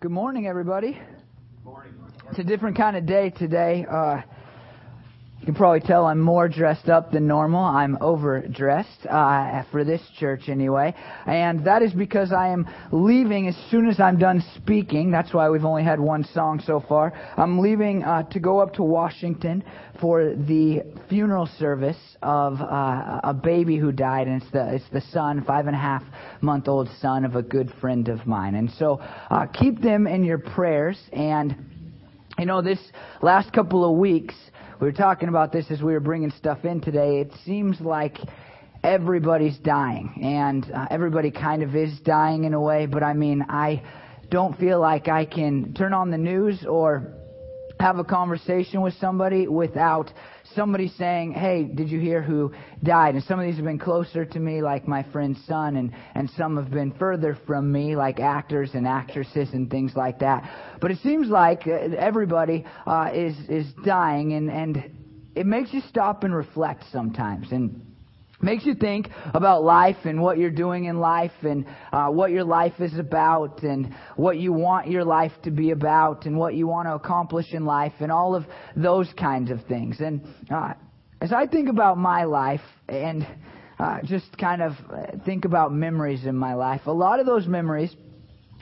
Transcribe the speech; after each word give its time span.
Good 0.00 0.12
morning, 0.12 0.46
everybody. 0.46 0.98
It's 2.30 2.38
a 2.38 2.42
different 2.42 2.74
kind 2.74 2.96
of 2.96 3.04
day 3.04 3.28
today. 3.28 3.84
Uh, 3.86 4.22
you 5.40 5.46
can 5.46 5.54
probably 5.54 5.80
tell 5.80 6.04
I'm 6.04 6.20
more 6.20 6.48
dressed 6.48 6.90
up 6.90 7.12
than 7.12 7.26
normal. 7.26 7.64
I'm 7.64 7.96
overdressed 8.02 9.06
uh, 9.08 9.62
for 9.72 9.84
this 9.84 10.02
church 10.18 10.50
anyway, 10.50 10.94
and 11.24 11.64
that 11.64 11.80
is 11.80 11.94
because 11.94 12.30
I 12.30 12.48
am 12.48 12.68
leaving 12.92 13.48
as 13.48 13.56
soon 13.70 13.88
as 13.88 13.98
I'm 13.98 14.18
done 14.18 14.44
speaking. 14.56 15.10
That's 15.10 15.32
why 15.32 15.48
we've 15.48 15.64
only 15.64 15.82
had 15.82 15.98
one 15.98 16.24
song 16.34 16.62
so 16.66 16.84
far. 16.86 17.14
I'm 17.38 17.58
leaving 17.58 18.04
uh, 18.04 18.24
to 18.24 18.38
go 18.38 18.58
up 18.58 18.74
to 18.74 18.82
Washington 18.82 19.64
for 19.98 20.34
the 20.34 20.82
funeral 21.08 21.48
service 21.58 21.96
of 22.20 22.60
uh, 22.60 23.20
a 23.24 23.32
baby 23.32 23.78
who 23.78 23.92
died, 23.92 24.26
and 24.26 24.42
it's 24.42 24.52
the 24.52 24.74
it's 24.74 24.90
the 24.92 25.00
son, 25.10 25.42
five 25.46 25.66
and 25.66 25.74
a 25.74 25.80
half 25.80 26.02
month 26.42 26.68
old 26.68 26.90
son 27.00 27.24
of 27.24 27.34
a 27.34 27.42
good 27.42 27.72
friend 27.80 28.08
of 28.08 28.26
mine. 28.26 28.56
And 28.56 28.70
so 28.72 29.00
uh, 29.30 29.46
keep 29.46 29.80
them 29.80 30.06
in 30.06 30.22
your 30.22 30.38
prayers. 30.38 30.98
And 31.14 31.56
you 32.38 32.46
know, 32.46 32.60
this 32.60 32.78
last 33.22 33.52
couple 33.52 33.90
of 33.90 33.98
weeks, 33.98 34.34
we 34.80 34.86
were 34.86 34.92
talking 34.92 35.28
about 35.28 35.52
this 35.52 35.70
as 35.70 35.82
we 35.82 35.92
were 35.92 36.00
bringing 36.00 36.30
stuff 36.30 36.64
in 36.64 36.80
today. 36.80 37.20
It 37.20 37.32
seems 37.44 37.78
like 37.82 38.16
everybody's 38.82 39.58
dying, 39.58 40.20
and 40.22 40.72
uh, 40.72 40.86
everybody 40.90 41.30
kind 41.30 41.62
of 41.62 41.76
is 41.76 42.00
dying 42.00 42.44
in 42.44 42.54
a 42.54 42.60
way. 42.60 42.86
But 42.86 43.02
I 43.02 43.12
mean, 43.12 43.44
I 43.46 43.82
don't 44.30 44.58
feel 44.58 44.80
like 44.80 45.06
I 45.06 45.26
can 45.26 45.74
turn 45.74 45.92
on 45.92 46.10
the 46.10 46.16
news 46.16 46.64
or 46.66 47.12
have 47.78 47.98
a 47.98 48.04
conversation 48.04 48.80
with 48.80 48.94
somebody 48.94 49.46
without 49.46 50.10
somebody 50.54 50.88
saying, 50.98 51.32
Hey, 51.32 51.64
did 51.64 51.90
you 51.90 51.98
hear 52.00 52.22
who 52.22 52.52
died? 52.82 53.14
And 53.14 53.24
some 53.24 53.38
of 53.38 53.46
these 53.46 53.56
have 53.56 53.64
been 53.64 53.78
closer 53.78 54.24
to 54.24 54.38
me, 54.40 54.62
like 54.62 54.86
my 54.86 55.02
friend's 55.12 55.44
son, 55.46 55.76
and, 55.76 55.92
and 56.14 56.30
some 56.36 56.56
have 56.56 56.70
been 56.70 56.92
further 56.92 57.38
from 57.46 57.70
me, 57.70 57.96
like 57.96 58.20
actors 58.20 58.70
and 58.74 58.86
actresses 58.86 59.50
and 59.52 59.70
things 59.70 59.92
like 59.94 60.20
that. 60.20 60.50
But 60.80 60.90
it 60.90 60.98
seems 60.98 61.28
like 61.28 61.66
uh, 61.66 61.94
everybody 61.98 62.64
uh, 62.86 63.10
is, 63.12 63.36
is 63.48 63.66
dying, 63.84 64.32
and, 64.32 64.50
and 64.50 64.90
it 65.34 65.46
makes 65.46 65.72
you 65.72 65.80
stop 65.88 66.24
and 66.24 66.34
reflect 66.34 66.84
sometimes. 66.90 67.52
And 67.52 67.89
makes 68.42 68.64
you 68.64 68.74
think 68.74 69.08
about 69.34 69.62
life 69.62 69.96
and 70.04 70.20
what 70.20 70.38
you're 70.38 70.50
doing 70.50 70.86
in 70.86 70.98
life 70.98 71.32
and 71.42 71.66
uh, 71.92 72.08
what 72.08 72.30
your 72.30 72.44
life 72.44 72.74
is 72.80 72.98
about 72.98 73.62
and 73.62 73.94
what 74.16 74.38
you 74.38 74.52
want 74.52 74.88
your 74.88 75.04
life 75.04 75.32
to 75.42 75.50
be 75.50 75.70
about 75.70 76.26
and 76.26 76.36
what 76.36 76.54
you 76.54 76.66
want 76.66 76.86
to 76.86 76.94
accomplish 76.94 77.52
in 77.52 77.64
life 77.64 77.92
and 78.00 78.10
all 78.10 78.34
of 78.34 78.44
those 78.76 79.08
kinds 79.18 79.50
of 79.50 79.62
things. 79.66 80.00
And 80.00 80.22
uh, 80.50 80.74
as 81.20 81.32
I 81.32 81.46
think 81.46 81.68
about 81.68 81.98
my 81.98 82.24
life 82.24 82.60
and 82.88 83.26
uh, 83.78 83.98
just 84.04 84.36
kind 84.38 84.62
of 84.62 84.72
think 85.24 85.44
about 85.44 85.72
memories 85.72 86.24
in 86.24 86.36
my 86.36 86.54
life, 86.54 86.82
a 86.86 86.92
lot 86.92 87.20
of 87.20 87.26
those 87.26 87.46
memories 87.46 87.94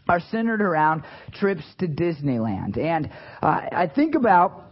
are 0.09 0.21
centered 0.31 0.63
around 0.63 1.03
trips 1.35 1.63
to 1.79 1.87
Disneyland. 1.87 2.79
And 2.79 3.11
uh, 3.43 3.61
I 3.73 3.91
think 3.95 4.15
about 4.15 4.68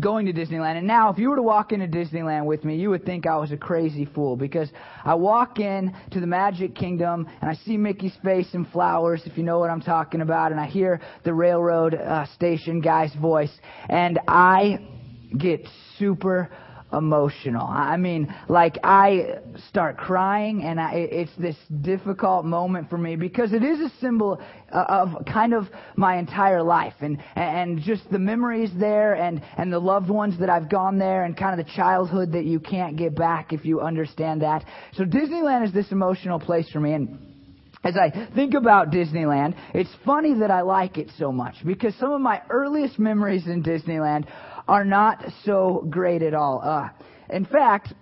going 0.00 0.26
to 0.26 0.32
Disneyland. 0.32 0.78
And 0.78 0.86
now, 0.86 1.10
if 1.10 1.18
you 1.18 1.28
were 1.28 1.36
to 1.36 1.42
walk 1.42 1.72
into 1.72 1.86
Disneyland 1.86 2.46
with 2.46 2.64
me, 2.64 2.76
you 2.76 2.90
would 2.90 3.04
think 3.04 3.26
I 3.26 3.36
was 3.36 3.52
a 3.52 3.56
crazy 3.56 4.04
fool 4.04 4.36
because 4.36 4.70
I 5.04 5.14
walk 5.14 5.58
in 5.58 5.94
to 6.12 6.20
the 6.20 6.26
Magic 6.26 6.74
Kingdom 6.74 7.28
and 7.40 7.50
I 7.50 7.54
see 7.54 7.76
Mickey's 7.76 8.16
face 8.24 8.48
and 8.54 8.66
flowers, 8.68 9.22
if 9.26 9.36
you 9.36 9.42
know 9.42 9.58
what 9.58 9.70
I'm 9.70 9.82
talking 9.82 10.20
about, 10.20 10.52
and 10.52 10.60
I 10.60 10.66
hear 10.66 11.00
the 11.24 11.34
railroad 11.34 11.94
uh, 11.94 12.26
station 12.34 12.80
guy's 12.80 13.14
voice, 13.16 13.52
and 13.88 14.18
I 14.28 14.78
get 15.38 15.66
super 15.98 16.50
emotional. 16.92 17.66
I 17.66 17.96
mean, 17.96 18.34
like 18.48 18.78
I 18.84 19.38
start 19.68 19.96
crying, 19.96 20.62
and 20.62 20.80
I, 20.80 20.94
it's 20.94 21.32
this 21.38 21.56
difficult 21.80 22.44
moment 22.44 22.90
for 22.90 22.98
me 22.98 23.16
because 23.16 23.52
it 23.52 23.62
is 23.62 23.80
a 23.80 23.90
symbol 24.00 24.40
of 24.70 25.24
kind 25.26 25.54
of 25.54 25.68
my 25.96 26.16
entire 26.16 26.62
life, 26.62 26.94
and 27.00 27.22
and 27.36 27.80
just 27.80 28.02
the 28.10 28.18
memories 28.18 28.70
there, 28.78 29.14
and 29.14 29.42
and 29.56 29.72
the 29.72 29.78
loved 29.78 30.08
ones 30.08 30.38
that 30.40 30.50
I've 30.50 30.70
gone 30.70 30.98
there, 30.98 31.24
and 31.24 31.36
kind 31.36 31.58
of 31.58 31.64
the 31.66 31.72
childhood 31.72 32.32
that 32.32 32.44
you 32.44 32.60
can't 32.60 32.96
get 32.96 33.14
back 33.14 33.52
if 33.52 33.64
you 33.64 33.80
understand 33.80 34.42
that. 34.42 34.64
So 34.94 35.04
Disneyland 35.04 35.66
is 35.66 35.72
this 35.72 35.90
emotional 35.92 36.38
place 36.38 36.68
for 36.70 36.80
me, 36.80 36.92
and 36.92 37.32
as 37.84 37.96
I 37.96 38.28
think 38.34 38.54
about 38.54 38.90
Disneyland, 38.90 39.56
it's 39.74 39.90
funny 40.04 40.34
that 40.38 40.50
I 40.52 40.60
like 40.60 40.98
it 40.98 41.10
so 41.18 41.32
much 41.32 41.56
because 41.66 41.94
some 41.96 42.12
of 42.12 42.20
my 42.20 42.40
earliest 42.48 42.98
memories 42.98 43.46
in 43.46 43.62
Disneyland 43.62 44.26
are 44.68 44.84
not 44.84 45.24
so 45.44 45.86
great 45.90 46.22
at 46.22 46.34
all. 46.34 46.60
Uh, 46.62 46.88
in 47.30 47.44
fact, 47.44 47.94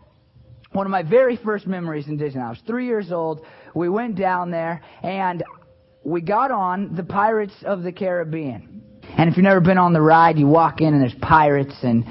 one 0.72 0.87
of 0.87 0.91
my 0.91 1.03
very 1.03 1.37
first 1.37 1.66
memories 1.66 2.06
in 2.06 2.19
Disneyland, 2.19 2.47
I 2.47 2.50
was 2.50 2.62
three 2.66 2.87
years 2.87 3.10
old. 3.10 3.44
We 3.75 3.88
went 3.88 4.16
down 4.16 4.50
there 4.50 4.82
and 5.03 5.43
we 6.04 6.21
got 6.21 6.50
on 6.50 6.94
the 6.94 7.03
Pirates 7.03 7.54
of 7.65 7.82
the 7.82 7.93
Caribbean. 7.93 8.82
And 9.16 9.28
if 9.28 9.37
you've 9.37 9.44
never 9.44 9.60
been 9.60 9.78
on 9.78 9.93
the 9.93 10.00
ride, 10.00 10.38
you 10.38 10.47
walk 10.47 10.81
in 10.81 10.94
and 10.94 11.03
there's 11.03 11.15
pirates 11.21 11.75
and 11.82 12.04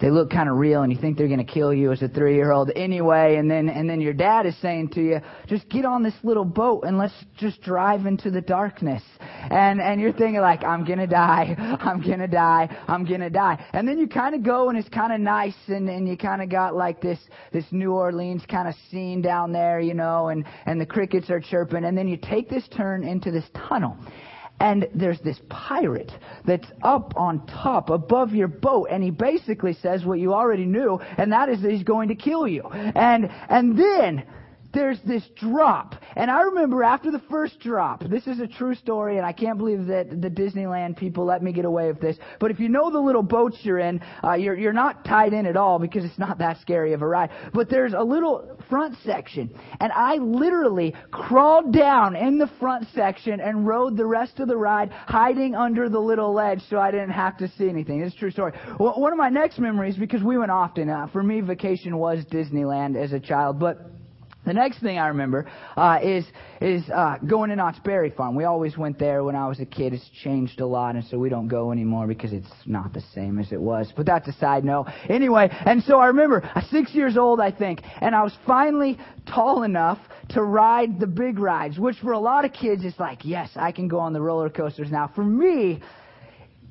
they 0.00 0.10
look 0.10 0.30
kind 0.30 0.48
of 0.48 0.56
real 0.56 0.82
and 0.82 0.92
you 0.92 0.98
think 0.98 1.16
they're 1.16 1.26
going 1.26 1.44
to 1.44 1.52
kill 1.52 1.74
you 1.74 1.90
as 1.92 2.02
a 2.02 2.08
three 2.08 2.34
year 2.34 2.52
old 2.52 2.70
anyway 2.76 3.36
and 3.36 3.50
then 3.50 3.68
and 3.68 3.88
then 3.88 4.00
your 4.00 4.12
dad 4.12 4.46
is 4.46 4.56
saying 4.60 4.88
to 4.88 5.02
you 5.02 5.20
just 5.46 5.68
get 5.68 5.84
on 5.84 6.02
this 6.02 6.14
little 6.22 6.44
boat 6.44 6.84
and 6.84 6.98
let's 6.98 7.14
just 7.36 7.60
drive 7.62 8.06
into 8.06 8.30
the 8.30 8.40
darkness. 8.40 9.02
And 9.50 9.80
and 9.80 10.00
you're 10.00 10.12
thinking 10.12 10.40
like 10.40 10.64
i'm 10.64 10.84
going 10.84 10.98
to 11.06 11.06
die. 11.06 11.54
I'm 11.80 12.00
going 12.00 12.20
to 12.20 12.28
die. 12.28 12.76
I'm 12.86 13.04
going 13.04 13.20
to 13.20 13.30
die. 13.30 13.64
And 13.72 13.86
then 13.86 13.98
you 13.98 14.06
kind 14.06 14.34
of 14.34 14.42
go 14.42 14.68
and 14.68 14.78
it's 14.78 14.88
kind 14.88 15.12
of 15.12 15.20
nice 15.20 15.56
and 15.68 15.88
and 15.88 16.08
you 16.08 16.16
kind 16.16 16.42
of 16.42 16.48
got 16.48 16.74
like 16.74 17.00
this 17.00 17.18
this 17.52 17.64
new 17.70 17.92
orleans 17.92 18.42
kind 18.48 18.68
of 18.68 18.74
scene 18.90 19.22
down 19.22 19.52
there 19.52 19.80
you 19.80 19.94
know 19.94 20.28
and 20.28 20.44
and 20.66 20.80
the 20.80 20.86
crickets 20.86 21.30
are 21.30 21.40
chirping. 21.40 21.84
And 21.84 21.96
then 21.96 22.08
you 22.08 22.16
take 22.16 22.48
this 22.48 22.66
turn 22.68 23.04
into 23.04 23.30
this 23.30 23.44
tunnel 23.54 23.96
and 24.60 24.88
there's 24.94 25.20
this 25.20 25.38
pirate 25.48 26.10
that's 26.46 26.66
up 26.82 27.14
on 27.16 27.46
top 27.46 27.90
above 27.90 28.32
your 28.32 28.48
boat 28.48 28.88
and 28.90 29.02
he 29.02 29.10
basically 29.10 29.74
says 29.74 30.04
what 30.04 30.18
you 30.18 30.34
already 30.34 30.64
knew 30.64 30.98
and 31.16 31.32
that 31.32 31.48
is 31.48 31.62
that 31.62 31.70
he's 31.70 31.84
going 31.84 32.08
to 32.08 32.14
kill 32.14 32.46
you. 32.46 32.62
And 32.62 33.30
and 33.48 33.78
then 33.78 34.24
there's 34.72 34.98
this 35.06 35.22
drop. 35.36 35.94
And 36.14 36.30
I 36.30 36.42
remember 36.42 36.82
after 36.82 37.10
the 37.10 37.22
first 37.30 37.58
drop, 37.60 38.02
this 38.04 38.26
is 38.26 38.40
a 38.40 38.46
true 38.46 38.74
story, 38.74 39.16
and 39.16 39.24
I 39.24 39.32
can't 39.32 39.56
believe 39.56 39.86
that 39.86 40.10
the 40.10 40.28
Disneyland 40.28 40.96
people 40.96 41.24
let 41.24 41.42
me 41.42 41.52
get 41.52 41.64
away 41.64 41.88
with 41.88 42.00
this. 42.00 42.16
But 42.38 42.50
if 42.50 42.60
you 42.60 42.68
know 42.68 42.90
the 42.90 42.98
little 42.98 43.22
boats 43.22 43.58
you're 43.62 43.78
in, 43.78 44.00
uh, 44.22 44.34
you're, 44.34 44.56
you're 44.56 44.72
not 44.72 45.04
tied 45.04 45.32
in 45.32 45.46
at 45.46 45.56
all 45.56 45.78
because 45.78 46.04
it's 46.04 46.18
not 46.18 46.38
that 46.38 46.60
scary 46.60 46.92
of 46.92 47.02
a 47.02 47.06
ride. 47.06 47.30
But 47.54 47.70
there's 47.70 47.94
a 47.94 48.02
little 48.02 48.58
front 48.68 48.96
section. 49.04 49.58
And 49.80 49.90
I 49.92 50.16
literally 50.16 50.94
crawled 51.10 51.72
down 51.72 52.14
in 52.14 52.38
the 52.38 52.50
front 52.58 52.86
section 52.94 53.40
and 53.40 53.66
rode 53.66 53.96
the 53.96 54.06
rest 54.06 54.38
of 54.38 54.48
the 54.48 54.56
ride 54.56 54.90
hiding 54.90 55.54
under 55.54 55.88
the 55.88 56.00
little 56.00 56.34
ledge 56.34 56.60
so 56.68 56.78
I 56.78 56.90
didn't 56.90 57.10
have 57.10 57.38
to 57.38 57.48
see 57.56 57.68
anything. 57.68 58.02
It's 58.02 58.14
a 58.14 58.18
true 58.18 58.30
story. 58.30 58.52
Well, 58.78 59.00
one 59.00 59.12
of 59.12 59.18
my 59.18 59.30
next 59.30 59.58
memories, 59.58 59.96
because 59.96 60.22
we 60.22 60.36
went 60.36 60.50
often, 60.50 60.90
uh, 60.90 61.06
for 61.06 61.22
me, 61.22 61.40
vacation 61.40 61.96
was 61.96 62.24
Disneyland 62.26 63.02
as 63.02 63.12
a 63.12 63.20
child, 63.20 63.58
but 63.58 63.97
the 64.48 64.54
next 64.54 64.80
thing 64.80 64.98
I 64.98 65.08
remember 65.08 65.46
uh, 65.76 65.98
is 66.02 66.24
is 66.60 66.82
uh, 66.90 67.18
going 67.26 67.50
to 67.50 67.56
Knott's 67.56 67.78
Berry 67.80 68.10
Farm. 68.10 68.34
We 68.34 68.44
always 68.44 68.76
went 68.76 68.98
there 68.98 69.22
when 69.22 69.36
I 69.36 69.46
was 69.46 69.60
a 69.60 69.66
kid. 69.66 69.92
It's 69.92 70.08
changed 70.22 70.60
a 70.60 70.66
lot, 70.66 70.96
and 70.96 71.04
so 71.04 71.18
we 71.18 71.28
don't 71.28 71.48
go 71.48 71.70
anymore 71.70 72.06
because 72.06 72.32
it's 72.32 72.50
not 72.66 72.92
the 72.92 73.02
same 73.14 73.38
as 73.38 73.52
it 73.52 73.60
was. 73.60 73.92
But 73.96 74.06
that's 74.06 74.26
a 74.28 74.32
side 74.32 74.64
note. 74.64 74.86
Anyway, 75.08 75.48
and 75.50 75.82
so 75.84 75.98
I 75.98 76.06
remember 76.06 76.42
I 76.54 76.62
six 76.62 76.94
years 76.94 77.16
old, 77.16 77.40
I 77.40 77.50
think, 77.52 77.82
and 78.00 78.14
I 78.14 78.22
was 78.22 78.36
finally 78.46 78.98
tall 79.26 79.62
enough 79.62 79.98
to 80.30 80.42
ride 80.42 80.98
the 80.98 81.06
big 81.06 81.38
rides, 81.38 81.78
which 81.78 81.96
for 81.96 82.12
a 82.12 82.18
lot 82.18 82.44
of 82.44 82.52
kids 82.52 82.84
is 82.84 82.94
like, 82.98 83.24
yes, 83.24 83.50
I 83.56 83.72
can 83.72 83.88
go 83.88 83.98
on 83.98 84.12
the 84.12 84.20
roller 84.20 84.50
coasters 84.50 84.90
now. 84.90 85.10
For 85.14 85.24
me, 85.24 85.80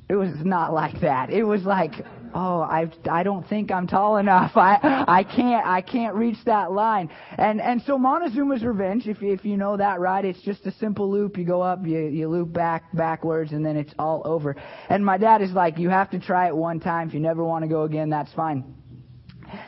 it 0.09 0.15
was 0.15 0.33
not 0.43 0.73
like 0.73 1.01
that. 1.01 1.29
It 1.29 1.43
was 1.43 1.63
like, 1.63 1.93
oh, 2.33 2.61
I 2.61 2.91
I 3.09 3.23
don't 3.23 3.47
think 3.47 3.71
I'm 3.71 3.87
tall 3.87 4.17
enough. 4.17 4.51
I 4.55 5.05
I 5.07 5.23
can't 5.23 5.65
I 5.65 5.81
can't 5.81 6.15
reach 6.15 6.37
that 6.45 6.71
line. 6.71 7.09
And 7.37 7.61
and 7.61 7.81
so 7.83 7.97
Montezuma's 7.97 8.63
Revenge, 8.63 9.07
if 9.07 9.21
if 9.21 9.45
you 9.45 9.57
know 9.57 9.77
that 9.77 9.99
right, 9.99 10.23
it's 10.23 10.41
just 10.41 10.65
a 10.65 10.71
simple 10.73 11.09
loop. 11.11 11.37
You 11.37 11.45
go 11.45 11.61
up, 11.61 11.85
you 11.85 11.99
you 11.99 12.27
loop 12.27 12.53
back 12.53 12.83
backwards, 12.93 13.51
and 13.51 13.65
then 13.65 13.77
it's 13.77 13.93
all 13.99 14.21
over. 14.25 14.55
And 14.89 15.05
my 15.05 15.17
dad 15.17 15.41
is 15.41 15.51
like, 15.51 15.77
you 15.77 15.89
have 15.89 16.09
to 16.11 16.19
try 16.19 16.47
it 16.47 16.55
one 16.55 16.79
time. 16.79 17.07
If 17.07 17.13
you 17.13 17.19
never 17.19 17.43
want 17.43 17.63
to 17.63 17.69
go 17.69 17.83
again, 17.83 18.09
that's 18.09 18.31
fine. 18.33 18.75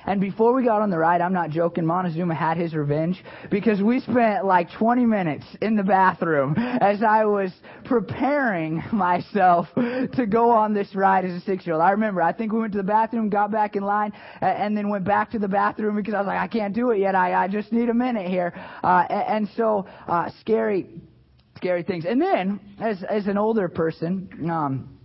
And 0.09 0.19
before 0.19 0.55
we 0.55 0.63
got 0.63 0.81
on 0.81 0.89
the 0.89 0.97
ride, 0.97 1.21
I'm 1.21 1.33
not 1.33 1.51
joking, 1.51 1.85
Montezuma 1.85 2.33
had 2.33 2.57
his 2.57 2.73
revenge 2.73 3.23
because 3.51 3.79
we 3.79 3.99
spent 3.99 4.43
like 4.43 4.71
20 4.71 5.05
minutes 5.05 5.45
in 5.61 5.75
the 5.75 5.83
bathroom 5.83 6.55
as 6.57 7.03
I 7.03 7.25
was 7.25 7.51
preparing 7.85 8.81
myself 8.91 9.67
to 9.75 10.25
go 10.27 10.49
on 10.49 10.73
this 10.73 10.95
ride 10.95 11.25
as 11.25 11.39
a 11.39 11.45
six 11.45 11.63
year 11.63 11.75
old. 11.75 11.83
I 11.83 11.91
remember, 11.91 12.23
I 12.23 12.33
think 12.33 12.51
we 12.51 12.59
went 12.59 12.71
to 12.71 12.79
the 12.79 12.83
bathroom, 12.83 13.29
got 13.29 13.51
back 13.51 13.75
in 13.75 13.83
line, 13.83 14.11
and 14.41 14.75
then 14.75 14.89
went 14.89 15.05
back 15.05 15.29
to 15.29 15.39
the 15.39 15.47
bathroom 15.47 15.95
because 15.95 16.15
I 16.15 16.17
was 16.17 16.25
like, 16.27 16.39
I 16.39 16.47
can't 16.47 16.73
do 16.73 16.89
it 16.89 16.97
yet. 16.97 17.13
I, 17.13 17.43
I 17.43 17.47
just 17.47 17.71
need 17.71 17.89
a 17.89 17.93
minute 17.93 18.27
here. 18.27 18.51
Uh, 18.83 19.05
and 19.11 19.47
so, 19.55 19.85
uh, 20.07 20.31
scary, 20.39 20.87
scary 21.55 21.83
things. 21.83 22.05
And 22.05 22.19
then, 22.19 22.59
as, 22.79 23.03
as 23.07 23.27
an 23.27 23.37
older 23.37 23.69
person, 23.69 24.49
um, 24.49 24.98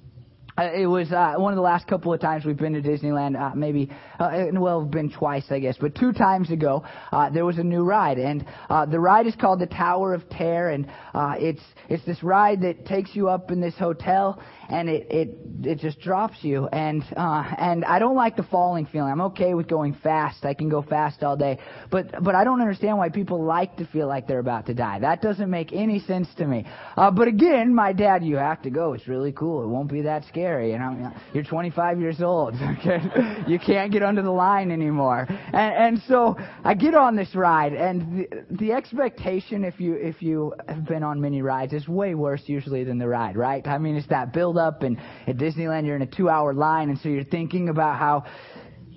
Uh, 0.57 0.71
it 0.73 0.87
was 0.87 1.11
uh, 1.11 1.35
one 1.37 1.53
of 1.53 1.57
the 1.57 1.63
last 1.63 1.89
couple 1.89 2.15
of 2.15 2.21
times 2.21 2.45
we've 2.45 2.57
been 2.57 2.75
to 2.75 2.81
Disneyland. 2.81 3.41
Uh, 3.41 3.55
maybe, 3.57 3.91
uh, 4.21 4.47
well, 4.53 4.85
been 4.85 5.11
twice, 5.11 5.45
I 5.51 5.59
guess, 5.59 5.77
but 5.81 5.97
two 5.97 6.13
times 6.13 6.51
ago 6.53 6.85
uh, 7.11 7.29
there 7.31 7.45
was 7.45 7.59
a 7.59 7.65
new 7.65 7.83
ride, 7.83 8.19
and 8.19 8.47
uh, 8.71 8.87
the 8.87 9.01
ride 9.01 9.27
is 9.27 9.35
called 9.35 9.59
the 9.59 9.67
Tower 9.67 10.15
of 10.15 10.29
Terror, 10.29 10.71
and 10.71 10.87
uh, 11.13 11.35
it's 11.39 11.63
it's 11.89 12.05
this 12.05 12.23
ride 12.23 12.61
that 12.63 12.87
takes 12.87 13.17
you 13.17 13.29
up 13.29 13.51
in 13.51 13.61
this 13.61 13.75
hotel, 13.77 14.41
and 14.69 14.89
it 14.89 15.07
it 15.11 15.29
it 15.67 15.79
just 15.79 16.01
drops 16.01 16.39
you, 16.43 16.67
and 16.69 17.03
uh, 17.17 17.45
and 17.59 17.85
I 17.85 17.99
don't 17.99 18.17
like 18.17 18.37
the 18.37 18.43
falling 18.43 18.87
feeling. 18.87 19.11
I'm 19.11 19.21
okay 19.23 19.55
with 19.55 19.69
going 19.69 19.95
fast. 20.03 20.45
I 20.45 20.55
can 20.55 20.69
go 20.69 20.83
fast 20.83 21.23
all 21.23 21.37
day, 21.37 21.59
but 21.91 22.23
but 22.23 22.35
I 22.35 22.45
don't 22.45 22.61
understand 22.61 22.99
why 22.99 23.09
people 23.09 23.43
like 23.45 23.77
to 23.77 23.87
feel 23.87 24.07
like 24.07 24.27
they're 24.27 24.39
about 24.39 24.67
to 24.67 24.75
die. 24.75 24.99
That 24.99 25.23
doesn't 25.23 25.51
make 25.51 25.73
any 25.73 26.01
sense 26.01 26.29
to 26.39 26.47
me. 26.47 26.67
Uh, 26.97 27.11
but 27.11 27.29
again, 27.29 27.75
my 27.75 27.93
dad, 27.93 28.25
you 28.25 28.37
have 28.37 28.63
to 28.63 28.71
go. 28.71 28.93
It's 28.93 29.09
really 29.09 29.33
cool. 29.33 29.65
It 29.65 29.69
won't 29.69 29.91
be 29.91 30.03
that 30.03 30.25
scary. 30.27 30.73
You 30.73 30.79
know, 30.79 31.13
you're 31.33 31.45
25 31.45 32.01
years 32.01 32.21
old. 32.21 32.55
Okay, 32.75 33.01
you 33.47 33.59
can't 33.59 33.93
get 33.93 34.03
under 34.03 34.21
the 34.21 34.31
line 34.31 34.71
anymore. 34.71 35.27
And, 35.29 35.55
and 35.97 36.03
so 36.09 36.37
I 36.65 36.75
get 36.75 36.95
on 36.95 37.15
this 37.15 37.35
ride, 37.35 37.73
and 37.73 38.19
the, 38.19 38.45
the 38.51 38.73
expectation, 38.73 39.65
if 39.65 39.81
you 39.81 39.95
if 39.95 40.21
you 40.21 40.55
have 40.69 40.85
been 40.87 41.03
on 41.03 41.21
many 41.21 41.41
rides, 41.41 41.73
is 41.73 41.87
way 41.87 42.15
worse 42.15 42.43
usually 42.47 42.85
than 42.85 42.99
the 42.99 43.07
ride, 43.07 43.37
right? 43.37 43.65
I 43.67 43.79
mean, 43.79 43.97
it's 43.97 44.09
that 44.09 44.33
build 44.33 44.54
up, 44.57 44.83
and 44.83 44.99
at 45.27 45.37
Disneyland 45.37 45.87
you're 45.87 45.97
in 45.97 46.03
a 46.03 46.07
two-hour 46.07 46.55
line, 46.55 46.91
and 46.91 46.99
so 46.99 47.09
you're 47.09 47.25
thinking 47.25 47.69
about 47.69 47.99
how 47.99 48.25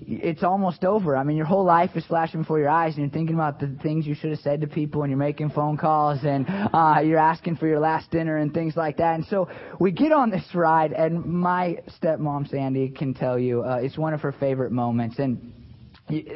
it's 0.10 0.44
almost 0.44 0.86
over. 0.86 1.18
I 1.18 1.24
mean, 1.24 1.36
your 1.36 1.46
whole 1.46 1.66
life 1.66 1.92
is 1.96 2.06
flashing 2.06 2.42
before 2.42 2.60
your 2.60 2.70
eyes, 2.70 2.94
and 2.94 3.04
you're 3.04 3.12
thinking 3.12 3.36
about 3.36 3.60
the 3.60 3.76
things 3.84 4.08
you 4.08 4.16
should 4.16 4.30
have 4.30 4.40
said 4.40 4.62
to 4.62 4.68
people, 4.68 5.04
and 5.04 5.12
you're 5.12 5.18
making 5.18 5.50
phone 5.50 5.76
calls, 5.76 6.20
and 6.24 6.46
uh, 6.48 7.02
you're 7.04 7.20
asking 7.20 7.58
for 7.58 7.68
your 7.68 7.80
last 7.80 8.10
dinner 8.10 8.38
and 8.38 8.54
things 8.54 8.78
like 8.78 8.98
that. 8.98 9.16
And 9.16 9.26
so 9.26 9.50
we 9.80 9.92
get 9.92 10.12
on 10.12 10.30
this 10.30 10.46
ride, 10.54 10.94
and 10.94 11.26
my 11.26 11.80
stepmom 12.02 12.50
Sandy 12.50 12.90
can 12.90 13.14
tell 13.14 13.38
you 13.38 13.64
uh, 13.64 13.80
it's 13.82 13.98
one 13.98 14.14
of 14.14 14.22
her 14.22 14.32
favorite 14.32 14.72
moments, 14.72 15.20
and 15.20 15.54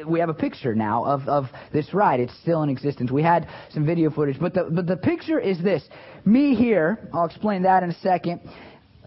we 0.06 0.20
have 0.20 0.28
a 0.28 0.34
picture 0.34 0.74
now 0.74 1.04
of, 1.04 1.26
of 1.28 1.46
this 1.72 1.94
ride. 1.94 2.20
It's 2.20 2.38
still 2.42 2.62
in 2.62 2.68
existence. 2.68 3.10
We 3.10 3.22
had 3.22 3.48
some 3.70 3.86
video 3.86 4.10
footage, 4.10 4.38
but 4.38 4.52
the 4.52 4.64
but 4.70 4.86
the 4.86 4.98
picture 4.98 5.40
is 5.40 5.62
this: 5.62 5.82
me 6.26 6.54
here. 6.54 7.08
I'll 7.14 7.24
explain 7.24 7.62
that 7.62 7.82
in 7.82 7.88
a 7.88 7.98
second 8.00 8.40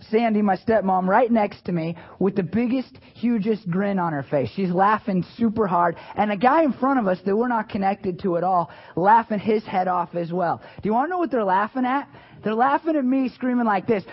Sandy, 0.10 0.42
my 0.42 0.58
stepmom, 0.58 1.08
right 1.08 1.32
next 1.32 1.66
to 1.66 1.72
me 1.72 1.98
with 2.20 2.36
the 2.36 2.44
biggest, 2.44 2.98
hugest 3.14 3.70
grin 3.70 3.98
on 3.98 4.14
her 4.14 4.24
face. 4.24 4.50
She's 4.56 4.70
laughing 4.72 5.26
super 5.38 5.68
hard. 5.68 5.96
And 6.16 6.32
a 6.32 6.38
guy 6.38 6.64
in 6.64 6.74
front 6.74 7.00
of 7.00 7.08
us 7.08 7.20
that 7.26 7.36
we're 7.36 7.48
not 7.48 7.70
connected 7.70 8.20
to 8.24 8.38
at 8.38 8.44
all, 8.44 8.70
laughing 8.96 9.40
his 9.40 9.64
head 9.64 9.88
off 9.88 10.14
as 10.16 10.32
well. 10.32 10.62
Do 10.82 10.90
you 10.90 10.94
want 10.94 11.08
to 11.08 11.12
know 11.12 11.18
what 11.20 11.32
they're 11.32 11.44
laughing 11.44 11.86
at? 11.86 12.10
They're 12.44 12.54
laughing 12.54 12.96
at 12.96 13.06
me 13.06 13.30
screaming 13.30 13.66
like 13.66 13.88
this. 13.88 14.04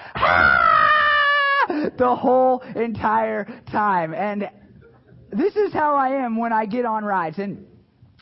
the 1.68 2.16
whole 2.16 2.60
entire 2.76 3.44
time. 3.70 4.14
And 4.14 4.48
this 5.30 5.56
is 5.56 5.72
how 5.72 5.96
I 5.96 6.24
am 6.24 6.36
when 6.36 6.52
I 6.52 6.66
get 6.66 6.84
on 6.84 7.04
rides. 7.04 7.38
And, 7.38 7.66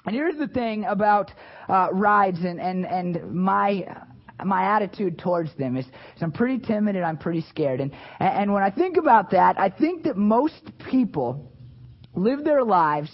and 0.07 0.15
here's 0.15 0.37
the 0.39 0.49
thing 0.49 0.85
about 0.85 1.31
uh, 1.69 1.89
rides 1.93 2.39
and, 2.41 2.61
and, 2.61 2.87
and 2.87 3.35
my 3.35 3.87
my 4.45 4.77
attitude 4.77 5.19
towards 5.19 5.55
them 5.57 5.77
is, 5.77 5.87
is 5.87 6.23
I'm 6.23 6.33
pretty 6.33 6.59
timid 6.59 6.97
and 6.97 7.05
I'm 7.05 7.19
pretty 7.19 7.45
scared. 7.49 7.81
And, 7.81 7.93
and 8.19 8.53
when 8.53 8.63
I 8.63 8.71
think 8.71 8.97
about 8.97 9.31
that, 9.31 9.59
I 9.59 9.71
think 9.71 10.05
that 10.05 10.17
most 10.17 10.61
people 10.91 11.53
live 12.15 12.45
their 12.45 12.65
lives 12.65 13.11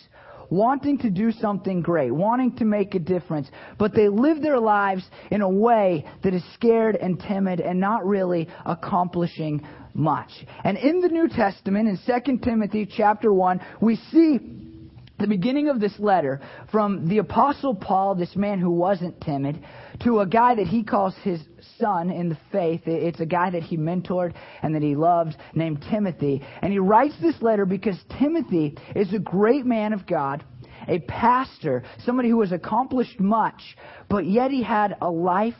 wanting 0.50 0.98
to 0.98 1.10
do 1.10 1.32
something 1.32 1.82
great, 1.82 2.12
wanting 2.12 2.54
to 2.56 2.64
make 2.64 2.94
a 2.94 2.98
difference, 2.98 3.48
but 3.78 3.94
they 3.94 4.08
live 4.08 4.40
their 4.42 4.60
lives 4.60 5.04
in 5.30 5.40
a 5.40 5.48
way 5.48 6.04
that 6.22 6.34
is 6.34 6.42
scared 6.54 6.96
and 6.96 7.20
timid 7.20 7.60
and 7.60 7.80
not 7.80 8.06
really 8.06 8.48
accomplishing 8.64 9.66
much. 9.94 10.30
And 10.62 10.76
in 10.76 11.00
the 11.00 11.08
New 11.08 11.28
Testament, 11.28 11.88
in 11.88 11.98
2 12.06 12.38
Timothy 12.38 12.86
chapter 12.86 13.32
1, 13.32 13.60
we 13.80 13.96
see 14.12 14.38
the 15.18 15.26
beginning 15.26 15.68
of 15.68 15.80
this 15.80 15.98
letter 15.98 16.40
from 16.70 17.08
the 17.08 17.18
apostle 17.18 17.74
Paul, 17.74 18.14
this 18.14 18.36
man 18.36 18.58
who 18.58 18.70
wasn't 18.70 19.20
timid, 19.22 19.64
to 20.00 20.20
a 20.20 20.26
guy 20.26 20.54
that 20.54 20.66
he 20.66 20.82
calls 20.82 21.14
his 21.22 21.40
son 21.78 22.10
in 22.10 22.28
the 22.28 22.38
faith. 22.52 22.82
It's 22.86 23.20
a 23.20 23.26
guy 23.26 23.50
that 23.50 23.62
he 23.62 23.76
mentored 23.76 24.34
and 24.62 24.74
that 24.74 24.82
he 24.82 24.94
loved 24.94 25.36
named 25.54 25.84
Timothy. 25.90 26.42
And 26.62 26.72
he 26.72 26.78
writes 26.78 27.14
this 27.20 27.40
letter 27.40 27.66
because 27.66 27.98
Timothy 28.18 28.76
is 28.94 29.12
a 29.12 29.18
great 29.18 29.66
man 29.66 29.92
of 29.92 30.06
God, 30.06 30.44
a 30.88 30.98
pastor, 31.00 31.84
somebody 32.04 32.28
who 32.28 32.40
has 32.40 32.52
accomplished 32.52 33.20
much, 33.20 33.76
but 34.08 34.26
yet 34.26 34.50
he 34.50 34.62
had 34.62 34.96
a 35.00 35.10
life 35.10 35.54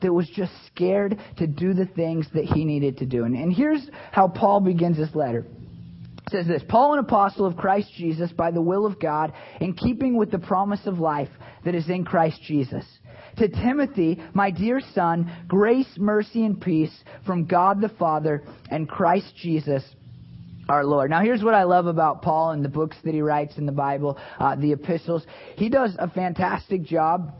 that 0.00 0.12
was 0.12 0.28
just 0.28 0.52
scared 0.66 1.18
to 1.38 1.46
do 1.46 1.74
the 1.74 1.86
things 1.86 2.26
that 2.34 2.44
he 2.44 2.64
needed 2.64 2.98
to 2.98 3.06
do. 3.06 3.24
And, 3.24 3.36
and 3.36 3.52
here's 3.52 3.88
how 4.10 4.28
Paul 4.28 4.60
begins 4.60 4.96
this 4.96 5.14
letter 5.14 5.46
says 6.32 6.46
this 6.46 6.62
Paul, 6.68 6.94
an 6.94 6.98
apostle 7.00 7.46
of 7.46 7.56
Christ 7.56 7.92
Jesus, 7.96 8.32
by 8.32 8.50
the 8.50 8.62
will 8.62 8.86
of 8.86 8.98
God, 8.98 9.32
in 9.60 9.74
keeping 9.74 10.16
with 10.16 10.30
the 10.30 10.38
promise 10.38 10.80
of 10.86 10.98
life 10.98 11.28
that 11.64 11.74
is 11.74 11.88
in 11.88 12.04
Christ 12.04 12.40
Jesus. 12.42 12.84
To 13.38 13.48
Timothy, 13.48 14.22
my 14.34 14.50
dear 14.50 14.80
son, 14.94 15.30
grace, 15.48 15.88
mercy, 15.96 16.44
and 16.44 16.60
peace 16.60 16.92
from 17.24 17.46
God 17.46 17.80
the 17.80 17.88
Father 17.88 18.42
and 18.70 18.88
Christ 18.88 19.34
Jesus 19.36 19.82
our 20.68 20.84
Lord. 20.84 21.10
Now, 21.10 21.22
here's 21.22 21.42
what 21.42 21.54
I 21.54 21.64
love 21.64 21.86
about 21.86 22.22
Paul 22.22 22.52
and 22.52 22.64
the 22.64 22.68
books 22.68 22.96
that 23.04 23.14
he 23.14 23.20
writes 23.20 23.58
in 23.58 23.66
the 23.66 23.72
Bible, 23.72 24.18
uh, 24.38 24.54
the 24.56 24.72
epistles. 24.72 25.24
He 25.56 25.68
does 25.68 25.96
a 25.98 26.08
fantastic 26.08 26.84
job 26.84 27.34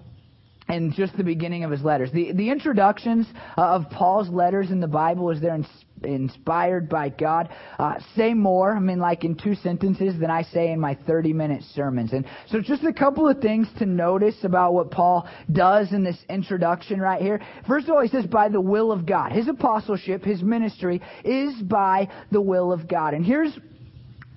in 0.68 0.92
just 0.92 1.16
the 1.16 1.24
beginning 1.24 1.64
of 1.64 1.70
his 1.70 1.82
letters. 1.82 2.10
The, 2.12 2.32
the 2.32 2.50
introductions 2.50 3.26
uh, 3.56 3.62
of 3.62 3.90
Paul's 3.90 4.28
letters 4.28 4.70
in 4.70 4.80
the 4.80 4.88
Bible, 4.88 5.30
is 5.30 5.40
they're 5.40 5.54
in, 5.54 5.66
inspired 6.04 6.88
by 6.88 7.08
God, 7.08 7.48
uh, 7.78 7.94
say 8.16 8.34
more, 8.34 8.76
I 8.76 8.80
mean, 8.80 8.98
like 8.98 9.24
in 9.24 9.34
two 9.34 9.54
sentences, 9.54 10.18
than 10.18 10.30
I 10.30 10.42
say 10.42 10.72
in 10.72 10.80
my 10.80 10.94
30 11.06 11.32
minute 11.32 11.62
sermons. 11.74 12.12
And 12.12 12.26
so, 12.48 12.60
just 12.60 12.84
a 12.84 12.92
couple 12.92 13.28
of 13.28 13.40
things 13.40 13.68
to 13.78 13.86
notice 13.86 14.44
about 14.44 14.74
what 14.74 14.90
Paul 14.90 15.28
does 15.50 15.92
in 15.92 16.04
this 16.04 16.18
introduction 16.28 17.00
right 17.00 17.20
here. 17.20 17.40
First 17.66 17.88
of 17.88 17.94
all, 17.94 18.02
he 18.02 18.08
says, 18.08 18.26
by 18.26 18.48
the 18.48 18.60
will 18.60 18.92
of 18.92 19.06
God. 19.06 19.32
His 19.32 19.48
apostleship, 19.48 20.24
his 20.24 20.42
ministry, 20.42 21.00
is 21.24 21.54
by 21.62 22.08
the 22.30 22.40
will 22.40 22.72
of 22.72 22.88
God. 22.88 23.14
And 23.14 23.24
here's 23.24 23.56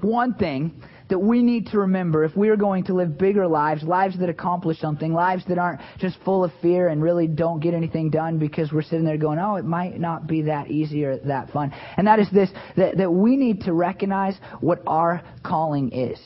one 0.01 0.33
thing 0.35 0.81
that 1.09 1.19
we 1.19 1.41
need 1.41 1.67
to 1.67 1.79
remember 1.79 2.23
if 2.23 2.35
we 2.35 2.49
are 2.49 2.55
going 2.55 2.83
to 2.85 2.93
live 2.93 3.17
bigger 3.17 3.47
lives, 3.47 3.83
lives 3.83 4.17
that 4.19 4.29
accomplish 4.29 4.79
something, 4.79 5.13
lives 5.13 5.43
that 5.47 5.57
aren't 5.57 5.81
just 5.99 6.17
full 6.25 6.43
of 6.43 6.51
fear 6.61 6.87
and 6.87 7.01
really 7.01 7.27
don't 7.27 7.59
get 7.59 7.73
anything 7.73 8.09
done 8.09 8.39
because 8.39 8.71
we're 8.71 8.81
sitting 8.81 9.05
there 9.05 9.17
going, 9.17 9.39
oh, 9.39 9.55
it 9.55 9.65
might 9.65 9.99
not 9.99 10.27
be 10.27 10.43
that 10.43 10.69
easy 10.69 11.05
or 11.05 11.17
that 11.17 11.49
fun. 11.51 11.71
And 11.97 12.07
that 12.07 12.19
is 12.19 12.29
this, 12.31 12.49
that, 12.75 12.97
that 12.97 13.11
we 13.11 13.37
need 13.37 13.61
to 13.61 13.73
recognize 13.73 14.35
what 14.61 14.81
our 14.87 15.21
calling 15.43 15.91
is. 15.91 16.19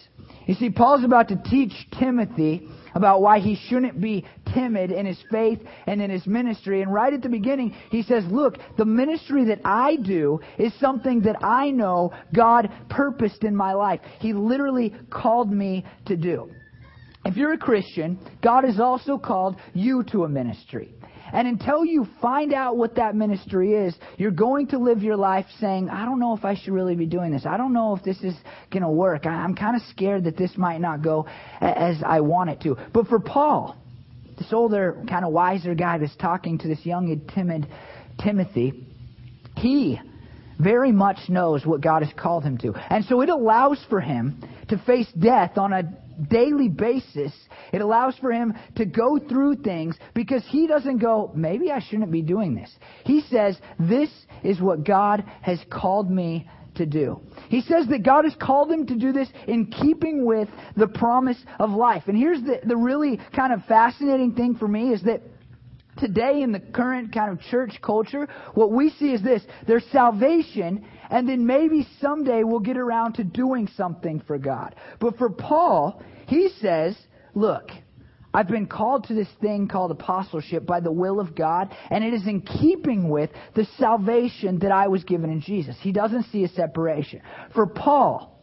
You 0.45 0.55
see, 0.55 0.69
Paul's 0.69 1.03
about 1.03 1.27
to 1.27 1.35
teach 1.35 1.73
Timothy 1.99 2.67
about 2.95 3.21
why 3.21 3.39
he 3.39 3.55
shouldn't 3.67 4.01
be 4.01 4.25
timid 4.53 4.91
in 4.91 5.05
his 5.05 5.19
faith 5.31 5.59
and 5.87 6.01
in 6.01 6.09
his 6.09 6.25
ministry. 6.25 6.81
And 6.81 6.93
right 6.93 7.13
at 7.13 7.21
the 7.21 7.29
beginning, 7.29 7.75
he 7.89 8.03
says, 8.03 8.23
Look, 8.25 8.57
the 8.77 8.85
ministry 8.85 9.45
that 9.45 9.61
I 9.63 9.95
do 9.95 10.39
is 10.57 10.73
something 10.79 11.21
that 11.21 11.43
I 11.43 11.71
know 11.71 12.13
God 12.33 12.71
purposed 12.89 13.43
in 13.43 13.55
my 13.55 13.73
life. 13.73 14.01
He 14.19 14.33
literally 14.33 14.93
called 15.09 15.51
me 15.51 15.85
to 16.05 16.15
do. 16.15 16.51
If 17.25 17.35
you're 17.35 17.53
a 17.53 17.57
Christian, 17.57 18.17
God 18.41 18.63
has 18.63 18.79
also 18.79 19.17
called 19.17 19.57
you 19.73 20.03
to 20.11 20.23
a 20.23 20.29
ministry. 20.29 20.93
And 21.31 21.47
until 21.47 21.85
you 21.85 22.07
find 22.21 22.53
out 22.53 22.77
what 22.77 22.95
that 22.95 23.15
ministry 23.15 23.73
is, 23.73 23.95
you're 24.17 24.31
going 24.31 24.67
to 24.67 24.77
live 24.77 25.03
your 25.03 25.15
life 25.15 25.45
saying, 25.59 25.89
I 25.89 26.05
don't 26.05 26.19
know 26.19 26.35
if 26.35 26.45
I 26.45 26.55
should 26.55 26.73
really 26.73 26.95
be 26.95 27.05
doing 27.05 27.31
this. 27.31 27.45
I 27.45 27.57
don't 27.57 27.73
know 27.73 27.95
if 27.95 28.03
this 28.03 28.21
is 28.21 28.35
going 28.71 28.83
to 28.83 28.89
work. 28.89 29.25
I'm 29.25 29.55
kind 29.55 29.75
of 29.75 29.81
scared 29.89 30.23
that 30.25 30.37
this 30.37 30.57
might 30.57 30.81
not 30.81 31.01
go 31.01 31.27
as 31.61 31.97
I 32.05 32.21
want 32.21 32.49
it 32.49 32.61
to. 32.61 32.77
But 32.93 33.07
for 33.07 33.19
Paul, 33.19 33.75
this 34.37 34.51
older, 34.53 35.03
kind 35.07 35.25
of 35.25 35.31
wiser 35.31 35.75
guy 35.75 35.97
that's 35.97 36.15
talking 36.15 36.57
to 36.59 36.67
this 36.67 36.85
young 36.85 37.11
and 37.11 37.27
timid 37.29 37.67
Timothy, 38.23 38.87
he 39.55 39.99
very 40.59 40.91
much 40.91 41.17
knows 41.29 41.65
what 41.65 41.81
God 41.81 42.03
has 42.03 42.13
called 42.17 42.43
him 42.43 42.57
to. 42.59 42.73
And 42.89 43.05
so 43.05 43.21
it 43.21 43.29
allows 43.29 43.83
for 43.89 44.01
him 44.01 44.43
to 44.69 44.77
face 44.79 45.07
death 45.17 45.57
on 45.57 45.73
a 45.73 45.83
daily 46.29 46.67
basis, 46.67 47.31
it 47.71 47.81
allows 47.81 48.17
for 48.17 48.31
him 48.31 48.53
to 48.75 48.85
go 48.85 49.19
through 49.19 49.57
things 49.57 49.95
because 50.13 50.43
he 50.47 50.67
doesn't 50.67 50.99
go, 50.99 51.31
maybe 51.35 51.71
I 51.71 51.79
shouldn't 51.79 52.11
be 52.11 52.21
doing 52.21 52.55
this. 52.55 52.71
He 53.05 53.21
says, 53.29 53.57
this 53.79 54.09
is 54.43 54.61
what 54.61 54.83
God 54.83 55.23
has 55.41 55.59
called 55.69 56.09
me 56.09 56.49
to 56.75 56.85
do. 56.85 57.21
He 57.49 57.61
says 57.61 57.87
that 57.89 58.03
God 58.03 58.23
has 58.23 58.35
called 58.41 58.71
him 58.71 58.87
to 58.87 58.95
do 58.95 59.11
this 59.11 59.27
in 59.47 59.67
keeping 59.67 60.25
with 60.25 60.47
the 60.75 60.87
promise 60.87 61.37
of 61.59 61.71
life. 61.71 62.03
And 62.07 62.17
here's 62.17 62.41
the, 62.41 62.59
the 62.63 62.77
really 62.77 63.19
kind 63.35 63.53
of 63.53 63.63
fascinating 63.65 64.33
thing 64.33 64.55
for 64.55 64.67
me 64.67 64.93
is 64.93 65.01
that 65.03 65.21
today 65.97 66.41
in 66.41 66.51
the 66.51 66.59
current 66.59 67.13
kind 67.13 67.31
of 67.31 67.41
church 67.41 67.79
culture, 67.81 68.27
what 68.53 68.71
we 68.71 68.89
see 68.91 69.11
is 69.11 69.21
this. 69.21 69.43
There's 69.67 69.83
salvation, 69.91 70.85
and 71.09 71.27
then 71.27 71.45
maybe 71.45 71.87
someday 71.99 72.43
we'll 72.43 72.59
get 72.59 72.77
around 72.77 73.13
to 73.13 73.23
doing 73.23 73.67
something 73.75 74.21
for 74.25 74.37
God. 74.37 74.75
But 74.99 75.17
for 75.17 75.29
Paul, 75.29 76.01
he 76.27 76.49
says, 76.61 76.97
look, 77.33 77.71
I've 78.33 78.47
been 78.47 78.67
called 78.67 79.05
to 79.05 79.15
this 79.15 79.27
thing 79.41 79.67
called 79.67 79.89
apostleship 79.91 80.65
by 80.65 80.81
the 80.81 80.91
will 80.91 81.19
of 81.19 81.35
God, 81.35 81.75
and 81.89 82.03
it 82.03 82.13
is 82.13 82.27
in 82.27 82.41
keeping 82.41 83.09
with 83.09 83.31
the 83.55 83.65
salvation 83.77 84.59
that 84.59 84.71
I 84.71 84.87
was 84.87 85.03
given 85.03 85.31
in 85.31 85.41
Jesus. 85.41 85.75
He 85.81 85.91
doesn't 85.91 86.23
see 86.31 86.43
a 86.43 86.49
separation. 86.49 87.21
For 87.55 87.65
Paul, 87.65 88.39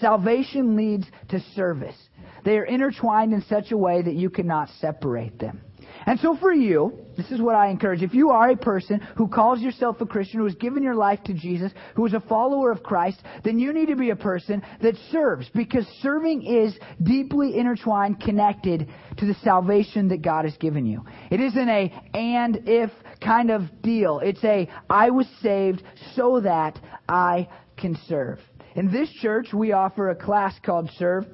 salvation 0.00 0.76
leads 0.76 1.06
to 1.30 1.40
service. 1.54 1.96
They 2.44 2.58
are 2.58 2.64
intertwined 2.64 3.32
in 3.32 3.42
such 3.42 3.72
a 3.72 3.76
way 3.76 4.02
that 4.02 4.14
you 4.14 4.28
cannot 4.28 4.68
separate 4.80 5.38
them. 5.38 5.62
And 6.06 6.18
so 6.20 6.36
for 6.36 6.52
you, 6.52 6.98
this 7.16 7.30
is 7.30 7.40
what 7.40 7.54
I 7.54 7.68
encourage. 7.68 8.02
If 8.02 8.14
you 8.14 8.30
are 8.30 8.50
a 8.50 8.56
person 8.56 9.00
who 9.16 9.28
calls 9.28 9.60
yourself 9.60 10.00
a 10.00 10.06
Christian, 10.06 10.40
who 10.40 10.46
has 10.46 10.54
given 10.54 10.82
your 10.82 10.94
life 10.94 11.22
to 11.24 11.34
Jesus, 11.34 11.72
who 11.94 12.06
is 12.06 12.14
a 12.14 12.20
follower 12.20 12.70
of 12.70 12.82
Christ, 12.82 13.22
then 13.44 13.58
you 13.58 13.72
need 13.72 13.86
to 13.86 13.96
be 13.96 14.10
a 14.10 14.16
person 14.16 14.62
that 14.80 14.94
serves 15.10 15.48
because 15.54 15.86
serving 16.00 16.42
is 16.42 16.76
deeply 17.02 17.58
intertwined, 17.58 18.20
connected 18.20 18.88
to 19.18 19.26
the 19.26 19.34
salvation 19.42 20.08
that 20.08 20.22
God 20.22 20.44
has 20.44 20.56
given 20.56 20.86
you. 20.86 21.04
It 21.30 21.40
isn't 21.40 21.68
a 21.68 21.92
and 22.14 22.62
if 22.66 22.90
kind 23.20 23.50
of 23.50 23.82
deal. 23.82 24.20
It's 24.20 24.42
a 24.44 24.68
I 24.88 25.10
was 25.10 25.26
saved 25.42 25.82
so 26.14 26.40
that 26.40 26.78
I 27.08 27.48
can 27.76 27.98
serve. 28.08 28.38
In 28.74 28.90
this 28.90 29.10
church, 29.20 29.48
we 29.52 29.72
offer 29.72 30.10
a 30.10 30.14
class 30.14 30.54
called 30.64 30.90
Serve 30.96 31.26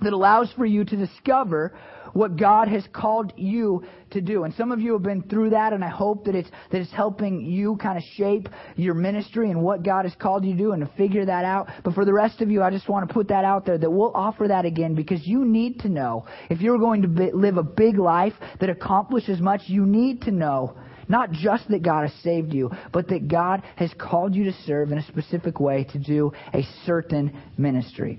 that 0.00 0.12
allows 0.12 0.50
for 0.52 0.66
you 0.66 0.84
to 0.84 0.96
discover 0.96 1.74
what 2.12 2.36
God 2.36 2.68
has 2.68 2.84
called 2.92 3.32
you 3.36 3.84
to 4.10 4.20
do. 4.20 4.44
And 4.44 4.54
some 4.54 4.72
of 4.72 4.80
you 4.80 4.92
have 4.92 5.02
been 5.02 5.22
through 5.22 5.50
that, 5.50 5.72
and 5.72 5.84
I 5.84 5.88
hope 5.88 6.24
that 6.26 6.34
it's, 6.34 6.50
that 6.70 6.80
it's 6.80 6.92
helping 6.92 7.40
you 7.44 7.76
kind 7.76 7.96
of 7.96 8.04
shape 8.16 8.48
your 8.76 8.94
ministry 8.94 9.50
and 9.50 9.62
what 9.62 9.82
God 9.82 10.04
has 10.04 10.14
called 10.14 10.44
you 10.44 10.52
to 10.52 10.58
do 10.58 10.72
and 10.72 10.86
to 10.86 10.96
figure 10.96 11.24
that 11.24 11.44
out. 11.44 11.68
But 11.84 11.94
for 11.94 12.04
the 12.04 12.12
rest 12.12 12.40
of 12.40 12.50
you, 12.50 12.62
I 12.62 12.70
just 12.70 12.88
want 12.88 13.08
to 13.08 13.12
put 13.12 13.28
that 13.28 13.44
out 13.44 13.66
there 13.66 13.78
that 13.78 13.90
we'll 13.90 14.12
offer 14.14 14.48
that 14.48 14.64
again 14.64 14.94
because 14.94 15.26
you 15.26 15.44
need 15.44 15.80
to 15.80 15.88
know 15.88 16.26
if 16.50 16.60
you're 16.60 16.78
going 16.78 17.02
to 17.02 17.08
be, 17.08 17.30
live 17.32 17.56
a 17.56 17.62
big 17.62 17.98
life 17.98 18.34
that 18.60 18.70
accomplishes 18.70 19.40
much, 19.40 19.62
you 19.66 19.86
need 19.86 20.22
to 20.22 20.30
know 20.30 20.76
not 21.08 21.32
just 21.32 21.68
that 21.68 21.82
God 21.82 22.08
has 22.08 22.22
saved 22.22 22.52
you, 22.52 22.70
but 22.92 23.08
that 23.08 23.28
God 23.28 23.62
has 23.76 23.92
called 23.98 24.34
you 24.34 24.44
to 24.44 24.52
serve 24.64 24.92
in 24.92 24.98
a 24.98 25.06
specific 25.06 25.60
way 25.60 25.84
to 25.92 25.98
do 25.98 26.32
a 26.54 26.62
certain 26.86 27.38
ministry. 27.58 28.18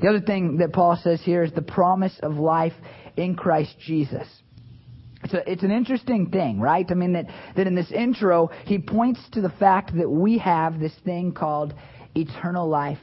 The 0.00 0.08
other 0.08 0.20
thing 0.20 0.58
that 0.58 0.72
Paul 0.72 0.98
says 1.02 1.20
here 1.22 1.44
is 1.44 1.52
the 1.52 1.62
promise 1.62 2.18
of 2.22 2.34
life 2.34 2.72
in 3.16 3.34
Christ 3.34 3.76
Jesus. 3.78 4.26
A, 5.32 5.50
it's 5.50 5.62
an 5.62 5.70
interesting 5.70 6.30
thing, 6.30 6.60
right? 6.60 6.86
I 6.90 6.94
mean, 6.94 7.12
that, 7.14 7.26
that 7.56 7.66
in 7.66 7.74
this 7.74 7.90
intro, 7.90 8.50
he 8.64 8.78
points 8.78 9.20
to 9.32 9.40
the 9.40 9.50
fact 9.50 9.96
that 9.96 10.10
we 10.10 10.38
have 10.38 10.78
this 10.78 10.94
thing 11.04 11.32
called 11.32 11.74
eternal 12.14 12.68
life 12.68 12.98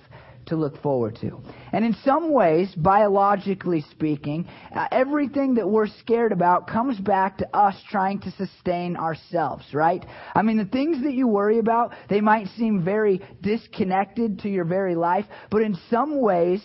to 0.48 0.56
look 0.56 0.82
forward 0.82 1.18
to. 1.22 1.41
And 1.72 1.86
in 1.86 1.96
some 2.03 2.32
ways, 2.32 2.74
biologically 2.75 3.86
speaking, 3.91 4.48
uh, 4.75 4.88
everything 4.91 5.56
that 5.56 5.68
we're 5.68 5.88
scared 5.88 6.32
about 6.32 6.68
comes 6.68 7.00
back 7.00 7.38
to 7.38 7.56
us 7.56 7.75
trying 7.89 8.20
to 8.22 8.32
sustain 8.32 8.96
ourselves, 8.96 9.65
right? 9.74 10.06
I 10.36 10.41
mean, 10.41 10.58
the 10.58 10.65
things 10.65 11.03
that 11.03 11.13
you 11.13 11.27
worry 11.27 11.60
about, 11.60 11.94
they 12.10 12.22
might 12.22 12.48
seem 12.58 12.84
very 12.84 13.22
disconnected 13.41 14.39
to 14.39 14.50
your 14.50 14.65
very 14.65 14.96
life, 14.96 15.25
but 15.50 15.62
in 15.62 15.77
some 15.89 16.20
ways, 16.20 16.62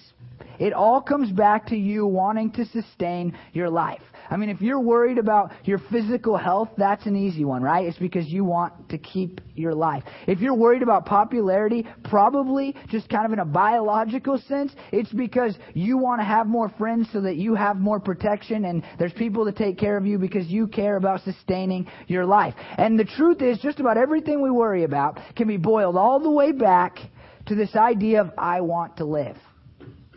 it 0.58 0.72
all 0.72 1.00
comes 1.00 1.30
back 1.30 1.66
to 1.68 1.76
you 1.76 2.06
wanting 2.06 2.50
to 2.52 2.64
sustain 2.66 3.36
your 3.52 3.70
life. 3.70 4.02
I 4.30 4.36
mean, 4.36 4.48
if 4.48 4.60
you're 4.60 4.80
worried 4.80 5.18
about 5.18 5.52
your 5.64 5.78
physical 5.90 6.36
health, 6.36 6.70
that's 6.76 7.06
an 7.06 7.16
easy 7.16 7.44
one, 7.44 7.62
right? 7.62 7.86
It's 7.86 7.98
because 7.98 8.26
you 8.26 8.44
want 8.44 8.88
to 8.88 8.98
keep 8.98 9.40
your 9.54 9.74
life. 9.74 10.02
If 10.26 10.40
you're 10.40 10.54
worried 10.54 10.82
about 10.82 11.06
popularity, 11.06 11.86
probably 12.04 12.74
just 12.88 13.08
kind 13.08 13.26
of 13.26 13.32
in 13.32 13.38
a 13.38 13.44
biological 13.44 14.38
sense, 14.38 14.72
it's 14.92 15.12
because 15.12 15.56
you 15.74 15.98
want 15.98 16.20
to 16.20 16.24
have 16.24 16.46
more 16.46 16.68
friends 16.70 17.08
so 17.12 17.20
that 17.20 17.36
you 17.36 17.54
have 17.54 17.76
more 17.76 18.00
protection 18.00 18.64
and 18.64 18.82
there's 18.98 19.12
people 19.12 19.44
to 19.44 19.52
take 19.52 19.78
care 19.78 19.96
of 19.96 20.06
you 20.06 20.18
because 20.18 20.46
you 20.46 20.66
care 20.66 20.96
about 20.96 21.22
sustaining 21.22 21.86
your 22.06 22.26
life. 22.26 22.54
And 22.78 22.98
the 22.98 23.04
truth 23.04 23.42
is, 23.42 23.58
just 23.58 23.80
about 23.80 23.96
everything 23.96 24.42
we 24.42 24.50
worry 24.50 24.84
about 24.84 25.18
can 25.36 25.48
be 25.48 25.56
boiled 25.56 25.96
all 25.96 26.20
the 26.20 26.30
way 26.30 26.52
back 26.52 26.98
to 27.46 27.54
this 27.54 27.74
idea 27.76 28.20
of 28.20 28.32
I 28.36 28.60
want 28.60 28.96
to 28.98 29.04
live. 29.04 29.36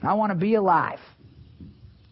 I 0.03 0.13
want 0.13 0.31
to 0.31 0.35
be 0.35 0.55
alive. 0.55 0.99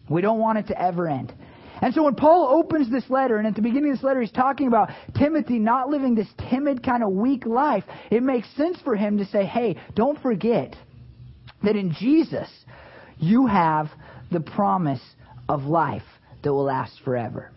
We 0.08 0.20
don't 0.22 0.38
want 0.38 0.58
it 0.58 0.68
to 0.68 0.80
ever 0.80 1.08
end. 1.08 1.32
And 1.80 1.94
so 1.94 2.04
when 2.04 2.14
Paul 2.14 2.48
opens 2.58 2.90
this 2.90 3.08
letter, 3.08 3.36
and 3.36 3.46
at 3.46 3.54
the 3.54 3.62
beginning 3.62 3.90
of 3.90 3.98
this 3.98 4.04
letter, 4.04 4.20
he's 4.20 4.32
talking 4.32 4.66
about 4.66 4.90
Timothy 5.16 5.58
not 5.58 5.88
living 5.88 6.14
this 6.14 6.28
timid, 6.50 6.82
kind 6.82 7.04
of 7.04 7.12
weak 7.12 7.46
life, 7.46 7.84
it 8.10 8.22
makes 8.22 8.48
sense 8.56 8.78
for 8.82 8.96
him 8.96 9.18
to 9.18 9.24
say, 9.26 9.44
hey, 9.44 9.76
don't 9.94 10.20
forget 10.20 10.74
that 11.62 11.76
in 11.76 11.92
Jesus, 11.92 12.48
you 13.18 13.46
have 13.46 13.88
the 14.32 14.40
promise 14.40 15.02
of 15.48 15.64
life 15.64 16.02
that 16.42 16.52
will 16.52 16.64
last 16.64 17.00
forever. 17.04 17.50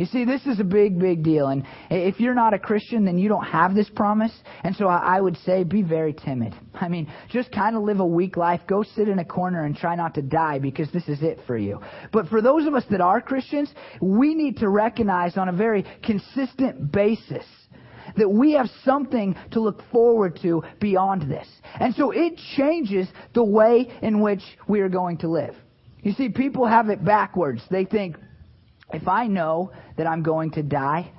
You 0.00 0.06
see, 0.06 0.24
this 0.24 0.46
is 0.46 0.58
a 0.58 0.64
big, 0.64 0.98
big 0.98 1.22
deal. 1.22 1.48
And 1.48 1.62
if 1.90 2.20
you're 2.20 2.34
not 2.34 2.54
a 2.54 2.58
Christian, 2.58 3.04
then 3.04 3.18
you 3.18 3.28
don't 3.28 3.44
have 3.44 3.74
this 3.74 3.90
promise. 3.90 4.32
And 4.64 4.74
so 4.74 4.86
I 4.86 5.20
would 5.20 5.36
say 5.44 5.62
be 5.62 5.82
very 5.82 6.14
timid. 6.14 6.54
I 6.72 6.88
mean, 6.88 7.12
just 7.28 7.52
kind 7.52 7.76
of 7.76 7.82
live 7.82 8.00
a 8.00 8.06
weak 8.06 8.38
life. 8.38 8.62
Go 8.66 8.82
sit 8.82 9.08
in 9.08 9.18
a 9.18 9.26
corner 9.26 9.66
and 9.66 9.76
try 9.76 9.96
not 9.96 10.14
to 10.14 10.22
die 10.22 10.58
because 10.58 10.90
this 10.90 11.06
is 11.06 11.22
it 11.22 11.40
for 11.46 11.58
you. 11.58 11.82
But 12.14 12.28
for 12.28 12.40
those 12.40 12.66
of 12.66 12.72
us 12.72 12.84
that 12.90 13.02
are 13.02 13.20
Christians, 13.20 13.70
we 14.00 14.34
need 14.34 14.56
to 14.60 14.70
recognize 14.70 15.36
on 15.36 15.50
a 15.50 15.52
very 15.52 15.84
consistent 16.02 16.90
basis 16.90 17.44
that 18.16 18.30
we 18.30 18.52
have 18.52 18.70
something 18.86 19.36
to 19.50 19.60
look 19.60 19.82
forward 19.92 20.38
to 20.40 20.62
beyond 20.80 21.30
this. 21.30 21.46
And 21.78 21.94
so 21.94 22.10
it 22.10 22.40
changes 22.56 23.06
the 23.34 23.44
way 23.44 23.92
in 24.00 24.22
which 24.22 24.40
we 24.66 24.80
are 24.80 24.88
going 24.88 25.18
to 25.18 25.28
live. 25.28 25.54
You 26.00 26.12
see, 26.12 26.30
people 26.30 26.66
have 26.66 26.88
it 26.88 27.04
backwards. 27.04 27.60
They 27.70 27.84
think, 27.84 28.16
if 28.92 29.08
I 29.08 29.26
know 29.26 29.72
that 29.96 30.06
I'm 30.06 30.22
going 30.22 30.52
to 30.52 30.62
die, 30.62 31.12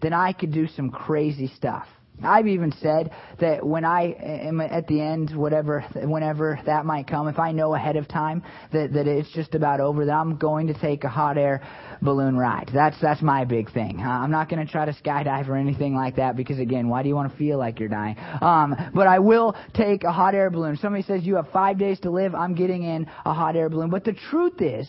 then 0.00 0.12
I 0.12 0.32
could 0.32 0.52
do 0.52 0.66
some 0.68 0.90
crazy 0.90 1.48
stuff. 1.56 1.86
I've 2.22 2.46
even 2.46 2.72
said 2.82 3.12
that 3.40 3.64
when 3.64 3.84
I 3.84 4.14
am 4.20 4.60
at 4.60 4.86
the 4.86 5.00
end, 5.00 5.34
whatever, 5.34 5.80
whenever 5.94 6.60
that 6.66 6.84
might 6.84 7.06
come, 7.06 7.28
if 7.28 7.38
I 7.38 7.52
know 7.52 7.74
ahead 7.74 7.96
of 7.96 8.08
time 8.08 8.42
that, 8.72 8.92
that 8.92 9.06
it's 9.06 9.30
just 9.32 9.54
about 9.54 9.80
over, 9.80 10.04
that 10.04 10.12
I'm 10.12 10.36
going 10.36 10.66
to 10.66 10.74
take 10.74 11.04
a 11.04 11.08
hot 11.08 11.38
air 11.38 11.62
balloon 12.02 12.36
ride. 12.36 12.70
That's 12.72 12.96
that's 13.00 13.22
my 13.22 13.44
big 13.44 13.72
thing. 13.72 14.00
I'm 14.00 14.30
not 14.30 14.48
going 14.48 14.64
to 14.64 14.70
try 14.70 14.84
to 14.84 14.92
skydive 14.92 15.48
or 15.48 15.56
anything 15.56 15.94
like 15.94 16.16
that 16.16 16.36
because 16.36 16.58
again, 16.58 16.88
why 16.88 17.02
do 17.02 17.08
you 17.08 17.14
want 17.14 17.30
to 17.30 17.38
feel 17.38 17.58
like 17.58 17.78
you're 17.78 17.88
dying? 17.88 18.16
Um, 18.40 18.74
but 18.94 19.06
I 19.06 19.18
will 19.18 19.56
take 19.74 20.04
a 20.04 20.12
hot 20.12 20.34
air 20.34 20.50
balloon. 20.50 20.76
Somebody 20.76 21.02
says 21.04 21.24
you 21.24 21.36
have 21.36 21.48
five 21.52 21.78
days 21.78 22.00
to 22.00 22.10
live. 22.10 22.34
I'm 22.34 22.54
getting 22.54 22.82
in 22.82 23.06
a 23.24 23.34
hot 23.34 23.56
air 23.56 23.68
balloon. 23.68 23.90
But 23.90 24.04
the 24.04 24.14
truth 24.30 24.60
is, 24.60 24.88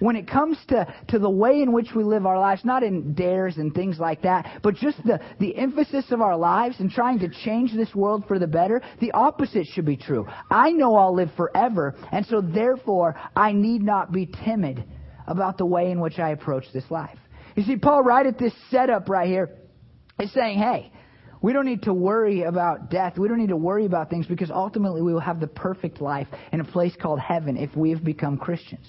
when 0.00 0.16
it 0.16 0.28
comes 0.28 0.58
to 0.68 0.92
to 1.08 1.18
the 1.18 1.30
way 1.30 1.62
in 1.62 1.72
which 1.72 1.88
we 1.94 2.04
live 2.04 2.26
our 2.26 2.38
lives, 2.38 2.64
not 2.64 2.82
in 2.82 3.14
dares 3.14 3.56
and 3.56 3.72
things 3.74 3.98
like 3.98 4.22
that, 4.22 4.60
but 4.62 4.74
just 4.74 4.98
the 5.04 5.20
the 5.38 5.56
emphasis 5.56 6.06
of 6.10 6.20
our 6.20 6.36
lives 6.36 6.76
and 6.80 6.90
trying 6.90 7.18
to 7.20 7.28
change 7.44 7.72
this 7.72 7.94
world 7.94 8.24
for 8.26 8.38
the 8.38 8.46
better, 8.46 8.82
the 9.00 9.12
opposite 9.12 9.66
should 9.66 9.86
be 9.86 9.96
true. 9.96 10.26
I 10.50 10.72
know 10.72 10.96
I'll 10.96 11.14
live 11.14 11.30
forever, 11.36 11.94
and 12.12 12.26
so 12.26 12.40
therefore 12.40 13.16
I 13.36 13.52
need 13.52 13.82
not 13.82 14.12
be 14.12 14.26
timid 14.44 14.84
about 15.28 15.58
the 15.58 15.66
way 15.66 15.90
in 15.90 16.00
which 16.00 16.18
I 16.18 16.30
approach 16.30 16.64
this 16.72 16.90
life. 16.90 17.18
You 17.54 17.62
see, 17.62 17.76
Paul, 17.76 18.02
right 18.02 18.26
at 18.26 18.38
this 18.38 18.52
setup 18.70 19.08
right 19.08 19.28
here, 19.28 19.50
is 20.18 20.32
saying, 20.32 20.58
hey, 20.58 20.92
we 21.40 21.52
don't 21.52 21.66
need 21.66 21.82
to 21.82 21.94
worry 21.94 22.42
about 22.42 22.90
death. 22.90 23.16
We 23.16 23.28
don't 23.28 23.38
need 23.38 23.50
to 23.50 23.56
worry 23.56 23.84
about 23.84 24.10
things 24.10 24.26
because 24.26 24.50
ultimately 24.50 25.02
we 25.02 25.12
will 25.12 25.20
have 25.20 25.38
the 25.38 25.46
perfect 25.46 26.00
life 26.00 26.26
in 26.52 26.60
a 26.60 26.64
place 26.64 26.94
called 27.00 27.20
heaven 27.20 27.56
if 27.56 27.74
we 27.76 27.90
have 27.90 28.02
become 28.02 28.38
Christians. 28.38 28.86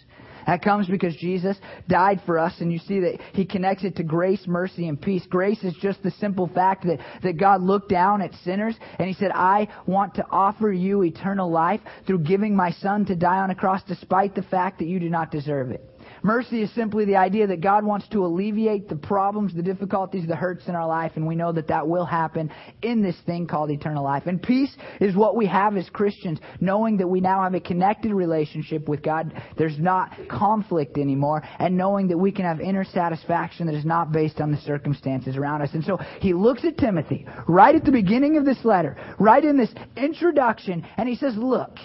That 0.47 0.63
comes 0.63 0.87
because 0.87 1.15
Jesus 1.15 1.57
died 1.87 2.21
for 2.25 2.39
us, 2.39 2.55
and 2.59 2.71
you 2.71 2.79
see 2.79 3.01
that 3.01 3.19
He 3.33 3.45
connects 3.45 3.83
it 3.83 3.97
to 3.97 4.03
grace, 4.03 4.41
mercy, 4.47 4.87
and 4.87 4.99
peace. 4.99 5.23
Grace 5.29 5.63
is 5.63 5.75
just 5.81 6.01
the 6.01 6.09
simple 6.11 6.47
fact 6.47 6.85
that, 6.85 6.99
that 7.21 7.37
God 7.37 7.61
looked 7.61 7.89
down 7.89 8.21
at 8.21 8.33
sinners, 8.43 8.75
and 8.97 9.07
He 9.07 9.13
said, 9.13 9.31
I 9.31 9.67
want 9.85 10.15
to 10.15 10.25
offer 10.31 10.71
you 10.71 11.03
eternal 11.03 11.51
life 11.51 11.81
through 12.07 12.19
giving 12.19 12.55
my 12.55 12.71
Son 12.71 13.05
to 13.05 13.15
die 13.15 13.37
on 13.37 13.51
a 13.51 13.55
cross 13.55 13.81
despite 13.87 14.33
the 14.33 14.41
fact 14.41 14.79
that 14.79 14.87
you 14.87 14.99
do 14.99 15.09
not 15.09 15.29
deserve 15.29 15.71
it. 15.71 15.88
Mercy 16.23 16.61
is 16.61 16.73
simply 16.73 17.05
the 17.05 17.15
idea 17.15 17.47
that 17.47 17.61
God 17.61 17.83
wants 17.83 18.07
to 18.09 18.25
alleviate 18.25 18.89
the 18.89 18.95
problems, 18.95 19.53
the 19.53 19.61
difficulties, 19.61 20.27
the 20.27 20.35
hurts 20.35 20.67
in 20.67 20.75
our 20.75 20.87
life, 20.87 21.13
and 21.15 21.25
we 21.25 21.35
know 21.35 21.51
that 21.51 21.67
that 21.67 21.87
will 21.87 22.05
happen 22.05 22.51
in 22.81 23.01
this 23.01 23.15
thing 23.25 23.47
called 23.47 23.71
eternal 23.71 24.03
life. 24.03 24.23
And 24.25 24.41
peace 24.41 24.75
is 24.99 25.15
what 25.15 25.35
we 25.35 25.45
have 25.47 25.77
as 25.77 25.89
Christians, 25.89 26.39
knowing 26.59 26.97
that 26.97 27.07
we 27.07 27.21
now 27.21 27.43
have 27.43 27.53
a 27.53 27.59
connected 27.59 28.13
relationship 28.13 28.87
with 28.87 29.01
God. 29.01 29.33
There's 29.57 29.79
not 29.79 30.11
conflict 30.29 30.97
anymore, 30.97 31.43
and 31.59 31.77
knowing 31.77 32.07
that 32.09 32.17
we 32.17 32.31
can 32.31 32.45
have 32.45 32.59
inner 32.59 32.83
satisfaction 32.83 33.67
that 33.67 33.75
is 33.75 33.85
not 33.85 34.11
based 34.11 34.41
on 34.41 34.51
the 34.51 34.57
circumstances 34.57 35.37
around 35.37 35.61
us. 35.61 35.69
And 35.73 35.83
so 35.83 35.97
he 36.19 36.33
looks 36.33 36.65
at 36.65 36.77
Timothy 36.77 37.25
right 37.47 37.75
at 37.75 37.85
the 37.85 37.91
beginning 37.91 38.37
of 38.37 38.45
this 38.45 38.63
letter, 38.63 38.97
right 39.19 39.43
in 39.43 39.57
this 39.57 39.73
introduction, 39.95 40.85
and 40.97 41.07
he 41.07 41.15
says, 41.15 41.35
Look, 41.37 41.77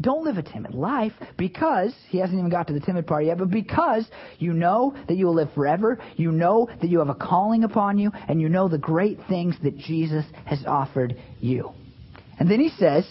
don't 0.00 0.24
live 0.24 0.38
a 0.38 0.42
timid 0.42 0.74
life 0.74 1.12
because, 1.36 1.92
he 2.08 2.18
hasn't 2.18 2.38
even 2.38 2.50
got 2.50 2.68
to 2.68 2.72
the 2.72 2.80
timid 2.80 3.06
part 3.06 3.24
yet, 3.24 3.38
but 3.38 3.50
because 3.50 4.06
you 4.38 4.52
know 4.52 4.96
that 5.08 5.16
you 5.16 5.26
will 5.26 5.34
live 5.34 5.52
forever, 5.54 5.98
you 6.16 6.30
know 6.30 6.68
that 6.80 6.88
you 6.88 7.00
have 7.00 7.08
a 7.08 7.14
calling 7.14 7.64
upon 7.64 7.98
you, 7.98 8.12
and 8.28 8.40
you 8.40 8.48
know 8.48 8.68
the 8.68 8.78
great 8.78 9.18
things 9.28 9.56
that 9.62 9.76
Jesus 9.76 10.24
has 10.44 10.64
offered 10.66 11.20
you. 11.40 11.72
And 12.38 12.50
then 12.50 12.60
he 12.60 12.70
says, 12.78 13.04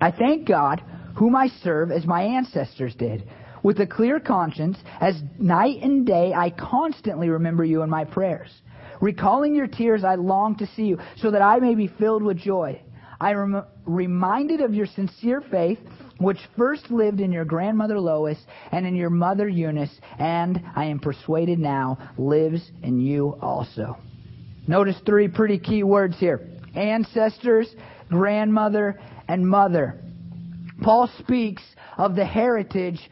I 0.00 0.10
thank 0.10 0.46
God, 0.46 0.82
whom 1.16 1.34
I 1.34 1.48
serve 1.62 1.90
as 1.90 2.04
my 2.04 2.22
ancestors 2.22 2.94
did 2.94 3.26
with 3.62 3.78
a 3.80 3.86
clear 3.86 4.20
conscience, 4.20 4.78
as 5.00 5.20
night 5.38 5.82
and 5.82 6.06
day 6.06 6.32
I 6.34 6.50
constantly 6.50 7.28
remember 7.28 7.64
you 7.64 7.82
in 7.82 7.90
my 7.90 8.04
prayers. 8.04 8.50
Recalling 9.00 9.54
your 9.54 9.66
tears, 9.66 10.04
I 10.04 10.14
long 10.16 10.56
to 10.56 10.66
see 10.74 10.84
you, 10.84 10.98
so 11.16 11.30
that 11.30 11.42
I 11.42 11.58
may 11.58 11.74
be 11.74 11.88
filled 11.88 12.22
with 12.22 12.38
joy. 12.38 12.80
I 13.20 13.32
am 13.32 13.62
reminded 13.84 14.60
of 14.62 14.74
your 14.74 14.86
sincere 14.86 15.42
faith, 15.50 15.78
which 16.18 16.38
first 16.56 16.90
lived 16.90 17.20
in 17.20 17.30
your 17.30 17.44
grandmother 17.44 18.00
Lois 18.00 18.38
and 18.72 18.86
in 18.86 18.94
your 18.94 19.10
mother 19.10 19.46
Eunice, 19.46 20.00
and 20.18 20.62
I 20.74 20.86
am 20.86 20.98
persuaded 20.98 21.58
now 21.58 21.98
lives 22.16 22.70
in 22.82 22.98
you 22.98 23.36
also. 23.42 23.98
Notice 24.66 24.96
three 25.04 25.28
pretty 25.28 25.58
key 25.58 25.82
words 25.82 26.18
here 26.18 26.48
ancestors, 26.74 27.74
grandmother, 28.08 28.98
and 29.28 29.46
mother. 29.46 30.00
Paul 30.80 31.10
speaks 31.18 31.62
of 31.98 32.16
the 32.16 32.24
heritage 32.24 33.10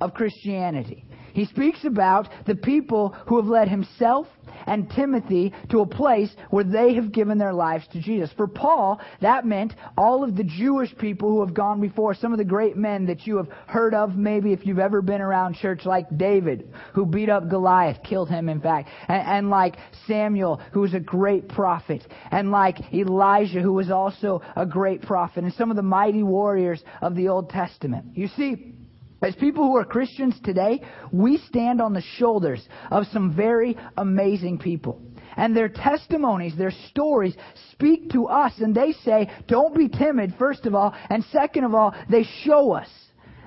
of 0.00 0.12
Christianity. 0.12 1.04
He 1.32 1.46
speaks 1.46 1.84
about 1.84 2.28
the 2.46 2.54
people 2.54 3.10
who 3.26 3.36
have 3.36 3.46
led 3.46 3.68
himself 3.68 4.26
and 4.66 4.90
Timothy 4.90 5.52
to 5.70 5.80
a 5.80 5.86
place 5.86 6.30
where 6.50 6.64
they 6.64 6.94
have 6.94 7.12
given 7.12 7.38
their 7.38 7.52
lives 7.52 7.86
to 7.92 8.00
Jesus. 8.00 8.30
For 8.36 8.46
Paul, 8.46 9.00
that 9.20 9.46
meant 9.46 9.74
all 9.96 10.24
of 10.24 10.36
the 10.36 10.44
Jewish 10.44 10.96
people 10.98 11.30
who 11.30 11.44
have 11.44 11.54
gone 11.54 11.80
before, 11.80 12.14
some 12.14 12.32
of 12.32 12.38
the 12.38 12.44
great 12.44 12.76
men 12.76 13.06
that 13.06 13.26
you 13.26 13.36
have 13.36 13.48
heard 13.66 13.94
of 13.94 14.16
maybe 14.16 14.52
if 14.52 14.66
you've 14.66 14.78
ever 14.78 15.02
been 15.02 15.20
around 15.20 15.54
church, 15.54 15.84
like 15.84 16.06
David, 16.16 16.72
who 16.94 17.06
beat 17.06 17.28
up 17.28 17.48
Goliath, 17.48 18.02
killed 18.02 18.28
him 18.28 18.48
in 18.48 18.60
fact, 18.60 18.88
and, 19.08 19.22
and 19.26 19.50
like 19.50 19.76
Samuel, 20.06 20.60
who 20.72 20.80
was 20.80 20.94
a 20.94 21.00
great 21.00 21.48
prophet, 21.48 22.06
and 22.30 22.50
like 22.50 22.92
Elijah, 22.92 23.60
who 23.60 23.72
was 23.72 23.90
also 23.90 24.42
a 24.56 24.66
great 24.66 25.02
prophet, 25.02 25.44
and 25.44 25.52
some 25.54 25.70
of 25.70 25.76
the 25.76 25.82
mighty 25.82 26.22
warriors 26.22 26.82
of 27.00 27.14
the 27.14 27.28
Old 27.28 27.50
Testament. 27.50 28.06
You 28.14 28.28
see, 28.28 28.74
as 29.22 29.34
people 29.36 29.64
who 29.64 29.76
are 29.76 29.84
Christians 29.84 30.38
today, 30.42 30.80
we 31.12 31.38
stand 31.48 31.80
on 31.80 31.92
the 31.92 32.02
shoulders 32.16 32.66
of 32.90 33.04
some 33.12 33.34
very 33.34 33.76
amazing 33.96 34.58
people. 34.58 35.00
And 35.36 35.56
their 35.56 35.68
testimonies, 35.68 36.56
their 36.56 36.72
stories 36.88 37.36
speak 37.72 38.10
to 38.10 38.26
us 38.26 38.52
and 38.58 38.74
they 38.74 38.92
say, 39.04 39.30
don't 39.46 39.74
be 39.74 39.88
timid, 39.88 40.34
first 40.38 40.66
of 40.66 40.74
all. 40.74 40.94
And 41.08 41.24
second 41.32 41.64
of 41.64 41.74
all, 41.74 41.94
they 42.10 42.24
show 42.44 42.72
us 42.72 42.88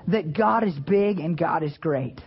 that 0.08 0.34
God 0.34 0.63
is 0.63 0.75
big 0.80 1.20
and 1.20 1.38
God 1.38 1.63
is 1.63 1.77
great. 1.77 2.20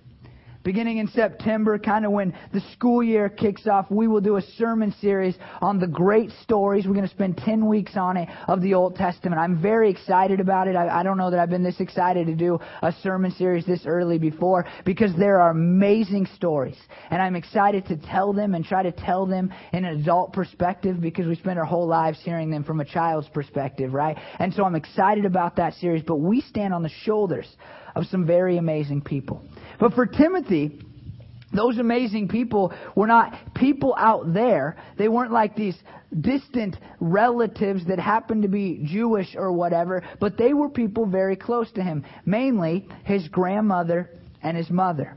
Beginning 0.66 0.99
in 0.99 1.06
September, 1.06 1.78
kind 1.78 2.04
of 2.04 2.11
when 2.11 2.35
the 2.52 2.61
school 2.73 3.00
year 3.00 3.28
kicks 3.28 3.68
off, 3.68 3.88
we 3.88 4.08
will 4.08 4.20
do 4.20 4.35
a 4.35 4.42
sermon 4.58 4.92
series 5.00 5.37
on 5.61 5.78
the 5.78 5.87
great 5.87 6.32
stories. 6.42 6.88
We're 6.88 6.94
going 6.94 7.06
to 7.06 7.14
spend 7.14 7.37
10 7.37 7.68
weeks 7.68 7.92
on 7.94 8.16
it 8.16 8.28
of 8.49 8.61
the 8.62 8.75
Old 8.75 8.96
Testament. 8.96 9.40
I'm 9.40 9.62
very 9.62 9.88
excited 9.88 10.40
about 10.40 10.66
it. 10.66 10.75
I, 10.75 10.88
I 10.88 11.02
don't 11.04 11.18
know 11.18 11.30
that 11.30 11.38
I've 11.38 11.50
been 11.50 11.62
this 11.62 11.78
excited 11.78 12.26
to 12.26 12.35
do 12.35 12.58
a 12.82 12.90
sermon 13.04 13.30
series 13.30 13.64
this 13.64 13.87
early 13.87 14.18
before 14.18 14.66
because 14.85 15.12
there 15.16 15.38
are 15.38 15.50
amazing 15.50 16.26
stories. 16.35 16.76
And 17.11 17.23
I'm 17.23 17.37
excited 17.37 17.87
to 17.87 17.96
tell 17.96 18.32
them 18.32 18.56
and 18.56 18.64
try 18.64 18.82
to 18.82 18.90
tell 18.90 19.25
them 19.25 19.54
in 19.73 19.85
an 19.85 20.00
adult 20.00 20.32
perspective 20.32 21.00
because 21.00 21.28
we 21.28 21.37
spend 21.37 21.61
our 21.61 21.64
whole 21.64 21.87
lives 21.87 22.18
hearing 22.25 22.50
them 22.50 22.64
from 22.64 22.80
a 22.80 22.85
child's 22.85 23.28
perspective, 23.28 23.92
right? 23.92 24.18
And 24.40 24.52
so 24.52 24.64
I'm 24.64 24.75
excited 24.75 25.26
about 25.26 25.54
that 25.56 25.75
series, 25.75 26.02
but 26.02 26.16
we 26.16 26.40
stand 26.40 26.75
on 26.75 26.82
the 26.82 26.90
shoulders 27.04 27.46
of 27.97 28.05
some 28.07 28.26
very 28.26 28.59
amazing 28.59 29.00
people. 29.00 29.43
But 29.81 29.95
for 29.95 30.07
Timothy, 30.07 30.79
those 31.53 31.79
amazing 31.79 32.29
people 32.29 32.73
were 32.95 33.07
not 33.07 33.55
people 33.55 33.95
out 33.99 34.33
there. 34.33 34.76
They 34.99 35.09
weren't 35.09 35.33
like 35.33 35.57
these 35.57 35.76
distant 36.21 36.76
relatives 37.00 37.87
that 37.87 37.99
happened 37.99 38.43
to 38.43 38.49
be 38.49 38.83
Jewish 38.85 39.35
or 39.35 39.50
whatever, 39.53 40.03
but 40.21 40.37
they 40.37 40.53
were 40.53 40.69
people 40.69 41.07
very 41.07 41.37
close 41.37 41.71
to 41.73 41.83
him, 41.83 42.05
mainly 42.25 42.87
his 43.05 43.26
grandmother 43.29 44.11
and 44.43 44.57
his 44.57 44.71
mother. 44.71 45.17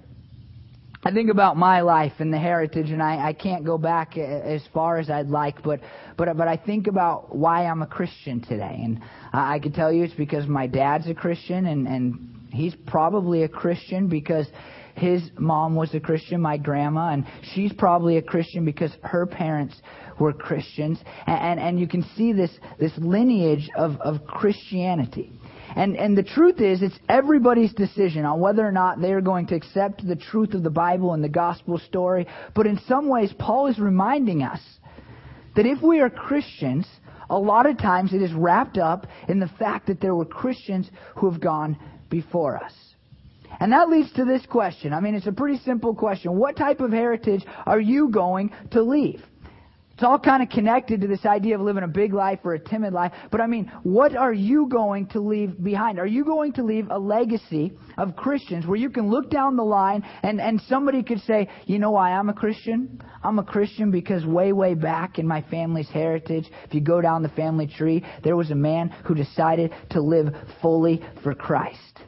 I 1.03 1.11
think 1.11 1.29
about 1.29 1.55
my 1.55 1.79
life 1.81 2.13
and 2.19 2.33
the 2.33 2.39
heritage, 2.39 2.89
and 2.89 3.01
I, 3.01 3.29
I 3.29 3.33
can't 3.33 3.63
go 3.63 3.77
back 3.77 4.17
as 4.17 4.61
far 4.73 4.97
as 4.97 5.09
I'd 5.09 5.27
like, 5.27 5.63
but 5.63 5.79
but 6.17 6.35
but 6.35 6.47
I 6.49 6.57
think 6.57 6.87
about 6.87 7.33
why 7.33 7.65
I'm 7.67 7.81
a 7.81 7.87
Christian 7.87 8.41
today, 8.41 8.81
and 8.83 8.99
I, 9.31 9.55
I 9.55 9.59
can 9.59 9.71
tell 9.71 9.93
you 9.93 10.03
it's 10.03 10.13
because 10.13 10.45
my 10.45 10.67
dad's 10.67 11.07
a 11.07 11.13
Christian, 11.13 11.67
and 11.67 11.87
and 11.87 12.38
He's 12.51 12.75
probably 12.87 13.43
a 13.43 13.47
Christian 13.47 14.07
because 14.07 14.47
his 14.95 15.23
mom 15.37 15.75
was 15.75 15.93
a 15.93 15.99
Christian, 15.99 16.41
my 16.41 16.57
grandma, 16.57 17.13
and 17.13 17.25
she's 17.53 17.71
probably 17.73 18.17
a 18.17 18.21
Christian 18.21 18.65
because 18.65 18.91
her 19.03 19.25
parents 19.25 19.75
were 20.19 20.33
Christians. 20.33 20.99
And, 21.25 21.39
and, 21.39 21.59
and 21.59 21.79
you 21.79 21.87
can 21.87 22.03
see 22.15 22.33
this, 22.33 22.51
this 22.79 22.91
lineage 22.97 23.69
of, 23.77 23.99
of 24.01 24.25
Christianity. 24.27 25.31
And, 25.75 25.95
and 25.95 26.17
the 26.17 26.23
truth 26.23 26.59
is, 26.59 26.81
it's 26.81 26.97
everybody's 27.07 27.73
decision 27.73 28.25
on 28.25 28.39
whether 28.39 28.65
or 28.67 28.71
not 28.71 28.99
they 28.99 29.13
are 29.13 29.21
going 29.21 29.47
to 29.47 29.55
accept 29.55 30.05
the 30.05 30.15
truth 30.15 30.53
of 30.53 30.63
the 30.63 30.69
Bible 30.69 31.13
and 31.13 31.23
the 31.23 31.29
gospel 31.29 31.77
story. 31.77 32.27
But 32.55 32.67
in 32.67 32.79
some 32.87 33.07
ways, 33.07 33.33
Paul 33.37 33.67
is 33.67 33.79
reminding 33.79 34.43
us 34.43 34.59
that 35.55 35.65
if 35.65 35.81
we 35.81 35.99
are 35.99 36.09
Christians, 36.09 36.87
a 37.29 37.37
lot 37.37 37.67
of 37.67 37.77
times 37.77 38.13
it 38.13 38.21
is 38.21 38.33
wrapped 38.33 38.77
up 38.77 39.05
in 39.27 39.39
the 39.39 39.49
fact 39.59 39.87
that 39.87 40.01
there 40.01 40.15
were 40.15 40.25
Christians 40.25 40.89
who 41.15 41.29
have 41.29 41.39
gone 41.39 41.77
before 42.09 42.57
us. 42.63 42.73
And 43.59 43.71
that 43.71 43.89
leads 43.89 44.11
to 44.13 44.25
this 44.25 44.45
question. 44.45 44.93
I 44.93 44.99
mean, 44.99 45.15
it's 45.15 45.27
a 45.27 45.31
pretty 45.31 45.59
simple 45.59 45.95
question. 45.95 46.37
What 46.37 46.55
type 46.55 46.79
of 46.81 46.91
heritage 46.91 47.43
are 47.65 47.79
you 47.79 48.09
going 48.09 48.51
to 48.71 48.81
leave? 48.81 49.23
It's 49.99 50.05
all 50.05 50.17
kind 50.17 50.41
of 50.41 50.47
connected 50.47 51.01
to 51.01 51.07
this 51.07 51.25
idea 51.25 51.55
of 51.55 51.61
living 51.61 51.83
a 51.83 51.87
big 51.89 52.13
life 52.13 52.39
or 52.45 52.53
a 52.53 52.59
timid 52.59 52.93
life. 52.93 53.11
But 53.31 53.41
I 53.41 53.47
mean, 53.47 53.69
what 53.83 54.15
are 54.15 54.31
you 54.31 54.67
going 54.67 55.07
to 55.07 55.19
leave 55.19 55.61
behind? 55.61 55.99
Are 55.99 56.07
you 56.07 56.23
going 56.23 56.53
to 56.53 56.63
leave 56.63 56.87
a 56.89 56.97
legacy 56.97 57.73
of 57.97 58.15
Christians 58.15 58.65
where 58.65 58.77
you 58.77 58.89
can 58.89 59.09
look 59.09 59.29
down 59.29 59.57
the 59.57 59.63
line 59.63 60.05
and, 60.23 60.39
and 60.39 60.61
somebody 60.69 61.03
could 61.03 61.19
say, 61.23 61.49
you 61.65 61.79
know 61.79 61.91
why 61.91 62.13
I'm 62.13 62.29
a 62.29 62.33
Christian? 62.33 63.01
I'm 63.21 63.39
a 63.39 63.43
Christian 63.43 63.91
because 63.91 64.25
way, 64.25 64.53
way 64.53 64.73
back 64.73 65.19
in 65.19 65.27
my 65.27 65.41
family's 65.51 65.89
heritage, 65.89 66.49
if 66.63 66.73
you 66.73 66.79
go 66.79 67.01
down 67.01 67.21
the 67.21 67.27
family 67.27 67.67
tree, 67.67 68.05
there 68.23 68.37
was 68.37 68.51
a 68.51 68.55
man 68.55 68.95
who 69.03 69.15
decided 69.15 69.73
to 69.89 70.01
live 70.01 70.33
fully 70.61 71.03
for 71.23 71.35
Christ. 71.35 71.98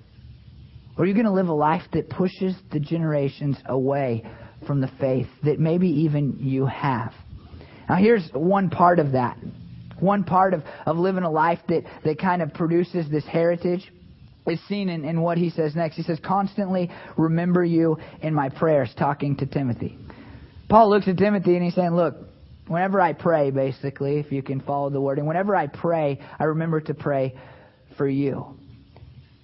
Or 0.97 1.04
are 1.04 1.08
you 1.08 1.13
going 1.13 1.25
to 1.25 1.32
live 1.32 1.47
a 1.47 1.54
life 1.54 1.84
that 1.93 2.10
pushes 2.10 2.56
the 2.71 2.80
generations 2.80 3.58
away 3.65 4.25
from 4.67 4.82
the 4.82 4.91
faith 4.99 5.27
that 5.43 5.60
maybe 5.60 5.88
even 5.88 6.38
you 6.39 6.65
have? 6.65 7.13
Now, 7.89 7.95
here's 7.95 8.30
one 8.34 8.69
part 8.69 8.99
of 8.99 9.13
that. 9.13 9.38
One 9.99 10.23
part 10.23 10.54
of, 10.54 10.63
of 10.86 10.97
living 10.97 11.23
a 11.23 11.30
life 11.30 11.60
that, 11.69 11.84
that 12.04 12.19
kind 12.19 12.41
of 12.41 12.54
produces 12.54 13.10
this 13.10 13.25
heritage 13.25 13.91
is 14.47 14.60
seen 14.67 14.89
in, 14.89 15.06
in 15.06 15.21
what 15.21 15.38
he 15.38 15.49
says 15.49 15.75
next. 15.75 15.95
He 15.95 16.04
says, 16.04 16.19
Constantly 16.25 16.89
remember 17.17 17.63
you 17.63 17.97
in 18.21 18.34
my 18.34 18.49
prayers, 18.49 18.89
talking 18.97 19.36
to 19.38 19.45
Timothy. 19.45 19.97
Paul 20.69 20.89
looks 20.89 21.08
at 21.08 21.17
Timothy 21.17 21.56
and 21.56 21.63
he's 21.63 21.75
saying, 21.75 21.95
Look, 21.95 22.15
whenever 22.67 22.99
I 22.99 23.13
pray, 23.13 23.51
basically, 23.51 24.17
if 24.17 24.32
you 24.32 24.41
can 24.41 24.62
follow 24.62 24.89
the 24.89 25.01
wording, 25.01 25.25
whenever 25.25 25.56
I 25.56 25.67
pray, 25.67 26.19
I 26.39 26.45
remember 26.45 26.82
to 26.82 26.93
pray 26.93 27.36
for 27.97 28.08
you. 28.08 28.58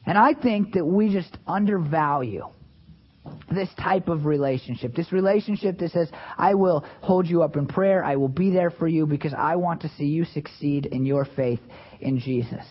And 0.07 0.17
I 0.17 0.33
think 0.33 0.73
that 0.73 0.85
we 0.85 1.11
just 1.11 1.37
undervalue 1.45 2.45
this 3.51 3.67
type 3.77 4.07
of 4.07 4.25
relationship. 4.25 4.95
This 4.95 5.11
relationship 5.11 5.77
that 5.79 5.91
says, 5.91 6.09
I 6.37 6.53
will 6.53 6.85
hold 7.01 7.27
you 7.27 7.43
up 7.43 7.57
in 7.57 7.67
prayer. 7.67 8.03
I 8.03 8.15
will 8.15 8.29
be 8.29 8.49
there 8.49 8.71
for 8.71 8.87
you 8.87 9.05
because 9.05 9.33
I 9.37 9.57
want 9.57 9.81
to 9.81 9.89
see 9.97 10.05
you 10.05 10.23
succeed 10.23 10.85
in 10.85 11.05
your 11.05 11.25
faith 11.25 11.59
in 11.99 12.19
Jesus. 12.19 12.63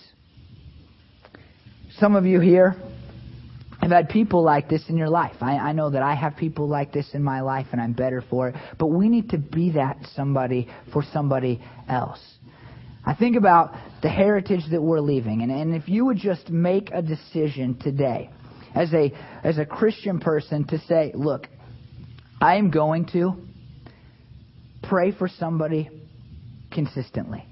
Some 1.99 2.17
of 2.17 2.25
you 2.25 2.41
here 2.41 2.75
have 3.83 3.91
had 3.91 4.09
people 4.09 4.43
like 4.43 4.71
this 4.71 4.83
in 4.89 4.97
your 4.97 5.11
life. 5.11 5.37
I, 5.43 5.57
I 5.57 5.73
know 5.73 5.91
that 5.91 6.03
I 6.03 6.15
have 6.15 6.37
people 6.37 6.67
like 6.67 6.91
this 6.91 7.11
in 7.13 7.23
my 7.23 7.43
life 7.43 7.67
and 7.73 7.81
I'm 7.81 7.93
better 7.93 8.25
for 8.29 8.49
it. 8.49 8.55
But 8.79 8.87
we 8.87 9.11
need 9.11 9.31
to 9.31 9.39
be 9.39 9.73
that 9.73 9.99
somebody 10.15 10.69
for 10.91 11.03
somebody 11.13 11.63
else. 11.87 12.21
I 13.07 13.15
think 13.15 13.37
about 13.37 13.73
the 14.03 14.09
heritage 14.09 14.63
that 14.73 14.83
we're 14.83 15.01
leaving. 15.01 15.43
And, 15.43 15.53
and 15.53 15.75
if 15.75 15.89
you 15.89 16.05
would 16.07 16.19
just 16.19 16.51
make 16.51 16.91
a 16.93 17.01
decision 17.01 17.79
today 17.79 18.31
as 18.75 18.93
a, 18.93 19.13
as 19.45 19.59
a 19.59 19.65
Christian 19.65 20.19
person 20.19 20.67
to 20.67 20.79
say, 20.81 21.13
look, 21.15 21.47
I 22.41 22.57
am 22.57 22.71
going 22.71 23.07
to 23.13 23.37
pray 24.83 25.13
for 25.13 25.29
somebody 25.29 25.89
consistently. 26.73 27.45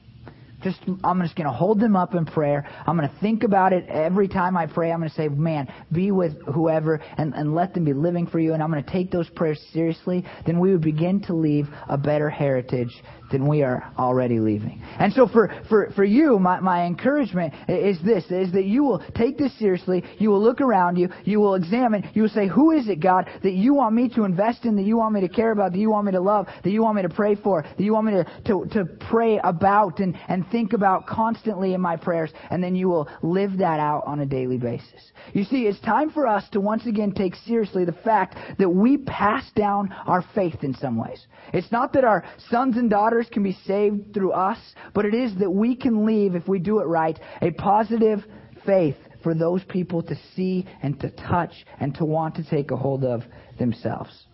Just, 0.64 0.80
I'm 1.04 1.20
just 1.20 1.36
going 1.36 1.46
to 1.46 1.52
hold 1.52 1.78
them 1.78 1.94
up 1.94 2.14
in 2.14 2.24
prayer. 2.24 2.66
I'm 2.86 2.96
going 2.96 3.08
to 3.08 3.20
think 3.20 3.42
about 3.42 3.74
it 3.74 3.86
every 3.86 4.28
time 4.28 4.56
I 4.56 4.66
pray. 4.66 4.90
I'm 4.90 4.98
going 4.98 5.10
to 5.10 5.14
say, 5.14 5.28
man, 5.28 5.70
be 5.92 6.10
with 6.10 6.32
whoever 6.46 7.02
and, 7.18 7.34
and 7.34 7.54
let 7.54 7.74
them 7.74 7.84
be 7.84 7.92
living 7.92 8.26
for 8.26 8.38
you. 8.38 8.54
And 8.54 8.62
I'm 8.62 8.70
going 8.70 8.82
to 8.82 8.90
take 8.90 9.10
those 9.10 9.28
prayers 9.28 9.60
seriously. 9.74 10.24
Then 10.46 10.58
we 10.58 10.72
would 10.72 10.80
begin 10.80 11.20
to 11.24 11.34
leave 11.34 11.68
a 11.86 11.98
better 11.98 12.30
heritage 12.30 12.90
then 13.34 13.48
we 13.48 13.62
are 13.62 13.92
already 13.98 14.38
leaving. 14.38 14.80
And 14.98 15.12
so 15.12 15.26
for, 15.26 15.52
for, 15.68 15.90
for 15.96 16.04
you, 16.04 16.38
my, 16.38 16.60
my 16.60 16.86
encouragement 16.86 17.52
is 17.68 17.98
this, 18.04 18.24
is 18.30 18.52
that 18.52 18.64
you 18.64 18.84
will 18.84 19.02
take 19.16 19.36
this 19.36 19.56
seriously, 19.58 20.04
you 20.18 20.30
will 20.30 20.40
look 20.40 20.60
around 20.60 20.96
you, 20.96 21.08
you 21.24 21.40
will 21.40 21.56
examine, 21.56 22.08
you 22.14 22.22
will 22.22 22.28
say, 22.28 22.46
who 22.46 22.70
is 22.70 22.88
it, 22.88 23.00
God, 23.00 23.28
that 23.42 23.52
you 23.52 23.74
want 23.74 23.94
me 23.94 24.08
to 24.10 24.24
invest 24.24 24.64
in, 24.64 24.76
that 24.76 24.84
you 24.84 24.96
want 24.96 25.14
me 25.14 25.20
to 25.20 25.28
care 25.28 25.50
about, 25.50 25.72
that 25.72 25.78
you 25.78 25.90
want 25.90 26.06
me 26.06 26.12
to 26.12 26.20
love, 26.20 26.46
that 26.62 26.70
you 26.70 26.82
want 26.82 26.96
me 26.96 27.02
to 27.02 27.08
pray 27.08 27.34
for, 27.34 27.62
that 27.62 27.82
you 27.82 27.92
want 27.92 28.06
me 28.06 28.12
to, 28.12 28.24
to, 28.46 28.66
to 28.72 28.84
pray 29.10 29.40
about 29.42 29.98
and, 29.98 30.16
and 30.28 30.48
think 30.50 30.72
about 30.72 31.06
constantly 31.06 31.74
in 31.74 31.80
my 31.80 31.96
prayers, 31.96 32.30
and 32.50 32.62
then 32.62 32.76
you 32.76 32.88
will 32.88 33.08
live 33.22 33.58
that 33.58 33.80
out 33.80 34.04
on 34.06 34.20
a 34.20 34.26
daily 34.26 34.58
basis. 34.58 35.10
You 35.32 35.44
see, 35.44 35.62
it's 35.62 35.80
time 35.80 36.10
for 36.10 36.26
us 36.26 36.44
to 36.52 36.60
once 36.60 36.86
again 36.86 37.12
take 37.12 37.34
seriously 37.34 37.84
the 37.84 37.92
fact 37.92 38.36
that 38.58 38.68
we 38.68 38.98
pass 38.98 39.44
down 39.56 39.92
our 40.06 40.24
faith 40.34 40.62
in 40.62 40.74
some 40.74 40.96
ways. 40.96 41.26
It's 41.52 41.72
not 41.72 41.92
that 41.94 42.04
our 42.04 42.24
sons 42.50 42.76
and 42.76 42.88
daughters 42.90 43.23
can 43.30 43.42
be 43.42 43.56
saved 43.66 44.14
through 44.14 44.32
us, 44.32 44.58
but 44.94 45.04
it 45.04 45.14
is 45.14 45.34
that 45.38 45.50
we 45.50 45.76
can 45.76 46.06
leave, 46.06 46.34
if 46.34 46.48
we 46.48 46.58
do 46.58 46.80
it 46.80 46.84
right, 46.84 47.18
a 47.42 47.50
positive 47.50 48.24
faith 48.64 48.96
for 49.22 49.34
those 49.34 49.62
people 49.64 50.02
to 50.02 50.14
see 50.34 50.66
and 50.82 51.00
to 51.00 51.10
touch 51.10 51.52
and 51.80 51.94
to 51.96 52.04
want 52.04 52.36
to 52.36 52.48
take 52.48 52.70
a 52.70 52.76
hold 52.76 53.04
of 53.04 53.22
themselves. 53.58 54.26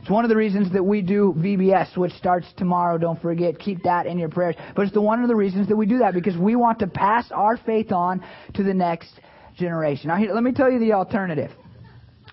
It's 0.00 0.10
one 0.10 0.24
of 0.24 0.30
the 0.30 0.36
reasons 0.36 0.72
that 0.72 0.82
we 0.82 1.02
do 1.02 1.34
VBS, 1.36 1.96
which 1.96 2.12
starts 2.12 2.46
tomorrow. 2.56 2.98
Don't 2.98 3.20
forget, 3.20 3.58
keep 3.58 3.82
that 3.82 4.06
in 4.06 4.18
your 4.18 4.30
prayers. 4.30 4.54
But 4.74 4.82
it's 4.82 4.94
the 4.94 5.02
one 5.02 5.22
of 5.22 5.28
the 5.28 5.36
reasons 5.36 5.68
that 5.68 5.76
we 5.76 5.86
do 5.86 5.98
that 5.98 6.14
because 6.14 6.36
we 6.36 6.56
want 6.56 6.78
to 6.78 6.86
pass 6.86 7.30
our 7.30 7.56
faith 7.58 7.92
on 7.92 8.24
to 8.54 8.62
the 8.62 8.72
next 8.72 9.10
generation. 9.56 10.08
Now, 10.08 10.16
here, 10.16 10.32
let 10.32 10.42
me 10.42 10.52
tell 10.52 10.70
you 10.70 10.78
the 10.78 10.92
alternative. 10.92 11.50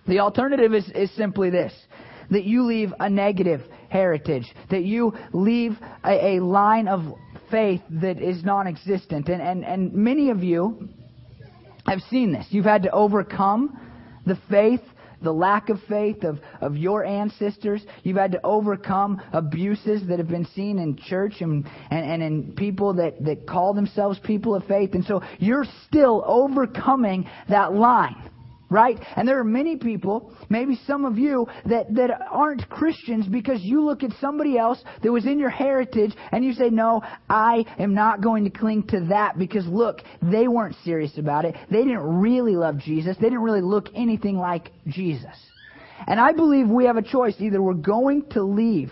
The 0.08 0.19
alternative 0.19 0.73
is, 0.73 0.89
is 0.93 1.13
simply 1.15 1.49
this 1.49 1.73
that 2.32 2.43
you 2.43 2.63
leave 2.63 2.93
a 2.99 3.10
negative 3.10 3.62
heritage, 3.95 4.45
that 4.69 4.84
you 4.84 5.13
leave 5.31 5.77
a, 6.03 6.36
a 6.36 6.43
line 6.43 6.88
of 6.88 7.01
faith 7.49 7.81
that 7.89 8.21
is 8.21 8.43
non 8.43 8.67
existent. 8.67 9.29
And, 9.29 9.41
and, 9.41 9.63
and 9.63 9.93
many 9.93 10.29
of 10.29 10.43
you 10.43 10.89
have 11.88 11.99
seen 12.10 12.34
this. 12.34 12.45
You've 12.49 12.65
had 12.65 12.84
to 12.84 12.91
overcome 12.91 13.79
the 14.25 14.38
faith 14.49 14.81
the 15.21 15.31
lack 15.31 15.69
of 15.69 15.79
faith 15.89 16.23
of, 16.23 16.39
of 16.62 16.77
your 16.77 17.03
ancestors. 17.03 17.84
You've 18.03 18.17
had 18.17 18.34
to 18.34 18.45
overcome 18.45 19.19
abuses 19.34 20.08
that 20.08 20.19
have 20.19 20.27
been 20.27 20.45
seen 20.53 20.77
in 20.77 20.97
church 20.97 21.36
and, 21.39 21.67
and, 21.89 22.12
and 22.12 22.21
in 22.21 22.53
people 22.53 22.93
that, 22.95 23.23
that 23.23 23.47
call 23.47 23.73
themselves 23.73 24.19
people 24.19 24.53
of 24.53 24.65
faith. 24.65 24.93
And 24.93 25.03
so 25.05 25.23
you're 25.39 25.65
still 25.88 26.23
overcoming 26.27 27.27
that 27.49 27.73
line 27.73 28.29
right? 28.76 29.00
And 29.16 29.26
there 29.26 29.40
are 29.40 29.46
many 29.46 29.78
people, 29.78 30.34
maybe 30.50 30.78
some 30.86 31.06
of 31.06 31.18
you, 31.18 31.48
that, 31.66 31.96
that 31.96 32.12
aren't 32.30 32.70
Christians 32.70 33.26
because 33.26 33.62
you 33.62 33.86
look 33.86 34.04
at 34.04 34.12
somebody 34.20 34.58
else 34.58 34.84
that 35.02 35.10
was 35.10 35.26
in 35.26 35.40
your 35.40 35.50
heritage 35.50 36.14
and 36.34 36.44
you 36.44 36.52
say, 36.52 36.70
no, 36.70 37.02
I 37.30 37.64
am 37.80 37.94
not 37.94 38.20
going 38.20 38.44
to 38.44 38.50
cling 38.50 38.84
to 38.88 39.06
that 39.06 39.40
because 39.40 39.66
look, 39.66 40.02
they 40.22 40.50
weren't 40.50 40.76
serious 40.84 41.18
about 41.18 41.46
it. 41.46 41.56
They 41.72 41.84
didn't 41.84 42.20
really 42.20 42.58
love 42.58 42.78
Jesus. 42.78 43.16
They 43.16 43.28
didn't 43.28 43.44
really 43.44 43.62
look 43.62 43.88
anything 43.96 44.38
like 44.38 44.72
Jesus. 44.88 45.38
And 46.06 46.20
I 46.20 46.34
believe 46.34 46.68
we 46.68 46.84
have 46.84 46.98
a 46.98 47.02
choice. 47.02 47.36
Either 47.40 47.62
we're 47.62 47.76
going 47.76 48.26
to 48.32 48.44
leave 48.44 48.92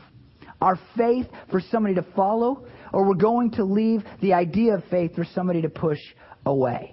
our 0.61 0.79
faith 0.95 1.27
for 1.51 1.59
somebody 1.59 1.95
to 1.95 2.05
follow, 2.15 2.65
or 2.93 3.05
we're 3.05 3.15
going 3.15 3.51
to 3.51 3.65
leave 3.65 4.01
the 4.21 4.31
idea 4.31 4.75
of 4.75 4.83
faith 4.89 5.13
for 5.13 5.25
somebody 5.25 5.61
to 5.63 5.69
push 5.69 5.99
away. 6.45 6.92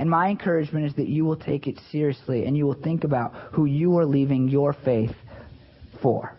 And 0.00 0.08
my 0.08 0.30
encouragement 0.30 0.86
is 0.86 0.94
that 0.94 1.08
you 1.08 1.26
will 1.26 1.36
take 1.36 1.66
it 1.66 1.78
seriously 1.92 2.46
and 2.46 2.56
you 2.56 2.64
will 2.64 2.72
think 2.72 3.04
about 3.04 3.34
who 3.52 3.66
you 3.66 3.98
are 3.98 4.06
leaving 4.06 4.48
your 4.48 4.72
faith 4.72 5.14
for. 6.00 6.34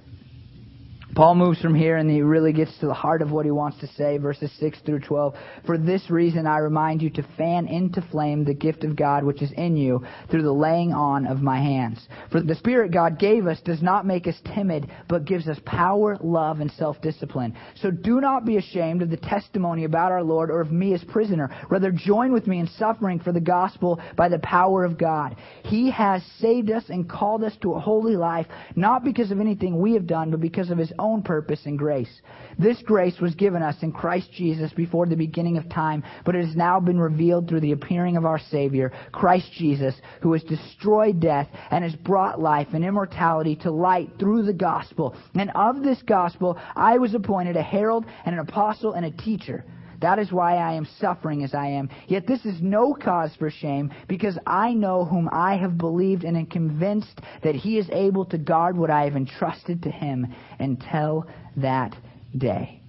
Paul 1.13 1.35
moves 1.35 1.59
from 1.59 1.75
here 1.75 1.97
and 1.97 2.09
he 2.09 2.21
really 2.21 2.53
gets 2.53 2.77
to 2.79 2.85
the 2.85 2.93
heart 2.93 3.21
of 3.21 3.31
what 3.31 3.43
he 3.43 3.51
wants 3.51 3.79
to 3.79 3.87
say, 3.87 4.17
verses 4.17 4.49
6 4.59 4.79
through 4.85 5.01
12. 5.01 5.35
For 5.65 5.77
this 5.77 6.09
reason 6.09 6.47
I 6.47 6.59
remind 6.59 7.01
you 7.01 7.09
to 7.11 7.27
fan 7.37 7.67
into 7.67 8.01
flame 8.11 8.45
the 8.45 8.53
gift 8.53 8.85
of 8.85 8.95
God 8.95 9.25
which 9.25 9.41
is 9.41 9.51
in 9.51 9.75
you 9.75 10.05
through 10.29 10.43
the 10.43 10.53
laying 10.53 10.93
on 10.93 11.27
of 11.27 11.41
my 11.41 11.57
hands. 11.57 12.07
For 12.31 12.41
the 12.41 12.55
Spirit 12.55 12.93
God 12.93 13.19
gave 13.19 13.45
us 13.45 13.59
does 13.59 13.81
not 13.81 14.05
make 14.05 14.25
us 14.25 14.39
timid, 14.55 14.89
but 15.09 15.25
gives 15.25 15.49
us 15.49 15.59
power, 15.65 16.17
love, 16.21 16.61
and 16.61 16.71
self-discipline. 16.71 17.57
So 17.75 17.91
do 17.91 18.21
not 18.21 18.45
be 18.45 18.55
ashamed 18.55 19.01
of 19.01 19.09
the 19.09 19.17
testimony 19.17 19.83
about 19.83 20.13
our 20.13 20.23
Lord 20.23 20.49
or 20.49 20.61
of 20.61 20.71
me 20.71 20.93
as 20.93 21.03
prisoner. 21.03 21.49
Rather 21.69 21.91
join 21.91 22.31
with 22.31 22.47
me 22.47 22.59
in 22.59 22.67
suffering 22.67 23.19
for 23.19 23.33
the 23.33 23.41
gospel 23.41 23.99
by 24.15 24.29
the 24.29 24.39
power 24.39 24.85
of 24.85 24.97
God. 24.97 25.35
He 25.63 25.91
has 25.91 26.23
saved 26.39 26.71
us 26.71 26.85
and 26.87 27.09
called 27.09 27.43
us 27.43 27.53
to 27.61 27.73
a 27.73 27.79
holy 27.79 28.15
life, 28.15 28.47
not 28.77 29.03
because 29.03 29.31
of 29.31 29.41
anything 29.41 29.77
we 29.77 29.93
have 29.95 30.07
done, 30.07 30.31
but 30.31 30.39
because 30.39 30.69
of 30.69 30.77
His 30.77 30.93
own 31.01 31.23
purpose 31.23 31.59
and 31.65 31.77
grace. 31.77 32.21
This 32.57 32.81
grace 32.83 33.19
was 33.19 33.35
given 33.35 33.61
us 33.61 33.75
in 33.81 33.91
Christ 33.91 34.31
Jesus 34.31 34.71
before 34.71 35.07
the 35.07 35.15
beginning 35.15 35.57
of 35.57 35.67
time, 35.69 36.03
but 36.25 36.35
it 36.35 36.45
has 36.45 36.55
now 36.55 36.79
been 36.79 36.99
revealed 36.99 37.49
through 37.49 37.61
the 37.61 37.73
appearing 37.73 38.17
of 38.17 38.25
our 38.25 38.39
Savior, 38.39 38.93
Christ 39.11 39.51
Jesus, 39.57 39.95
who 40.21 40.31
has 40.33 40.43
destroyed 40.43 41.19
death 41.19 41.49
and 41.71 41.83
has 41.83 41.95
brought 41.95 42.39
life 42.39 42.67
and 42.73 42.85
immortality 42.85 43.55
to 43.57 43.71
light 43.71 44.11
through 44.19 44.43
the 44.43 44.53
gospel. 44.53 45.15
And 45.33 45.51
of 45.55 45.83
this 45.83 46.01
gospel, 46.03 46.57
I 46.75 46.97
was 46.97 47.13
appointed 47.13 47.57
a 47.57 47.63
herald 47.63 48.05
and 48.25 48.33
an 48.33 48.39
apostle 48.39 48.93
and 48.93 49.05
a 49.05 49.11
teacher. 49.11 49.65
That 50.01 50.19
is 50.19 50.31
why 50.31 50.57
I 50.57 50.73
am 50.73 50.87
suffering 50.99 51.43
as 51.43 51.53
I 51.53 51.67
am. 51.67 51.89
Yet 52.07 52.27
this 52.27 52.43
is 52.43 52.61
no 52.61 52.93
cause 52.93 53.31
for 53.37 53.49
shame, 53.49 53.93
because 54.07 54.37
I 54.45 54.73
know 54.73 55.05
whom 55.05 55.29
I 55.31 55.57
have 55.57 55.77
believed 55.77 56.23
and 56.23 56.35
am 56.35 56.47
convinced 56.47 57.21
that 57.43 57.55
he 57.55 57.77
is 57.77 57.87
able 57.91 58.25
to 58.25 58.37
guard 58.37 58.77
what 58.77 58.89
I 58.89 59.03
have 59.03 59.15
entrusted 59.15 59.83
to 59.83 59.91
him 59.91 60.33
until 60.59 61.27
that 61.57 61.95
day. 62.35 62.81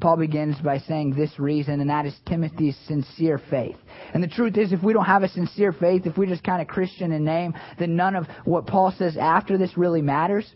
Paul 0.00 0.16
begins 0.16 0.56
by 0.60 0.78
saying 0.78 1.14
this 1.14 1.38
reason, 1.38 1.80
and 1.80 1.90
that 1.90 2.06
is 2.06 2.16
Timothy's 2.26 2.76
sincere 2.86 3.38
faith. 3.50 3.76
And 4.14 4.22
the 4.22 4.28
truth 4.28 4.56
is, 4.56 4.72
if 4.72 4.82
we 4.82 4.94
don't 4.94 5.04
have 5.04 5.22
a 5.22 5.28
sincere 5.28 5.72
faith, 5.72 6.06
if 6.06 6.16
we're 6.16 6.26
just 6.26 6.42
kind 6.42 6.62
of 6.62 6.68
Christian 6.68 7.12
in 7.12 7.22
name, 7.24 7.54
then 7.78 7.96
none 7.96 8.16
of 8.16 8.26
what 8.44 8.66
Paul 8.66 8.94
says 8.96 9.18
after 9.18 9.58
this 9.58 9.76
really 9.76 10.00
matters. 10.00 10.50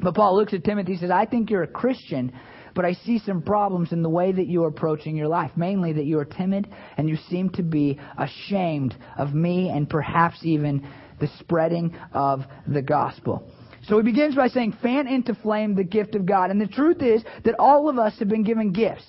But 0.00 0.14
Paul 0.14 0.36
looks 0.36 0.54
at 0.54 0.64
Timothy 0.64 0.92
and 0.92 1.00
says, 1.00 1.10
I 1.10 1.26
think 1.26 1.50
you're 1.50 1.64
a 1.64 1.68
Christian, 1.68 2.32
but 2.74 2.84
I 2.84 2.94
see 2.94 3.18
some 3.18 3.42
problems 3.42 3.92
in 3.92 4.02
the 4.02 4.08
way 4.08 4.32
that 4.32 4.46
you 4.46 4.64
are 4.64 4.68
approaching 4.68 5.16
your 5.16 5.28
life. 5.28 5.50
Mainly 5.56 5.92
that 5.94 6.04
you 6.04 6.18
are 6.18 6.24
timid 6.24 6.68
and 6.96 7.08
you 7.08 7.16
seem 7.28 7.50
to 7.50 7.62
be 7.62 7.98
ashamed 8.18 8.96
of 9.16 9.34
me 9.34 9.68
and 9.68 9.88
perhaps 9.88 10.38
even 10.42 10.86
the 11.20 11.28
spreading 11.38 11.96
of 12.12 12.44
the 12.66 12.82
gospel. 12.82 13.50
So 13.84 13.96
he 13.96 14.02
begins 14.04 14.36
by 14.36 14.48
saying, 14.48 14.76
fan 14.82 15.08
into 15.08 15.34
flame 15.34 15.74
the 15.74 15.84
gift 15.84 16.14
of 16.14 16.24
God. 16.24 16.50
And 16.50 16.60
the 16.60 16.66
truth 16.66 17.02
is 17.02 17.24
that 17.44 17.56
all 17.58 17.88
of 17.88 17.98
us 17.98 18.18
have 18.18 18.28
been 18.28 18.44
given 18.44 18.72
gifts. 18.72 19.04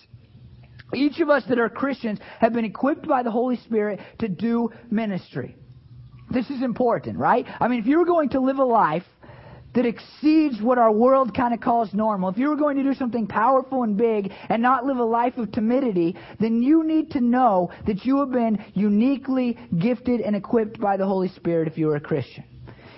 Each 0.93 1.19
of 1.19 1.29
us 1.29 1.43
that 1.49 1.59
are 1.59 1.69
Christians 1.69 2.19
have 2.39 2.53
been 2.53 2.65
equipped 2.65 3.07
by 3.07 3.23
the 3.23 3.31
Holy 3.31 3.57
Spirit 3.57 3.99
to 4.19 4.27
do 4.27 4.69
ministry. 4.91 5.55
This 6.29 6.49
is 6.49 6.61
important, 6.63 7.17
right? 7.17 7.45
I 7.59 7.67
mean, 7.67 7.79
if 7.79 7.85
you 7.85 7.99
were 7.99 8.05
going 8.05 8.29
to 8.29 8.39
live 8.39 8.57
a 8.57 8.63
life 8.63 9.03
that 9.73 9.85
exceeds 9.85 10.61
what 10.61 10.77
our 10.77 10.91
world 10.91 11.35
kind 11.35 11.53
of 11.53 11.59
calls 11.59 11.93
normal, 11.93 12.29
if 12.29 12.37
you 12.37 12.49
were 12.49 12.55
going 12.55 12.77
to 12.77 12.83
do 12.83 12.93
something 12.93 13.27
powerful 13.27 13.83
and 13.83 13.97
big 13.97 14.31
and 14.49 14.61
not 14.61 14.85
live 14.85 14.97
a 14.97 15.03
life 15.03 15.37
of 15.37 15.51
timidity, 15.51 16.15
then 16.39 16.61
you 16.61 16.83
need 16.83 17.11
to 17.11 17.21
know 17.21 17.71
that 17.87 18.05
you 18.05 18.19
have 18.19 18.31
been 18.31 18.63
uniquely 18.73 19.57
gifted 19.79 20.21
and 20.21 20.35
equipped 20.35 20.79
by 20.79 20.97
the 20.97 21.05
Holy 21.05 21.29
Spirit 21.29 21.67
if 21.67 21.77
you 21.77 21.89
are 21.89 21.95
a 21.95 22.01
Christian. 22.01 22.43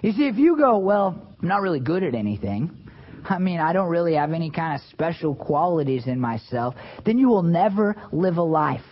You 0.01 0.11
see, 0.11 0.27
if 0.27 0.37
you 0.37 0.57
go, 0.57 0.77
well, 0.77 1.35
I'm 1.41 1.47
not 1.47 1.61
really 1.61 1.79
good 1.79 2.03
at 2.03 2.13
anything, 2.13 2.85
I 3.27 3.39
mean, 3.39 3.59
I 3.59 3.73
don't 3.73 3.89
really 3.89 4.13
have 4.15 4.33
any 4.33 4.51
kind 4.51 4.75
of 4.75 4.87
special 4.89 5.33
qualities 5.33 6.05
in 6.07 6.19
myself, 6.19 6.75
then 7.05 7.17
you 7.17 7.27
will 7.27 7.43
never 7.43 7.95
live 8.11 8.37
a 8.37 8.43
life 8.43 8.85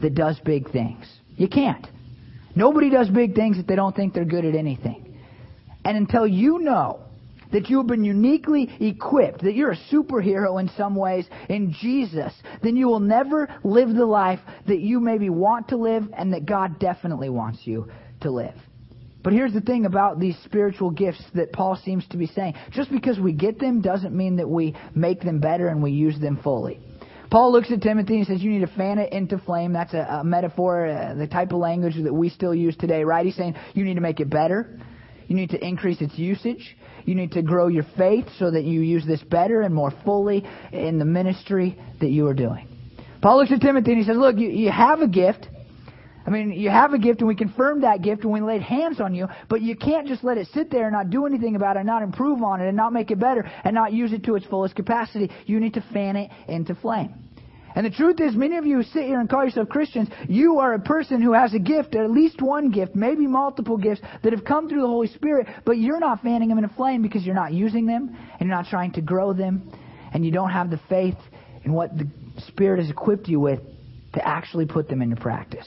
that 0.00 0.14
does 0.14 0.38
big 0.44 0.70
things. 0.70 1.04
You 1.36 1.48
can't. 1.48 1.86
Nobody 2.54 2.90
does 2.90 3.08
big 3.08 3.34
things 3.34 3.58
if 3.58 3.66
they 3.66 3.74
don't 3.74 3.96
think 3.96 4.14
they're 4.14 4.24
good 4.24 4.44
at 4.44 4.54
anything. 4.54 5.13
And 5.84 5.96
until 5.96 6.26
you 6.26 6.58
know 6.58 7.00
that 7.52 7.70
you 7.70 7.78
have 7.78 7.86
been 7.86 8.04
uniquely 8.04 8.68
equipped, 8.80 9.42
that 9.42 9.54
you're 9.54 9.72
a 9.72 9.78
superhero 9.92 10.60
in 10.60 10.68
some 10.76 10.96
ways 10.96 11.26
in 11.48 11.72
Jesus, 11.80 12.32
then 12.62 12.76
you 12.76 12.88
will 12.88 13.00
never 13.00 13.48
live 13.62 13.94
the 13.94 14.06
life 14.06 14.40
that 14.66 14.80
you 14.80 14.98
maybe 14.98 15.30
want 15.30 15.68
to 15.68 15.76
live 15.76 16.08
and 16.16 16.32
that 16.32 16.46
God 16.46 16.78
definitely 16.80 17.28
wants 17.30 17.60
you 17.64 17.88
to 18.22 18.30
live. 18.30 18.54
But 19.22 19.32
here's 19.32 19.54
the 19.54 19.60
thing 19.62 19.86
about 19.86 20.20
these 20.20 20.36
spiritual 20.44 20.90
gifts 20.90 21.24
that 21.34 21.52
Paul 21.52 21.80
seems 21.82 22.06
to 22.08 22.18
be 22.18 22.26
saying. 22.26 22.54
Just 22.72 22.90
because 22.90 23.18
we 23.18 23.32
get 23.32 23.58
them 23.58 23.80
doesn't 23.80 24.14
mean 24.14 24.36
that 24.36 24.48
we 24.48 24.76
make 24.94 25.22
them 25.22 25.40
better 25.40 25.68
and 25.68 25.82
we 25.82 25.92
use 25.92 26.20
them 26.20 26.38
fully. 26.42 26.78
Paul 27.30 27.50
looks 27.50 27.72
at 27.72 27.80
Timothy 27.80 28.18
and 28.18 28.26
says, 28.26 28.42
You 28.42 28.50
need 28.50 28.66
to 28.66 28.74
fan 28.76 28.98
it 28.98 29.12
into 29.12 29.38
flame. 29.38 29.72
That's 29.72 29.94
a, 29.94 30.18
a 30.20 30.24
metaphor, 30.24 30.86
uh, 30.86 31.14
the 31.14 31.26
type 31.26 31.52
of 31.52 31.58
language 31.58 31.94
that 32.02 32.12
we 32.12 32.28
still 32.28 32.54
use 32.54 32.76
today, 32.76 33.02
right? 33.02 33.24
He's 33.24 33.34
saying, 33.34 33.54
You 33.72 33.84
need 33.84 33.94
to 33.94 34.02
make 34.02 34.20
it 34.20 34.28
better. 34.28 34.78
You 35.26 35.36
need 35.36 35.50
to 35.50 35.64
increase 35.64 36.00
its 36.00 36.18
usage. 36.18 36.76
You 37.04 37.14
need 37.14 37.32
to 37.32 37.42
grow 37.42 37.68
your 37.68 37.84
faith 37.96 38.26
so 38.38 38.50
that 38.50 38.64
you 38.64 38.80
use 38.80 39.06
this 39.06 39.22
better 39.22 39.62
and 39.62 39.74
more 39.74 39.92
fully 40.04 40.46
in 40.72 40.98
the 40.98 41.04
ministry 41.04 41.78
that 42.00 42.10
you 42.10 42.26
are 42.26 42.34
doing. 42.34 42.68
Paul 43.22 43.38
looks 43.38 43.52
at 43.52 43.60
Timothy 43.60 43.92
and 43.92 44.00
he 44.00 44.06
says, 44.06 44.16
Look, 44.16 44.36
you, 44.36 44.48
you 44.48 44.70
have 44.70 45.00
a 45.00 45.08
gift, 45.08 45.48
I 46.26 46.30
mean, 46.30 46.52
you 46.52 46.70
have 46.70 46.94
a 46.94 46.98
gift 46.98 47.20
and 47.20 47.28
we 47.28 47.34
confirmed 47.34 47.82
that 47.82 48.02
gift 48.02 48.24
and 48.24 48.32
we 48.32 48.40
laid 48.40 48.62
hands 48.62 49.00
on 49.00 49.14
you, 49.14 49.28
but 49.48 49.60
you 49.60 49.76
can't 49.76 50.08
just 50.08 50.24
let 50.24 50.38
it 50.38 50.48
sit 50.54 50.70
there 50.70 50.84
and 50.84 50.92
not 50.92 51.10
do 51.10 51.26
anything 51.26 51.54
about 51.54 51.76
it, 51.76 51.80
and 51.80 51.86
not 51.86 52.02
improve 52.02 52.42
on 52.42 52.60
it, 52.60 52.68
and 52.68 52.76
not 52.76 52.92
make 52.92 53.10
it 53.10 53.18
better, 53.18 53.50
and 53.64 53.74
not 53.74 53.92
use 53.92 54.12
it 54.12 54.24
to 54.24 54.36
its 54.36 54.46
fullest 54.46 54.74
capacity. 54.74 55.30
You 55.44 55.60
need 55.60 55.74
to 55.74 55.84
fan 55.92 56.16
it 56.16 56.30
into 56.48 56.74
flame. 56.74 57.23
And 57.74 57.84
the 57.84 57.90
truth 57.90 58.20
is, 58.20 58.36
many 58.36 58.56
of 58.56 58.66
you 58.66 58.82
sit 58.84 59.04
here 59.04 59.18
and 59.18 59.28
call 59.28 59.44
yourself 59.44 59.68
Christians, 59.68 60.08
you 60.28 60.60
are 60.60 60.74
a 60.74 60.78
person 60.78 61.20
who 61.20 61.32
has 61.32 61.54
a 61.54 61.58
gift, 61.58 61.96
at 61.96 62.10
least 62.10 62.40
one 62.40 62.70
gift, 62.70 62.94
maybe 62.94 63.26
multiple 63.26 63.76
gifts, 63.76 64.00
that 64.22 64.32
have 64.32 64.44
come 64.44 64.68
through 64.68 64.82
the 64.82 64.86
Holy 64.86 65.08
Spirit, 65.08 65.48
but 65.64 65.78
you're 65.78 65.98
not 65.98 66.22
fanning 66.22 66.48
them 66.48 66.58
in 66.58 66.64
a 66.64 66.68
flame 66.68 67.02
because 67.02 67.24
you're 67.24 67.34
not 67.34 67.52
using 67.52 67.86
them, 67.86 68.16
and 68.38 68.48
you're 68.48 68.56
not 68.56 68.66
trying 68.66 68.92
to 68.92 69.00
grow 69.00 69.32
them, 69.32 69.72
and 70.12 70.24
you 70.24 70.30
don't 70.30 70.50
have 70.50 70.70
the 70.70 70.80
faith 70.88 71.16
in 71.64 71.72
what 71.72 71.96
the 71.98 72.08
Spirit 72.46 72.80
has 72.80 72.90
equipped 72.90 73.26
you 73.26 73.40
with 73.40 73.60
to 74.12 74.26
actually 74.26 74.66
put 74.66 74.88
them 74.88 75.02
into 75.02 75.16
practice. 75.16 75.66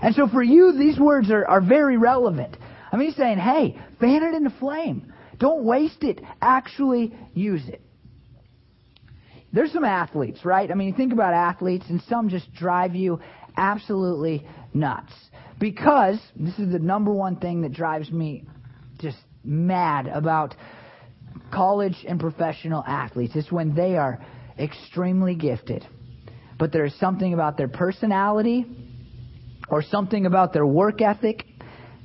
And 0.00 0.14
so 0.14 0.28
for 0.28 0.42
you, 0.42 0.72
these 0.78 0.98
words 0.98 1.30
are, 1.30 1.46
are 1.46 1.60
very 1.60 1.96
relevant. 1.96 2.56
I 2.92 2.96
mean, 2.96 3.08
he's 3.08 3.16
saying, 3.16 3.38
hey, 3.38 3.80
fan 3.98 4.22
it 4.22 4.34
into 4.34 4.50
flame. 4.58 5.12
Don't 5.38 5.64
waste 5.64 6.04
it. 6.04 6.20
Actually 6.40 7.16
use 7.34 7.66
it. 7.68 7.80
There's 9.52 9.72
some 9.72 9.84
athletes, 9.84 10.44
right? 10.44 10.70
I 10.70 10.74
mean, 10.74 10.88
you 10.88 10.94
think 10.94 11.12
about 11.12 11.34
athletes, 11.34 11.84
and 11.88 12.00
some 12.08 12.28
just 12.28 12.52
drive 12.54 12.94
you 12.94 13.20
absolutely 13.56 14.46
nuts. 14.72 15.12
Because, 15.58 16.18
this 16.34 16.58
is 16.58 16.72
the 16.72 16.78
number 16.78 17.12
one 17.12 17.36
thing 17.36 17.62
that 17.62 17.72
drives 17.72 18.10
me 18.10 18.44
just 18.98 19.18
mad 19.44 20.06
about 20.06 20.54
college 21.52 22.04
and 22.08 22.18
professional 22.18 22.82
athletes. 22.86 23.34
It's 23.36 23.52
when 23.52 23.74
they 23.74 23.96
are 23.96 24.24
extremely 24.58 25.34
gifted. 25.34 25.86
But 26.58 26.72
there 26.72 26.84
is 26.84 26.94
something 26.98 27.34
about 27.34 27.56
their 27.56 27.68
personality 27.68 28.64
or 29.68 29.82
something 29.82 30.26
about 30.26 30.52
their 30.52 30.66
work 30.66 31.02
ethic 31.02 31.44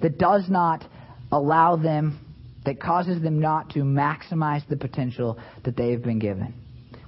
that 0.01 0.17
does 0.17 0.49
not 0.49 0.85
allow 1.31 1.75
them, 1.75 2.19
that 2.65 2.81
causes 2.81 3.21
them 3.21 3.39
not 3.39 3.69
to 3.71 3.79
maximize 3.79 4.67
the 4.67 4.77
potential 4.77 5.39
that 5.63 5.77
they 5.77 5.91
have 5.91 6.03
been 6.03 6.19
given. 6.19 6.53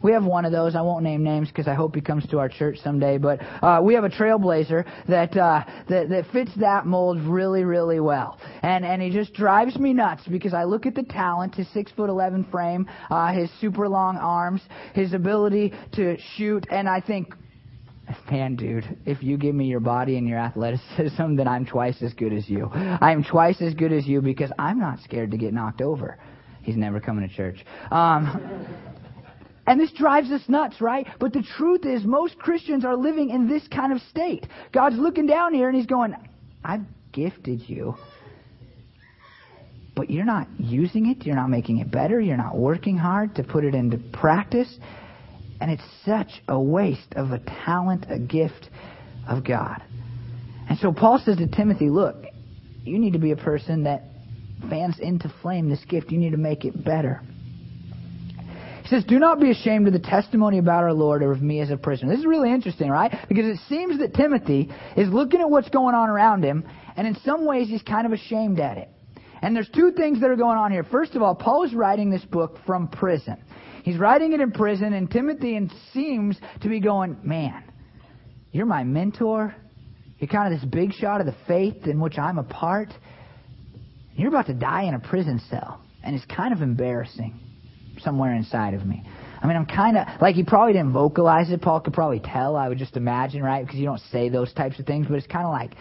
We 0.02 0.12
have 0.14 0.24
one 0.24 0.46
of 0.46 0.52
those. 0.52 0.76
I 0.76 0.82
won't 0.82 1.04
name 1.04 1.24
names 1.24 1.50
because 1.50 1.68
I 1.68 1.74
hope 1.74 1.96
he 1.96 2.02
comes 2.02 2.26
to 2.28 2.40
our 2.40 2.50
church 2.50 2.78
someday. 2.84 3.18
But 3.18 3.40
uh, 3.62 3.82
we 3.84 3.94
have 3.96 4.04
a 4.04 4.10
trailblazer 4.10 4.86
that, 5.08 5.36
uh, 5.36 5.64
that 5.90 6.10
that 6.10 6.26
fits 6.32 6.52
that 6.58 6.86
mold 6.86 7.20
really, 7.22 7.64
really 7.64 8.00
well. 8.00 8.40
And 8.62 8.86
and 8.86 9.02
he 9.02 9.10
just 9.10 9.34
drives 9.34 9.78
me 9.78 9.94
nuts 9.94 10.24
because 10.30 10.54
I 10.54 10.64
look 10.64 10.86
at 10.86 10.96
the 10.96 11.04
talent, 11.04 11.56
his 11.56 11.68
six 11.74 11.92
foot 11.92 12.10
eleven 12.10 12.46
frame, 12.46 12.90
uh, 13.10 13.34
his 13.34 13.50
super 13.60 13.88
long 13.88 14.18
arms, 14.18 14.62
his 14.94 15.14
ability 15.14 15.74
to 15.94 16.18
shoot, 16.36 16.66
and 16.72 16.88
I 16.88 17.02
think. 17.02 17.34
Man, 18.32 18.56
dude, 18.56 18.98
if 19.06 19.22
you 19.22 19.38
give 19.38 19.54
me 19.54 19.66
your 19.66 19.80
body 19.80 20.18
and 20.18 20.28
your 20.28 20.40
athleticism, 20.40 21.36
then 21.36 21.48
I'm 21.48 21.64
twice 21.64 22.02
as 22.02 22.12
good 22.14 22.34
as 22.34 22.50
you. 22.50 22.66
I'm 22.74 23.24
twice 23.24 23.62
as 23.62 23.76
good 23.76 23.94
as 23.94 24.08
you 24.08 24.22
because 24.22 24.52
I'm 24.58 24.80
not 24.80 25.00
scared 25.02 25.30
to 25.30 25.38
get 25.38 25.54
knocked 25.54 25.82
over. 25.82 26.18
He's 26.64 26.76
never 26.76 27.00
coming 27.00 27.28
to 27.28 27.36
church. 27.36 27.64
Um, 27.92 28.66
and 29.70 29.80
this 29.80 29.92
drives 29.92 30.32
us 30.32 30.42
nuts, 30.48 30.82
right? 30.82 31.06
But 31.20 31.32
the 31.32 31.44
truth 31.44 31.86
is, 31.86 32.04
most 32.04 32.40
Christians 32.40 32.84
are 32.84 32.96
living 32.96 33.30
in 33.30 33.48
this 33.48 33.68
kind 33.68 33.94
of 33.94 34.02
state. 34.10 34.48
God's 34.74 34.96
looking 34.98 35.28
down 35.28 35.54
here 35.54 35.70
and 35.70 35.78
He's 35.78 35.86
going, 35.86 36.16
I've 36.66 36.82
gifted 37.14 37.70
you. 37.70 37.94
But 39.96 40.10
you're 40.10 40.26
not 40.26 40.48
using 40.58 41.12
it. 41.12 41.24
You're 41.24 41.36
not 41.36 41.52
making 41.52 41.78
it 41.78 41.92
better. 41.92 42.20
You're 42.20 42.36
not 42.36 42.58
working 42.58 42.98
hard 42.98 43.36
to 43.36 43.44
put 43.44 43.64
it 43.64 43.76
into 43.76 44.00
practice. 44.12 44.76
And 45.62 45.70
it's 45.70 45.84
such 46.04 46.42
a 46.48 46.60
waste 46.60 47.14
of 47.16 47.30
a 47.30 47.38
talent, 47.64 48.08
a 48.10 48.18
gift 48.18 48.72
of 49.28 49.46
God. 49.46 49.84
And 50.68 50.80
so 50.80 50.92
Paul 50.92 51.22
says 51.24 51.38
to 51.38 51.48
Timothy, 51.48 51.92
look, 51.92 52.16
you 52.84 52.98
need 52.98 53.14
to 53.14 53.20
be 53.20 53.34
a 53.34 53.38
person 53.38 53.84
that 53.84 54.02
fans 54.68 54.98
into 55.00 55.32
flame 55.44 55.70
this 55.70 55.86
gift. 55.86 56.10
You 56.10 56.18
need 56.18 56.32
to 56.32 56.38
make 56.38 56.66
it 56.66 56.84
better. 56.84 57.22
He 58.90 58.96
says, 58.96 59.04
Do 59.06 59.20
not 59.20 59.40
be 59.40 59.52
ashamed 59.52 59.86
of 59.86 59.94
the 59.94 60.00
testimony 60.00 60.58
about 60.58 60.84
our 60.84 60.94
Lord 60.94 61.22
or 61.22 61.32
of 61.32 61.44
me 61.44 61.60
as 61.60 61.70
a 61.70 61.78
prisoner. 61.78 62.10
This 62.10 62.22
is 62.22 62.26
really 62.26 62.52
interesting, 62.52 62.90
right? 62.90 63.14
Because 63.28 63.46
it 63.46 63.60
seems 63.70 64.00
that 64.00 64.16
Timothy 64.16 64.72
is 64.98 65.10
looking 65.10 65.42
at 65.42 65.50
what's 65.50 65.70
going 65.70 65.94
on 65.94 66.10
around 66.10 66.44
him, 66.44 66.66
and 66.98 67.06
in 67.06 67.16
some 67.24 67.46
ways 67.46 67.68
he's 67.68 67.84
kind 67.84 68.08
of 68.08 68.14
ashamed 68.14 68.60
at 68.60 68.80
it. 68.80 68.90
And 69.44 69.56
there's 69.56 69.70
two 69.70 69.92
things 69.92 70.22
that 70.22 70.32
are 70.32 70.36
going 70.36 70.58
on 70.58 70.72
here. 70.72 70.84
First 70.84 71.14
of 71.14 71.22
all, 71.22 71.36
Paul 71.36 71.66
is 71.66 71.74
writing 71.76 72.10
this 72.10 72.26
book 72.26 72.58
from 72.66 72.88
prison. 72.88 73.38
He's 73.84 73.98
writing 73.98 74.34
it 74.34 74.42
in 74.42 74.52
prison, 74.52 74.94
and 74.94 75.10
Timothy 75.10 75.60
seems 75.94 76.40
to 76.62 76.68
be 76.68 76.80
going, 76.80 77.16
Man, 77.24 77.64
you're 78.52 78.66
my 78.66 78.84
mentor. 78.84 79.56
You're 80.18 80.30
kind 80.30 80.52
of 80.52 80.60
this 80.60 80.68
big 80.68 80.94
shot 80.94 81.22
of 81.22 81.28
the 81.28 81.36
faith 81.48 81.86
in 81.86 82.00
which 82.00 82.18
I'm 82.18 82.40
a 82.40 82.44
part. 82.44 82.90
You're 84.16 84.30
about 84.30 84.48
to 84.48 84.56
die 84.56 84.86
in 84.86 84.96
a 84.96 85.00
prison 85.00 85.40
cell, 85.48 85.80
and 86.04 86.16
it's 86.16 86.26
kind 86.26 86.54
of 86.54 86.64
embarrassing 86.64 87.40
somewhere 88.00 88.34
inside 88.34 88.74
of 88.74 88.86
me. 88.86 89.04
I 89.42 89.48
mean, 89.48 89.56
I'm 89.56 89.66
kind 89.66 89.98
of 89.98 90.08
like 90.22 90.36
he 90.36 90.44
probably 90.44 90.74
didn't 90.74 90.94
vocalize 90.94 91.50
it. 91.50 91.62
Paul 91.62 91.80
could 91.80 91.94
probably 91.94 92.20
tell. 92.20 92.56
I 92.56 92.68
would 92.68 92.78
just 92.78 92.98
imagine, 92.98 93.42
right? 93.42 93.66
Because 93.66 93.80
you 93.80 93.86
don't 93.86 94.02
say 94.12 94.30
those 94.30 94.54
types 94.54 94.80
of 94.80 94.86
things, 94.86 95.08
but 95.08 95.16
it's 95.16 95.28
kind 95.28 95.46
of 95.46 95.52
like, 95.52 95.72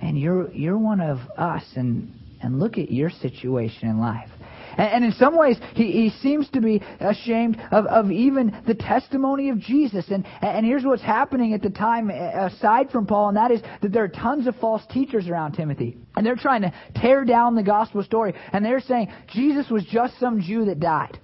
man, 0.00 0.16
you're 0.16 0.50
you're 0.52 0.78
one 0.78 1.00
of 1.00 1.18
us, 1.36 1.64
and 1.76 2.14
and 2.40 2.58
look 2.58 2.78
at 2.78 2.90
your 2.90 3.10
situation 3.10 3.88
in 3.88 3.98
life. 3.98 4.30
And, 4.76 4.88
and 4.88 5.04
in 5.04 5.12
some 5.12 5.36
ways, 5.36 5.58
he, 5.74 5.90
he 5.90 6.10
seems 6.22 6.48
to 6.50 6.60
be 6.60 6.82
ashamed 7.00 7.60
of, 7.70 7.84
of 7.86 8.10
even 8.10 8.62
the 8.66 8.74
testimony 8.74 9.50
of 9.50 9.58
Jesus. 9.58 10.06
And, 10.08 10.24
and 10.40 10.64
here's 10.64 10.84
what's 10.84 11.02
happening 11.02 11.52
at 11.52 11.62
the 11.62 11.70
time, 11.70 12.10
aside 12.10 12.90
from 12.90 13.06
Paul, 13.06 13.28
and 13.28 13.36
that 13.36 13.50
is 13.50 13.60
that 13.82 13.92
there 13.92 14.04
are 14.04 14.08
tons 14.08 14.46
of 14.46 14.56
false 14.56 14.82
teachers 14.90 15.28
around 15.28 15.52
Timothy. 15.52 15.98
And 16.16 16.24
they're 16.24 16.36
trying 16.36 16.62
to 16.62 16.72
tear 16.96 17.24
down 17.24 17.54
the 17.54 17.62
gospel 17.62 18.02
story. 18.02 18.34
And 18.52 18.64
they're 18.64 18.80
saying 18.80 19.12
Jesus 19.32 19.68
was 19.68 19.84
just 19.84 20.18
some 20.18 20.40
Jew 20.40 20.64
that 20.66 20.80
died. 20.80 21.18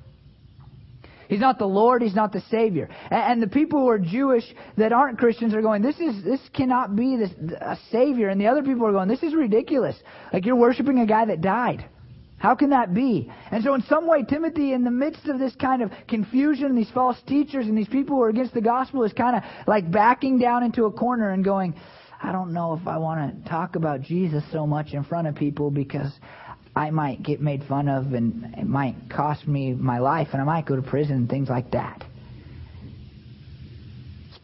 He's 1.29 1.41
not 1.41 1.59
the 1.59 1.67
Lord. 1.67 2.03
He's 2.03 2.15
not 2.15 2.33
the 2.33 2.43
Savior. 2.51 2.89
And, 3.11 3.43
the 3.43 3.49
people 3.49 3.81
who 3.81 3.89
are 3.89 3.99
Jewish 3.99 4.45
that 4.77 4.93
aren't 4.93 5.19
Christians 5.19 5.55
are 5.55 5.63
going, 5.63 5.83
this 5.83 5.99
is 5.99 6.25
this 6.25 6.41
cannot 6.55 6.97
be 6.97 7.17
this, 7.17 7.31
a 7.61 7.77
Savior. 7.91 8.29
And 8.29 8.41
the 8.41 8.47
other 8.47 8.63
people 8.63 8.87
are 8.87 8.93
going, 8.93 9.09
this 9.09 9.23
is 9.23 9.35
ridiculous. 9.35 9.97
Like 10.33 10.47
you're 10.47 10.57
worshiping 10.57 10.99
a 11.01 11.07
guy 11.07 11.27
that 11.27 11.41
died. 11.41 11.85
How 12.39 12.55
can 12.55 12.71
that 12.71 12.93
be? 12.93 13.31
And 13.51 13.65
so, 13.65 13.75
in 13.75 13.83
some 13.83 14.07
way, 14.07 14.23
Timothy, 14.23 14.73
in 14.73 14.85
the 14.85 14.91
midst 14.91 15.27
of 15.29 15.39
this 15.39 15.55
kind 15.57 15.83
of 15.83 15.91
confusion, 16.09 16.67
and 16.67 16.77
these 16.77 16.91
false 16.91 17.17
teachers 17.27 17.67
and 17.67 17.77
these 17.77 17.89
people 17.89 18.17
who 18.17 18.23
are 18.23 18.29
against 18.29 18.53
the 18.53 18.61
gospel, 18.61 19.03
is 19.05 19.13
kind 19.15 19.37
of 19.37 19.43
like 19.67 19.91
backing 19.91 20.39
down 20.39 20.63
into 20.63 20.85
a 20.85 20.93
corner 20.93 21.31
and 21.31 21.43
going, 21.43 21.75
I 22.23 22.33
don't 22.33 22.53
know 22.53 22.75
if 22.75 22.87
I 22.87 22.99
want 22.99 23.45
to 23.45 23.49
talk 23.49 23.77
about 23.77 24.03
Jesus 24.03 24.45
so 24.53 24.67
much 24.67 24.93
in 24.93 25.05
front 25.05 25.27
of 25.27 25.35
people 25.35 25.71
because 25.71 26.13
I 26.77 26.91
might 26.91 27.23
get 27.23 27.41
made 27.41 27.65
fun 27.69 27.89
of 27.89 28.13
and 28.13 28.55
it 28.57 28.67
might 28.67 28.97
cost 29.09 29.47
me 29.47 29.75
my 29.75 29.99
life 29.99 30.29
and 30.33 30.43
I 30.43 30.45
might 30.45 30.67
go 30.67 30.75
to 30.75 30.83
prison 30.83 31.17
and 31.17 31.29
things 31.29 31.49
like 31.49 31.71
that. 31.71 32.05
It's 34.29 34.41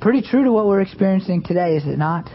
pretty 0.00 0.22
true 0.22 0.44
to 0.44 0.52
what 0.52 0.66
we're 0.66 0.80
experiencing 0.80 1.44
today, 1.44 1.76
is 1.76 1.86
it 1.86 1.98
not? 1.98 2.28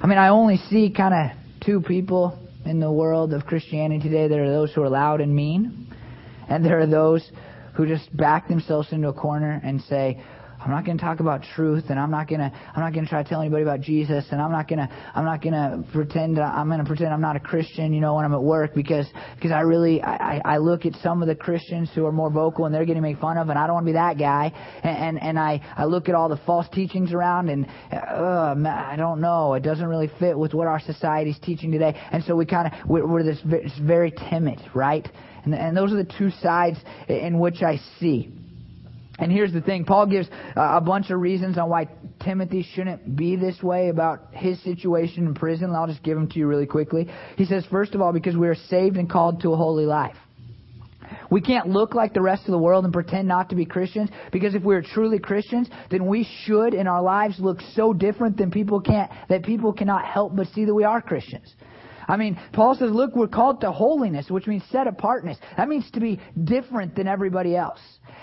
I 0.00 0.06
mean, 0.06 0.18
I 0.18 0.28
only 0.28 0.58
see 0.70 0.92
kind 0.96 1.12
of 1.12 1.36
two 1.64 1.80
people 1.80 2.38
in 2.64 2.78
the 2.78 2.90
world 2.90 3.32
of 3.32 3.46
Christianity 3.46 4.08
today. 4.08 4.28
There 4.28 4.44
are 4.44 4.50
those 4.50 4.72
who 4.72 4.82
are 4.82 4.88
loud 4.88 5.20
and 5.20 5.34
mean, 5.34 5.88
and 6.48 6.64
there 6.64 6.78
are 6.78 6.86
those 6.86 7.28
who 7.74 7.86
just 7.86 8.16
back 8.16 8.48
themselves 8.48 8.92
into 8.92 9.08
a 9.08 9.12
corner 9.12 9.60
and 9.64 9.82
say, 9.82 10.22
I'm 10.62 10.70
not 10.70 10.84
going 10.84 10.98
to 10.98 11.02
talk 11.02 11.20
about 11.20 11.42
truth, 11.54 11.84
and 11.88 11.98
I'm 11.98 12.10
not 12.10 12.28
going 12.28 12.40
to 12.40 12.52
I'm 12.52 12.82
not 12.82 12.92
going 12.92 13.04
to 13.04 13.08
try 13.08 13.22
to 13.22 13.28
tell 13.28 13.40
anybody 13.40 13.62
about 13.62 13.80
Jesus, 13.80 14.26
and 14.30 14.42
I'm 14.42 14.52
not 14.52 14.68
going 14.68 14.78
to 14.78 14.88
I'm 15.14 15.24
not 15.24 15.40
going 15.42 15.54
to 15.54 15.82
pretend 15.90 16.38
I'm 16.38 16.68
going 16.68 16.80
to 16.80 16.84
pretend 16.84 17.14
I'm 17.14 17.20
not 17.22 17.36
a 17.36 17.40
Christian, 17.40 17.94
you 17.94 18.00
know, 18.00 18.16
when 18.16 18.26
I'm 18.26 18.34
at 18.34 18.42
work 18.42 18.74
because 18.74 19.06
because 19.36 19.52
I 19.52 19.60
really 19.60 20.02
I, 20.02 20.42
I 20.44 20.58
look 20.58 20.84
at 20.84 20.94
some 21.02 21.22
of 21.22 21.28
the 21.28 21.34
Christians 21.34 21.90
who 21.94 22.04
are 22.04 22.12
more 22.12 22.30
vocal 22.30 22.66
and 22.66 22.74
they're 22.74 22.84
getting 22.84 23.02
made 23.02 23.18
fun 23.18 23.38
of, 23.38 23.48
and 23.48 23.58
I 23.58 23.66
don't 23.66 23.74
want 23.74 23.86
to 23.86 23.92
be 23.92 23.94
that 23.94 24.18
guy, 24.18 24.52
and 24.82 24.96
and, 24.96 25.22
and 25.22 25.38
I 25.38 25.62
I 25.76 25.86
look 25.86 26.10
at 26.10 26.14
all 26.14 26.28
the 26.28 26.40
false 26.44 26.66
teachings 26.72 27.14
around, 27.14 27.48
and 27.48 27.66
uh, 27.90 28.54
I 28.66 28.96
don't 28.98 29.22
know, 29.22 29.54
it 29.54 29.62
doesn't 29.62 29.86
really 29.86 30.10
fit 30.18 30.38
with 30.38 30.52
what 30.52 30.66
our 30.66 30.80
society's 30.80 31.38
teaching 31.38 31.72
today, 31.72 31.98
and 32.12 32.22
so 32.24 32.36
we 32.36 32.44
kind 32.44 32.66
of 32.66 32.88
we're, 32.88 33.06
we're 33.06 33.22
this 33.22 33.40
very 33.80 34.12
timid, 34.30 34.60
right? 34.74 35.08
And, 35.44 35.54
and 35.54 35.74
those 35.74 35.90
are 35.90 35.96
the 35.96 36.12
two 36.18 36.30
sides 36.42 36.78
in 37.08 37.38
which 37.38 37.62
I 37.62 37.80
see. 37.98 38.30
And 39.20 39.30
here's 39.30 39.52
the 39.52 39.60
thing 39.60 39.84
Paul 39.84 40.06
gives 40.06 40.28
uh, 40.56 40.60
a 40.76 40.80
bunch 40.80 41.10
of 41.10 41.20
reasons 41.20 41.58
on 41.58 41.68
why 41.68 41.88
Timothy 42.24 42.66
shouldn't 42.74 43.16
be 43.16 43.36
this 43.36 43.62
way 43.62 43.90
about 43.90 44.32
his 44.32 44.60
situation 44.62 45.26
in 45.26 45.34
prison. 45.34 45.72
I'll 45.74 45.86
just 45.86 46.02
give 46.02 46.16
them 46.16 46.28
to 46.30 46.38
you 46.38 46.46
really 46.46 46.66
quickly. 46.66 47.08
He 47.36 47.44
says, 47.44 47.64
first 47.70 47.94
of 47.94 48.00
all, 48.00 48.12
because 48.12 48.36
we 48.36 48.48
are 48.48 48.54
saved 48.54 48.96
and 48.96 49.08
called 49.08 49.42
to 49.42 49.52
a 49.52 49.56
holy 49.56 49.84
life. 49.84 50.16
We 51.30 51.40
can't 51.40 51.68
look 51.68 51.94
like 51.94 52.14
the 52.14 52.22
rest 52.22 52.44
of 52.46 52.52
the 52.52 52.58
world 52.58 52.84
and 52.84 52.92
pretend 52.92 53.28
not 53.28 53.50
to 53.50 53.56
be 53.56 53.64
Christians 53.64 54.10
because 54.32 54.54
if 54.54 54.62
we're 54.62 54.82
truly 54.82 55.18
Christians, 55.18 55.68
then 55.90 56.06
we 56.06 56.26
should 56.44 56.74
in 56.74 56.86
our 56.86 57.02
lives 57.02 57.38
look 57.38 57.60
so 57.74 57.92
different 57.92 58.36
than 58.36 58.50
people 58.50 58.80
can't 58.80 59.10
that 59.28 59.44
people 59.44 59.72
cannot 59.72 60.04
help 60.04 60.34
but 60.34 60.46
see 60.48 60.64
that 60.64 60.74
we 60.74 60.84
are 60.84 61.00
Christians. 61.00 61.54
I 62.10 62.16
mean, 62.16 62.40
Paul 62.52 62.74
says, 62.74 62.90
look, 62.90 63.14
we're 63.14 63.28
called 63.28 63.60
to 63.60 63.70
holiness, 63.70 64.28
which 64.28 64.48
means 64.48 64.64
set 64.72 64.88
apartness. 64.88 65.38
That 65.56 65.68
means 65.68 65.88
to 65.92 66.00
be 66.00 66.18
different 66.42 66.96
than 66.96 67.06
everybody 67.06 67.54
else. 67.54 67.78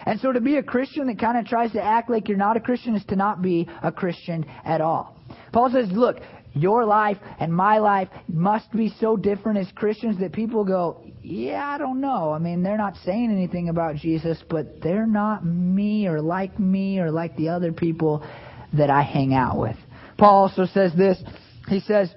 And 0.06 0.20
so 0.20 0.34
to 0.34 0.42
be 0.42 0.58
a 0.58 0.64
Christian 0.64 1.08
that 1.08 1.18
kind 1.18 1.38
of 1.38 1.46
tries 1.46 1.72
to 1.72 1.82
act 1.82 2.10
like 2.10 2.28
you're 2.28 2.38
not 2.38 2.58
a 2.58 2.60
Christian 2.60 2.96
is 2.96 3.06
to 3.06 3.16
not 3.16 3.42
be 3.42 3.66
a 3.82 3.92
Christian 3.92 4.46
at 4.66 4.82
all. 4.82 5.18
Paul 5.54 5.72
says, 5.72 5.88
look, 5.90 6.18
your 6.54 6.84
life 6.84 7.18
and 7.40 7.54
my 7.54 7.78
life 7.78 8.10
must 8.28 8.70
be 8.74 8.94
so 9.00 9.16
different 9.16 9.58
as 9.60 9.68
Christians 9.74 10.20
that 10.20 10.34
people 10.34 10.66
go, 10.66 11.06
yeah, 11.22 11.66
I 11.66 11.78
don't 11.78 12.02
know. 12.02 12.32
I 12.34 12.40
mean, 12.40 12.64
they're 12.64 12.78
not 12.78 12.96
saying 13.06 13.32
anything 13.32 13.70
about 13.70 13.96
Jesus, 13.96 14.38
but 14.50 14.82
they're 14.82 15.08
not 15.08 15.46
me 15.46 16.08
or 16.08 16.22
like 16.22 16.60
me 16.60 17.00
or 17.00 17.10
like 17.10 17.38
the 17.38 17.50
other 17.50 17.72
people 17.72 18.28
that 18.74 18.90
I 18.90 19.02
hang 19.02 19.34
out 19.34 19.58
with. 19.58 19.78
Paul 20.18 20.50
also 20.50 20.66
says 20.66 20.92
this. 20.94 21.24
He 21.70 21.80
says 21.80 22.14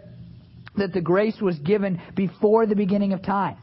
that 0.80 0.92
the 0.92 1.00
grace 1.00 1.40
was 1.40 1.58
given 1.60 2.00
before 2.14 2.66
the 2.66 2.74
beginning 2.74 3.12
of 3.12 3.22
time. 3.22 3.56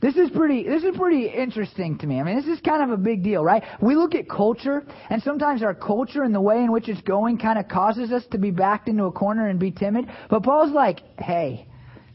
This 0.00 0.16
is 0.16 0.30
pretty 0.30 0.62
this 0.62 0.84
is 0.84 0.96
pretty 0.96 1.26
interesting 1.26 1.98
to 1.98 2.06
me. 2.06 2.20
I 2.20 2.22
mean, 2.22 2.36
this 2.36 2.46
is 2.46 2.60
kind 2.60 2.82
of 2.82 2.90
a 2.90 2.96
big 2.96 3.24
deal, 3.24 3.42
right? 3.42 3.64
We 3.80 3.96
look 3.96 4.14
at 4.14 4.28
culture, 4.28 4.84
and 5.10 5.20
sometimes 5.22 5.62
our 5.62 5.74
culture 5.74 6.22
and 6.22 6.32
the 6.32 6.40
way 6.40 6.58
in 6.62 6.70
which 6.70 6.88
it's 6.88 7.00
going 7.00 7.38
kind 7.38 7.58
of 7.58 7.66
causes 7.68 8.12
us 8.12 8.24
to 8.30 8.38
be 8.38 8.52
backed 8.52 8.88
into 8.88 9.04
a 9.04 9.12
corner 9.12 9.48
and 9.48 9.58
be 9.58 9.72
timid. 9.72 10.08
But 10.30 10.44
Paul's 10.44 10.72
like, 10.72 11.00
"Hey, 11.18 11.66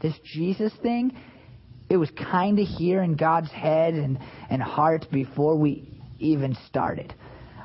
this 0.01 0.17
Jesus 0.23 0.73
thing, 0.81 1.13
it 1.89 1.97
was 1.97 2.09
kind 2.11 2.57
of 2.57 2.65
here 2.65 3.03
in 3.03 3.15
God's 3.15 3.51
head 3.51 3.95
and 3.95 4.17
and 4.49 4.61
heart 4.61 5.07
before 5.11 5.57
we 5.57 5.91
even 6.19 6.55
started." 6.67 7.13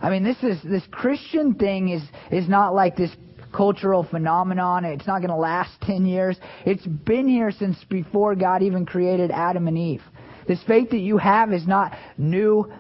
I 0.01 0.11
mean, 0.11 0.25
this 0.25 0.43
is 0.43 0.61
this 0.65 0.87
Christian 0.91 1.55
thing 1.55 1.91
is 1.91 2.03
is 2.33 2.49
not 2.49 2.75
like 2.75 2.97
this 2.97 3.15
cultural 3.53 4.05
phenomenon. 4.05 4.85
It's 4.85 5.07
not 5.07 5.19
going 5.19 5.31
to 5.31 5.37
last 5.37 5.81
10 5.83 6.07
years. 6.07 6.39
It's 6.65 6.87
been 6.87 7.29
here 7.29 7.51
since 7.51 7.83
before 7.85 8.35
God 8.35 8.63
even 8.63 8.87
created 8.87 9.31
Adam 9.31 9.69
and 9.69 9.79
Eve. 9.79 10.03
This 10.47 10.63
faith 10.67 10.91
that 10.91 10.99
you 10.99 11.19
have 11.19 11.53
is 11.53 11.67
not 11.67 11.97
new. 12.17 12.73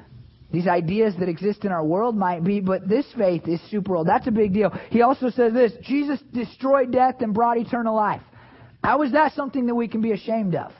These 0.50 0.66
ideas 0.66 1.14
that 1.18 1.28
exist 1.28 1.64
in 1.64 1.72
our 1.72 1.84
world 1.84 2.16
might 2.16 2.42
be, 2.42 2.60
but 2.60 2.88
this 2.88 3.06
faith 3.16 3.46
is 3.46 3.60
super 3.70 3.96
old. 3.96 4.08
That's 4.08 4.26
a 4.26 4.30
big 4.30 4.54
deal. 4.54 4.70
He 4.90 5.02
also 5.02 5.28
says 5.28 5.52
this 5.52 5.72
Jesus 5.82 6.20
destroyed 6.32 6.90
death 6.90 7.16
and 7.20 7.34
brought 7.34 7.58
eternal 7.58 7.94
life. 7.94 8.22
How 8.82 9.02
is 9.02 9.12
that 9.12 9.32
something 9.34 9.66
that 9.66 9.74
we 9.74 9.88
can 9.88 10.00
be 10.00 10.12
ashamed 10.12 10.54
of? 10.54 10.72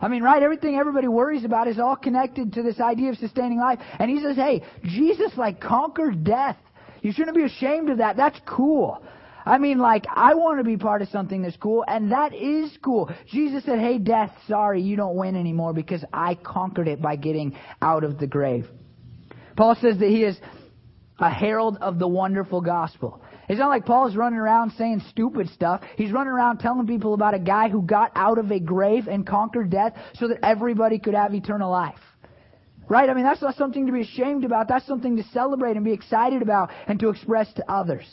I 0.00 0.08
mean, 0.08 0.24
right? 0.24 0.42
Everything 0.42 0.74
everybody 0.74 1.06
worries 1.06 1.44
about 1.44 1.68
is 1.68 1.78
all 1.78 1.94
connected 1.94 2.54
to 2.54 2.62
this 2.62 2.80
idea 2.80 3.10
of 3.10 3.18
sustaining 3.18 3.60
life. 3.60 3.78
And 4.00 4.10
he 4.10 4.20
says, 4.20 4.34
hey, 4.34 4.64
Jesus 4.82 5.30
like 5.36 5.60
conquered 5.60 6.24
death. 6.24 6.56
You 7.02 7.12
shouldn't 7.12 7.36
be 7.36 7.44
ashamed 7.44 7.88
of 7.90 7.98
that. 7.98 8.16
That's 8.16 8.38
cool. 8.44 9.00
I 9.44 9.58
mean, 9.58 9.78
like, 9.78 10.06
I 10.08 10.34
want 10.34 10.58
to 10.58 10.64
be 10.64 10.76
part 10.76 11.02
of 11.02 11.08
something 11.08 11.42
that's 11.42 11.56
cool, 11.56 11.84
and 11.86 12.12
that 12.12 12.32
is 12.34 12.70
cool. 12.82 13.10
Jesus 13.26 13.64
said, 13.64 13.78
hey, 13.78 13.98
death, 13.98 14.32
sorry, 14.46 14.82
you 14.82 14.96
don't 14.96 15.16
win 15.16 15.36
anymore 15.36 15.72
because 15.72 16.04
I 16.12 16.34
conquered 16.34 16.88
it 16.88 17.02
by 17.02 17.16
getting 17.16 17.56
out 17.80 18.04
of 18.04 18.18
the 18.18 18.26
grave. 18.26 18.66
Paul 19.56 19.76
says 19.80 19.98
that 19.98 20.08
he 20.08 20.22
is 20.24 20.38
a 21.18 21.30
herald 21.30 21.78
of 21.80 21.98
the 21.98 22.08
wonderful 22.08 22.60
gospel. 22.60 23.22
It's 23.48 23.58
not 23.58 23.68
like 23.68 23.84
Paul's 23.84 24.16
running 24.16 24.38
around 24.38 24.72
saying 24.78 25.02
stupid 25.10 25.48
stuff. 25.50 25.82
He's 25.96 26.12
running 26.12 26.32
around 26.32 26.58
telling 26.58 26.86
people 26.86 27.14
about 27.14 27.34
a 27.34 27.38
guy 27.38 27.68
who 27.68 27.82
got 27.82 28.12
out 28.14 28.38
of 28.38 28.50
a 28.50 28.58
grave 28.58 29.08
and 29.08 29.26
conquered 29.26 29.70
death 29.70 29.94
so 30.14 30.28
that 30.28 30.38
everybody 30.42 30.98
could 30.98 31.14
have 31.14 31.34
eternal 31.34 31.70
life. 31.70 31.98
Right? 32.88 33.08
I 33.08 33.14
mean, 33.14 33.24
that's 33.24 33.42
not 33.42 33.56
something 33.56 33.86
to 33.86 33.92
be 33.92 34.02
ashamed 34.02 34.44
about. 34.44 34.68
That's 34.68 34.86
something 34.86 35.16
to 35.16 35.22
celebrate 35.32 35.76
and 35.76 35.84
be 35.84 35.92
excited 35.92 36.42
about 36.42 36.70
and 36.86 36.98
to 37.00 37.10
express 37.10 37.52
to 37.54 37.70
others. 37.70 38.06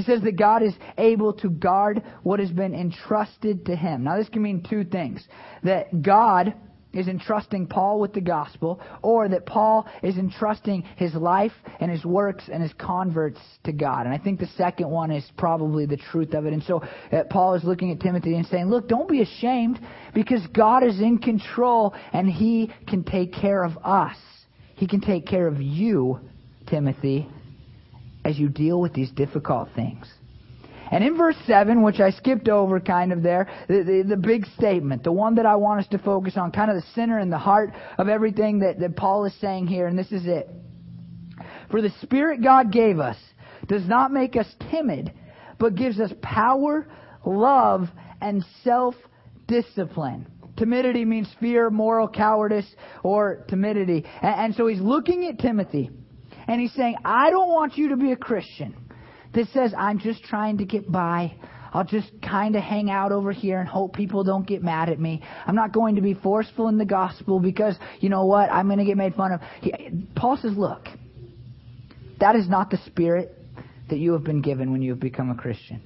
He 0.00 0.06
says 0.10 0.22
that 0.22 0.38
God 0.38 0.62
is 0.62 0.72
able 0.96 1.34
to 1.34 1.50
guard 1.50 2.02
what 2.22 2.40
has 2.40 2.50
been 2.50 2.74
entrusted 2.74 3.66
to 3.66 3.76
him. 3.76 4.04
Now, 4.04 4.16
this 4.16 4.30
can 4.30 4.40
mean 4.40 4.64
two 4.68 4.82
things. 4.82 5.22
That 5.62 6.00
God 6.00 6.54
is 6.94 7.06
entrusting 7.06 7.66
Paul 7.66 8.00
with 8.00 8.14
the 8.14 8.22
gospel, 8.22 8.80
or 9.02 9.28
that 9.28 9.44
Paul 9.44 9.86
is 10.02 10.16
entrusting 10.16 10.84
his 10.96 11.14
life 11.14 11.52
and 11.80 11.90
his 11.90 12.02
works 12.02 12.44
and 12.50 12.62
his 12.62 12.72
converts 12.78 13.38
to 13.64 13.72
God. 13.72 14.06
And 14.06 14.14
I 14.14 14.18
think 14.18 14.40
the 14.40 14.48
second 14.56 14.88
one 14.88 15.10
is 15.10 15.30
probably 15.36 15.84
the 15.84 15.98
truth 15.98 16.32
of 16.32 16.46
it. 16.46 16.54
And 16.54 16.62
so 16.62 16.82
uh, 17.12 17.24
Paul 17.28 17.52
is 17.54 17.62
looking 17.62 17.92
at 17.92 18.00
Timothy 18.00 18.34
and 18.36 18.46
saying, 18.46 18.70
Look, 18.70 18.88
don't 18.88 19.08
be 19.08 19.20
ashamed 19.20 19.78
because 20.14 20.40
God 20.54 20.82
is 20.82 20.98
in 20.98 21.18
control 21.18 21.94
and 22.14 22.26
he 22.26 22.72
can 22.88 23.04
take 23.04 23.34
care 23.34 23.62
of 23.62 23.76
us. 23.84 24.16
He 24.76 24.86
can 24.86 25.02
take 25.02 25.26
care 25.26 25.46
of 25.46 25.60
you, 25.60 26.20
Timothy, 26.66 27.28
as 28.24 28.38
you 28.38 28.48
deal 28.48 28.80
with 28.80 28.92
these 28.92 29.10
difficult 29.10 29.68
things. 29.74 30.06
And 30.90 31.04
in 31.04 31.16
verse 31.16 31.36
7, 31.46 31.82
which 31.82 32.00
I 32.00 32.10
skipped 32.10 32.48
over 32.48 32.80
kind 32.80 33.12
of 33.12 33.22
there, 33.22 33.48
the, 33.68 33.84
the, 33.84 34.04
the, 34.08 34.16
big 34.16 34.44
statement, 34.58 35.04
the 35.04 35.12
one 35.12 35.36
that 35.36 35.46
I 35.46 35.54
want 35.54 35.80
us 35.80 35.86
to 35.88 35.98
focus 35.98 36.36
on, 36.36 36.50
kind 36.50 36.68
of 36.70 36.76
the 36.76 36.86
center 36.94 37.18
and 37.18 37.32
the 37.32 37.38
heart 37.38 37.72
of 37.96 38.08
everything 38.08 38.58
that, 38.60 38.80
that 38.80 38.96
Paul 38.96 39.24
is 39.24 39.34
saying 39.40 39.68
here, 39.68 39.86
and 39.86 39.96
this 39.96 40.10
is 40.10 40.26
it. 40.26 40.50
For 41.70 41.80
the 41.80 41.90
Spirit 42.02 42.42
God 42.42 42.72
gave 42.72 42.98
us 42.98 43.16
does 43.68 43.86
not 43.86 44.10
make 44.10 44.34
us 44.34 44.52
timid, 44.70 45.12
but 45.60 45.76
gives 45.76 46.00
us 46.00 46.12
power, 46.22 46.88
love, 47.24 47.88
and 48.20 48.44
self-discipline. 48.64 50.26
Timidity 50.56 51.04
means 51.04 51.28
fear, 51.38 51.70
moral 51.70 52.08
cowardice, 52.08 52.66
or 53.04 53.44
timidity. 53.48 54.04
And, 54.22 54.40
and 54.40 54.54
so 54.56 54.66
he's 54.66 54.80
looking 54.80 55.26
at 55.26 55.38
Timothy 55.38 55.90
and 56.50 56.60
he's 56.60 56.72
saying, 56.72 56.96
I 57.04 57.30
don't 57.30 57.48
want 57.48 57.78
you 57.78 57.90
to 57.90 57.96
be 57.96 58.10
a 58.10 58.16
Christian 58.16 58.74
that 59.34 59.46
says, 59.50 59.72
I'm 59.78 60.00
just 60.00 60.24
trying 60.24 60.58
to 60.58 60.64
get 60.64 60.90
by. 60.90 61.36
I'll 61.72 61.84
just 61.84 62.10
kind 62.20 62.56
of 62.56 62.62
hang 62.64 62.90
out 62.90 63.12
over 63.12 63.30
here 63.30 63.60
and 63.60 63.68
hope 63.68 63.94
people 63.94 64.24
don't 64.24 64.44
get 64.44 64.60
mad 64.60 64.88
at 64.88 64.98
me. 64.98 65.22
I'm 65.46 65.54
not 65.54 65.72
going 65.72 65.94
to 65.94 66.00
be 66.00 66.14
forceful 66.14 66.66
in 66.66 66.76
the 66.76 66.84
gospel 66.84 67.38
because, 67.38 67.76
you 68.00 68.08
know 68.08 68.26
what, 68.26 68.50
I'm 68.50 68.66
going 68.66 68.80
to 68.80 68.84
get 68.84 68.96
made 68.96 69.14
fun 69.14 69.30
of. 69.30 69.40
He, 69.60 69.72
Paul 70.16 70.38
says, 70.38 70.56
look, 70.56 70.88
that 72.18 72.34
is 72.34 72.48
not 72.48 72.68
the 72.68 72.78
spirit 72.78 73.32
that 73.88 73.98
you 73.98 74.12
have 74.14 74.24
been 74.24 74.42
given 74.42 74.72
when 74.72 74.82
you 74.82 74.90
have 74.90 75.00
become 75.00 75.30
a 75.30 75.36
Christian. 75.36 75.80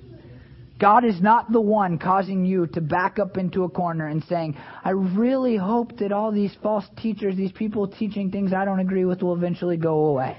God 0.80 1.04
is 1.04 1.20
not 1.20 1.52
the 1.52 1.60
one 1.60 1.98
causing 1.98 2.46
you 2.46 2.68
to 2.68 2.80
back 2.80 3.18
up 3.18 3.36
into 3.36 3.64
a 3.64 3.68
corner 3.68 4.08
and 4.08 4.24
saying, 4.24 4.56
I 4.82 4.90
really 4.90 5.56
hope 5.58 5.98
that 5.98 6.10
all 6.10 6.32
these 6.32 6.56
false 6.62 6.86
teachers, 6.96 7.36
these 7.36 7.52
people 7.52 7.86
teaching 7.86 8.30
things 8.30 8.54
I 8.54 8.64
don't 8.64 8.80
agree 8.80 9.04
with, 9.04 9.22
will 9.22 9.34
eventually 9.34 9.76
go 9.76 10.06
away. 10.06 10.38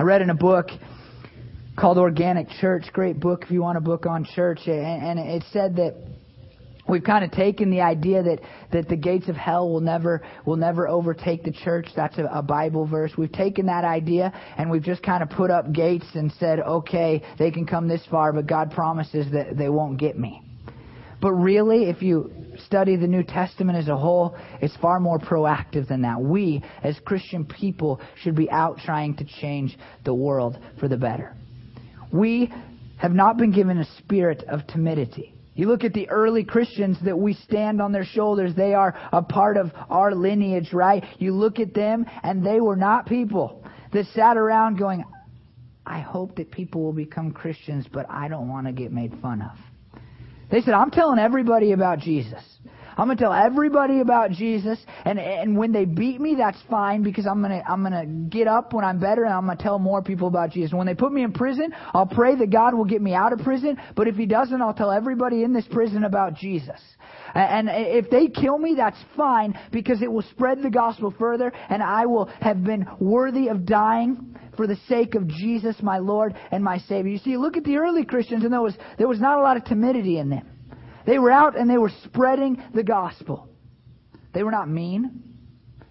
I 0.00 0.02
read 0.02 0.22
in 0.22 0.30
a 0.30 0.34
book 0.34 0.70
called 1.76 1.98
Organic 1.98 2.48
Church, 2.58 2.86
great 2.90 3.20
book 3.20 3.42
if 3.42 3.50
you 3.50 3.60
want 3.60 3.76
a 3.76 3.82
book 3.82 4.06
on 4.06 4.24
church, 4.24 4.60
and, 4.66 5.18
it 5.18 5.44
said 5.52 5.76
that 5.76 5.94
we've 6.88 7.04
kind 7.04 7.22
of 7.22 7.32
taken 7.32 7.70
the 7.70 7.82
idea 7.82 8.22
that, 8.22 8.38
that 8.72 8.88
the 8.88 8.96
gates 8.96 9.28
of 9.28 9.36
hell 9.36 9.68
will 9.68 9.82
never 9.82 10.22
will 10.46 10.56
never 10.56 10.88
overtake 10.88 11.44
the 11.44 11.52
church. 11.52 11.86
That's 11.94 12.16
a, 12.16 12.24
a 12.32 12.40
Bible 12.40 12.86
verse. 12.86 13.12
We've 13.18 13.30
taken 13.30 13.66
that 13.66 13.84
idea 13.84 14.32
and 14.56 14.70
we've 14.70 14.82
just 14.82 15.02
kind 15.02 15.22
of 15.22 15.28
put 15.28 15.50
up 15.50 15.70
gates 15.70 16.06
and 16.14 16.32
said, 16.40 16.60
okay, 16.60 17.22
they 17.38 17.50
can 17.50 17.66
come 17.66 17.86
this 17.86 18.00
far, 18.10 18.32
but 18.32 18.46
God 18.46 18.70
promises 18.70 19.30
that 19.32 19.58
they 19.58 19.68
won't 19.68 19.98
get 19.98 20.18
me. 20.18 20.42
But 21.20 21.32
really, 21.32 21.84
if 21.84 22.02
you 22.02 22.32
study 22.66 22.96
the 22.96 23.06
New 23.06 23.22
Testament 23.22 23.78
as 23.78 23.88
a 23.88 23.96
whole, 23.96 24.36
it's 24.60 24.76
far 24.76 25.00
more 25.00 25.18
proactive 25.18 25.86
than 25.86 26.02
that. 26.02 26.20
We, 26.20 26.62
as 26.82 26.98
Christian 27.04 27.44
people, 27.44 28.00
should 28.22 28.34
be 28.34 28.50
out 28.50 28.78
trying 28.78 29.16
to 29.16 29.24
change 29.24 29.78
the 30.04 30.14
world 30.14 30.58
for 30.78 30.88
the 30.88 30.96
better. 30.96 31.36
We 32.12 32.52
have 32.96 33.12
not 33.12 33.36
been 33.36 33.52
given 33.52 33.78
a 33.78 33.84
spirit 33.98 34.44
of 34.48 34.66
timidity. 34.66 35.34
You 35.54 35.66
look 35.68 35.84
at 35.84 35.92
the 35.92 36.08
early 36.08 36.44
Christians 36.44 36.96
that 37.04 37.18
we 37.18 37.34
stand 37.34 37.82
on 37.82 37.92
their 37.92 38.04
shoulders, 38.04 38.54
they 38.54 38.72
are 38.72 38.98
a 39.12 39.22
part 39.22 39.56
of 39.56 39.72
our 39.90 40.14
lineage, 40.14 40.72
right? 40.72 41.04
You 41.18 41.32
look 41.32 41.58
at 41.58 41.74
them, 41.74 42.06
and 42.22 42.44
they 42.44 42.60
were 42.60 42.76
not 42.76 43.06
people 43.06 43.64
that 43.92 44.06
sat 44.14 44.36
around 44.36 44.78
going, 44.78 45.04
I 45.84 46.00
hope 46.00 46.36
that 46.36 46.50
people 46.50 46.82
will 46.82 46.92
become 46.92 47.32
Christians, 47.32 47.86
but 47.92 48.06
I 48.08 48.28
don't 48.28 48.48
want 48.48 48.68
to 48.68 48.72
get 48.72 48.92
made 48.92 49.12
fun 49.20 49.42
of. 49.42 49.58
They 50.50 50.60
said, 50.62 50.74
I'm 50.74 50.90
telling 50.90 51.18
everybody 51.18 51.72
about 51.72 51.98
Jesus. 51.98 52.42
I'm 52.96 53.08
to 53.08 53.16
tell 53.16 53.32
everybody 53.32 54.00
about 54.00 54.30
Jesus, 54.30 54.78
and 55.06 55.18
and 55.18 55.56
when 55.56 55.72
they 55.72 55.86
beat 55.86 56.20
me, 56.20 56.34
that's 56.34 56.58
fine 56.68 57.02
because 57.02 57.26
I'm 57.26 57.42
to 57.42 57.62
I'm 57.66 57.82
to 57.84 58.04
get 58.28 58.46
up 58.46 58.74
when 58.74 58.84
I'm 58.84 58.98
better, 58.98 59.24
and 59.24 59.32
I'm 59.32 59.48
to 59.48 59.56
tell 59.62 59.78
more 59.78 60.02
people 60.02 60.28
about 60.28 60.50
Jesus. 60.50 60.74
When 60.74 60.86
they 60.86 60.94
put 60.94 61.10
me 61.10 61.22
in 61.22 61.32
prison, 61.32 61.72
I'll 61.94 62.04
pray 62.04 62.34
that 62.34 62.50
God 62.50 62.74
will 62.74 62.84
get 62.84 63.00
me 63.00 63.14
out 63.14 63.32
of 63.32 63.38
prison. 63.38 63.78
But 63.96 64.08
if 64.08 64.16
He 64.16 64.26
doesn't, 64.26 64.60
I'll 64.60 64.74
tell 64.74 64.90
everybody 64.90 65.44
in 65.44 65.54
this 65.54 65.66
prison 65.70 66.04
about 66.04 66.34
Jesus. 66.34 66.78
And 67.34 67.70
if 67.72 68.10
they 68.10 68.28
kill 68.28 68.58
me, 68.58 68.74
that's 68.76 68.98
fine 69.16 69.58
because 69.72 70.02
it 70.02 70.12
will 70.12 70.24
spread 70.32 70.62
the 70.62 70.70
gospel 70.70 71.14
further, 71.18 71.52
and 71.70 71.82
I 71.82 72.04
will 72.04 72.26
have 72.40 72.62
been 72.62 72.86
worthy 72.98 73.48
of 73.48 73.64
dying 73.64 74.36
for 74.60 74.66
the 74.66 74.76
sake 74.90 75.14
of 75.14 75.26
Jesus, 75.26 75.74
my 75.80 75.96
Lord 75.96 76.34
and 76.50 76.62
my 76.62 76.76
Savior. 76.80 77.10
You 77.10 77.16
see, 77.16 77.38
look 77.38 77.56
at 77.56 77.64
the 77.64 77.78
early 77.78 78.04
Christians, 78.04 78.44
and 78.44 78.52
there 78.52 78.60
was, 78.60 78.74
there 78.98 79.08
was 79.08 79.18
not 79.18 79.38
a 79.38 79.42
lot 79.42 79.56
of 79.56 79.64
timidity 79.64 80.18
in 80.18 80.28
them. 80.28 80.46
They 81.06 81.18
were 81.18 81.30
out 81.30 81.58
and 81.58 81.70
they 81.70 81.78
were 81.78 81.90
spreading 82.04 82.62
the 82.74 82.82
gospel. 82.82 83.48
They 84.34 84.42
were 84.42 84.50
not 84.50 84.68
mean. 84.68 85.22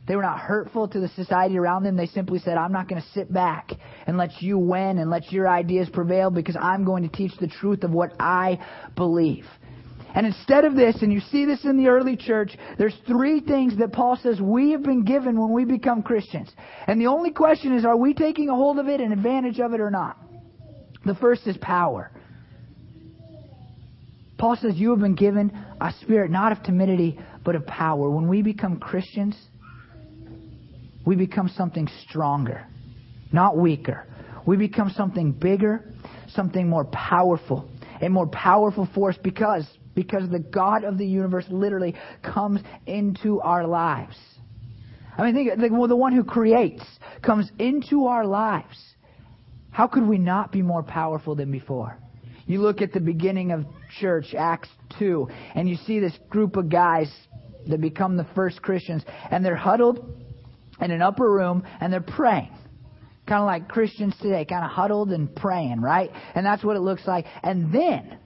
They 0.08 0.16
were 0.16 0.22
not 0.22 0.38
hurtful 0.38 0.88
to 0.88 1.00
the 1.00 1.08
society 1.08 1.58
around 1.58 1.82
them. 1.82 1.96
They 1.96 2.06
simply 2.06 2.38
said, 2.38 2.58
I'm 2.58 2.72
not 2.72 2.88
going 2.88 3.02
to 3.02 3.08
sit 3.10 3.34
back 3.34 3.72
and 4.06 4.20
let 4.20 4.40
you 4.40 4.60
win 4.60 5.00
and 5.00 5.10
let 5.10 5.32
your 5.32 5.50
ideas 5.50 5.90
prevail 5.92 6.30
because 6.30 6.56
I'm 6.56 6.86
going 6.86 7.02
to 7.02 7.10
teach 7.10 7.36
the 7.40 7.48
truth 7.48 7.84
of 7.84 7.90
what 7.90 8.14
I 8.20 8.60
believe. 8.96 9.48
And 10.16 10.26
instead 10.26 10.66
of 10.66 10.76
this, 10.76 11.02
and 11.02 11.14
you 11.14 11.20
see 11.20 11.46
this 11.46 11.64
in 11.66 11.78
the 11.78 11.88
early 11.88 12.18
church, 12.18 12.58
there's 12.78 12.96
three 13.06 13.42
things 13.42 13.78
that 13.78 13.94
Paul 13.94 14.18
says 14.22 14.42
we 14.42 14.72
have 14.72 14.82
been 14.82 15.04
given 15.04 15.40
when 15.40 15.54
we 15.54 15.66
become 15.66 16.02
Christians. 16.02 16.52
And 16.88 17.00
the 17.00 17.08
only 17.08 17.32
question 17.32 17.78
is, 17.78 17.86
are 17.86 17.96
we 17.96 18.14
taking 18.14 18.50
a 18.50 18.56
hold 18.56 18.80
of 18.80 18.88
it 18.88 19.02
and 19.02 19.14
advantage 19.14 19.60
of 19.60 19.74
it 19.74 19.80
or 19.80 19.92
not? 19.92 20.18
The 21.06 21.16
first 21.16 21.46
is 21.46 21.58
power. 21.58 22.12
Paul 24.38 24.58
says, 24.60 24.76
You 24.76 24.92
have 24.92 25.00
been 25.00 25.16
given 25.16 25.52
a 25.80 25.94
spirit 26.02 26.32
not 26.32 26.52
of 26.52 26.64
timidity, 26.64 27.20
but 27.44 27.56
of 27.56 27.68
power. 27.68 28.10
When 28.10 28.28
we 28.28 28.42
become 28.42 28.80
Christians, 28.80 29.36
we 31.06 31.16
become 31.16 31.50
something 31.50 31.88
stronger, 32.08 32.66
not 33.32 33.58
weaker. 33.58 34.08
We 34.46 34.58
become 34.58 34.90
something 34.90 35.34
bigger, 35.34 35.84
something 36.30 36.68
more 36.68 36.86
powerful, 36.86 37.70
a 38.02 38.10
more 38.10 38.28
powerful 38.28 38.88
force 38.96 39.18
because 39.22 39.68
because 40.00 40.30
the 40.30 40.40
God 40.40 40.86
of 40.86 40.98
the 40.98 41.06
universe 41.06 41.44
literally 41.50 41.94
comes 42.24 42.62
into 42.86 43.42
our 43.42 43.68
lives. 43.68 44.16
I 45.18 45.30
mean, 45.30 45.60
think 45.60 45.74
well, 45.74 45.90
the 45.90 45.96
one 45.98 46.14
who 46.14 46.24
creates 46.24 46.82
comes 47.22 47.52
into 47.60 48.06
our 48.06 48.26
lives. 48.26 48.82
How 49.72 49.88
could 49.88 50.08
we 50.08 50.18
not 50.18 50.54
be 50.54 50.62
more 50.62 50.84
powerful 50.84 51.36
than 51.36 51.52
before? 51.52 51.98
You 52.46 52.62
look 52.62 52.82
at 52.82 52.94
the 52.94 53.02
beginning 53.02 53.52
of 53.52 53.66
church, 54.00 54.34
Acts 54.34 54.70
2, 55.00 55.28
and 55.54 55.68
you 55.68 55.76
see 55.86 56.00
this 56.00 56.18
group 56.30 56.56
of 56.56 56.70
guys 56.70 57.12
that 57.68 57.82
become 57.82 58.16
the 58.16 58.28
first 58.36 58.62
Christians, 58.62 59.04
and 59.30 59.44
they're 59.44 59.58
huddled 59.58 60.00
in 60.80 60.92
an 60.92 61.02
upper 61.02 61.30
room 61.30 61.64
and 61.82 61.92
they're 61.92 62.00
praying. 62.00 62.54
Kind 63.28 63.42
of 63.42 63.48
like 63.48 63.68
Christians 63.68 64.16
today, 64.22 64.46
kind 64.46 64.64
of 64.64 64.72
huddled 64.72 65.12
and 65.12 65.36
praying, 65.36 65.82
right? 65.82 66.10
And 66.36 66.46
that's 66.46 66.64
what 66.64 66.78
it 66.78 66.80
looks 66.80 67.06
like. 67.06 67.26
And 67.44 67.74
then 67.74 68.19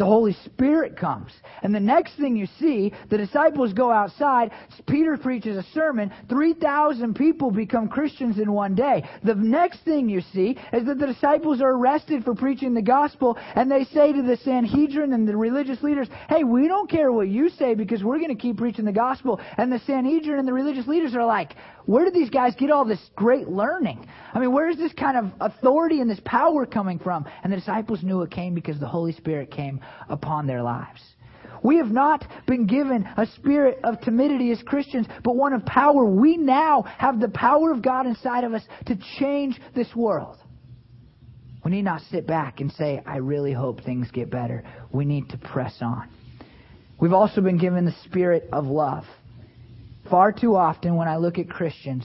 the 0.00 0.06
Holy 0.06 0.34
Spirit 0.46 0.96
comes. 0.96 1.30
And 1.62 1.74
the 1.74 1.78
next 1.78 2.16
thing 2.16 2.34
you 2.34 2.46
see, 2.58 2.90
the 3.10 3.18
disciples 3.18 3.74
go 3.74 3.92
outside. 3.92 4.50
Peter 4.88 5.18
preaches 5.18 5.58
a 5.58 5.62
sermon. 5.74 6.10
3,000 6.30 7.14
people 7.14 7.50
become 7.50 7.86
Christians 7.86 8.38
in 8.38 8.50
one 8.50 8.74
day. 8.74 9.06
The 9.22 9.34
next 9.34 9.84
thing 9.84 10.08
you 10.08 10.22
see 10.32 10.56
is 10.72 10.86
that 10.86 10.98
the 10.98 11.06
disciples 11.06 11.60
are 11.60 11.72
arrested 11.72 12.24
for 12.24 12.34
preaching 12.34 12.72
the 12.72 12.80
gospel. 12.80 13.36
And 13.54 13.70
they 13.70 13.84
say 13.84 14.14
to 14.14 14.22
the 14.22 14.38
Sanhedrin 14.38 15.12
and 15.12 15.28
the 15.28 15.36
religious 15.36 15.82
leaders, 15.82 16.08
Hey, 16.30 16.44
we 16.44 16.66
don't 16.66 16.90
care 16.90 17.12
what 17.12 17.28
you 17.28 17.50
say 17.50 17.74
because 17.74 18.02
we're 18.02 18.20
going 18.20 18.34
to 18.34 18.40
keep 18.40 18.56
preaching 18.56 18.86
the 18.86 18.92
gospel. 18.92 19.38
And 19.58 19.70
the 19.70 19.80
Sanhedrin 19.80 20.38
and 20.38 20.48
the 20.48 20.54
religious 20.54 20.86
leaders 20.86 21.14
are 21.14 21.26
like, 21.26 21.50
where 21.86 22.04
did 22.04 22.14
these 22.14 22.30
guys 22.30 22.54
get 22.56 22.70
all 22.70 22.84
this 22.84 23.00
great 23.16 23.48
learning? 23.48 24.06
I 24.32 24.38
mean, 24.38 24.52
where 24.52 24.68
is 24.68 24.76
this 24.76 24.92
kind 24.92 25.16
of 25.16 25.32
authority 25.40 26.00
and 26.00 26.10
this 26.10 26.20
power 26.24 26.66
coming 26.66 26.98
from? 26.98 27.26
And 27.42 27.52
the 27.52 27.56
disciples 27.56 28.02
knew 28.02 28.22
it 28.22 28.30
came 28.30 28.54
because 28.54 28.78
the 28.78 28.88
Holy 28.88 29.12
Spirit 29.12 29.50
came 29.50 29.80
upon 30.08 30.46
their 30.46 30.62
lives. 30.62 31.00
We 31.62 31.76
have 31.76 31.90
not 31.90 32.24
been 32.46 32.66
given 32.66 33.06
a 33.16 33.26
spirit 33.36 33.80
of 33.84 34.00
timidity 34.00 34.50
as 34.50 34.62
Christians, 34.62 35.06
but 35.22 35.36
one 35.36 35.52
of 35.52 35.64
power. 35.66 36.04
We 36.06 36.36
now 36.36 36.82
have 36.82 37.20
the 37.20 37.28
power 37.28 37.70
of 37.70 37.82
God 37.82 38.06
inside 38.06 38.44
of 38.44 38.54
us 38.54 38.62
to 38.86 38.96
change 39.18 39.60
this 39.74 39.94
world. 39.94 40.38
We 41.64 41.70
need 41.72 41.82
not 41.82 42.00
sit 42.10 42.26
back 42.26 42.60
and 42.60 42.72
say, 42.72 43.02
I 43.04 43.16
really 43.16 43.52
hope 43.52 43.82
things 43.82 44.10
get 44.10 44.30
better. 44.30 44.64
We 44.92 45.04
need 45.04 45.28
to 45.30 45.38
press 45.38 45.76
on. 45.82 46.08
We've 46.98 47.12
also 47.12 47.40
been 47.40 47.58
given 47.58 47.84
the 47.84 47.94
spirit 48.04 48.48
of 48.52 48.66
love. 48.66 49.04
Far 50.10 50.32
too 50.32 50.56
often, 50.56 50.96
when 50.96 51.08
I 51.08 51.16
look 51.16 51.38
at 51.38 51.48
Christians, 51.48 52.04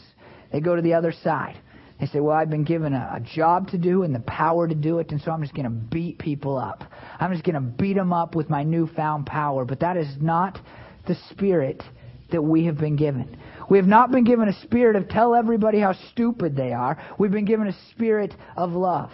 they 0.52 0.62
go 0.62 0.76
to 0.76 0.82
the 0.82 0.94
other 0.94 1.12
side. 1.12 1.58
They 2.00 2.06
say, 2.08 2.20
Well, 2.20 2.36
I've 2.36 2.50
been 2.50 2.64
given 2.64 2.94
a, 2.94 3.14
a 3.16 3.20
job 3.20 3.70
to 3.70 3.78
do 3.78 4.04
and 4.04 4.14
the 4.14 4.20
power 4.22 4.68
to 4.68 4.76
do 4.76 5.00
it, 5.00 5.12
and 5.12 5.22
so 5.22 5.32
I'm 5.32 5.42
just 5.42 5.56
going 5.56 5.66
to 5.66 5.70
beat 5.70 6.20
people 6.20 6.58
up. 6.58 6.84
I'm 7.20 7.32
just 7.32 7.44
going 7.44 7.56
to 7.56 7.62
beat 7.62 7.94
them 7.94 8.14
up 8.14 8.36
with 8.36 8.50
my 8.50 8.64
newfound 8.64 9.26
power. 9.26 9.66
But 9.66 9.80
that 9.80 9.98
is 9.98 10.08
not 10.22 10.60
the 11.08 11.16
spirit 11.32 11.84
that 12.32 12.42
we 12.42 12.66
have 12.66 12.78
been 12.78 12.96
given. 12.96 13.38
We 13.70 13.78
have 13.78 13.88
not 13.88 14.12
been 14.12 14.24
given 14.24 14.50
a 14.50 14.62
spirit 14.62 14.96
of 14.96 15.08
tell 15.08 15.34
everybody 15.34 15.80
how 15.80 15.94
stupid 16.12 16.56
they 16.56 16.74
are. 16.74 16.98
We've 17.18 17.32
been 17.32 17.46
given 17.46 17.68
a 17.68 17.76
spirit 17.92 18.36
of 18.58 18.74
love. 18.74 19.12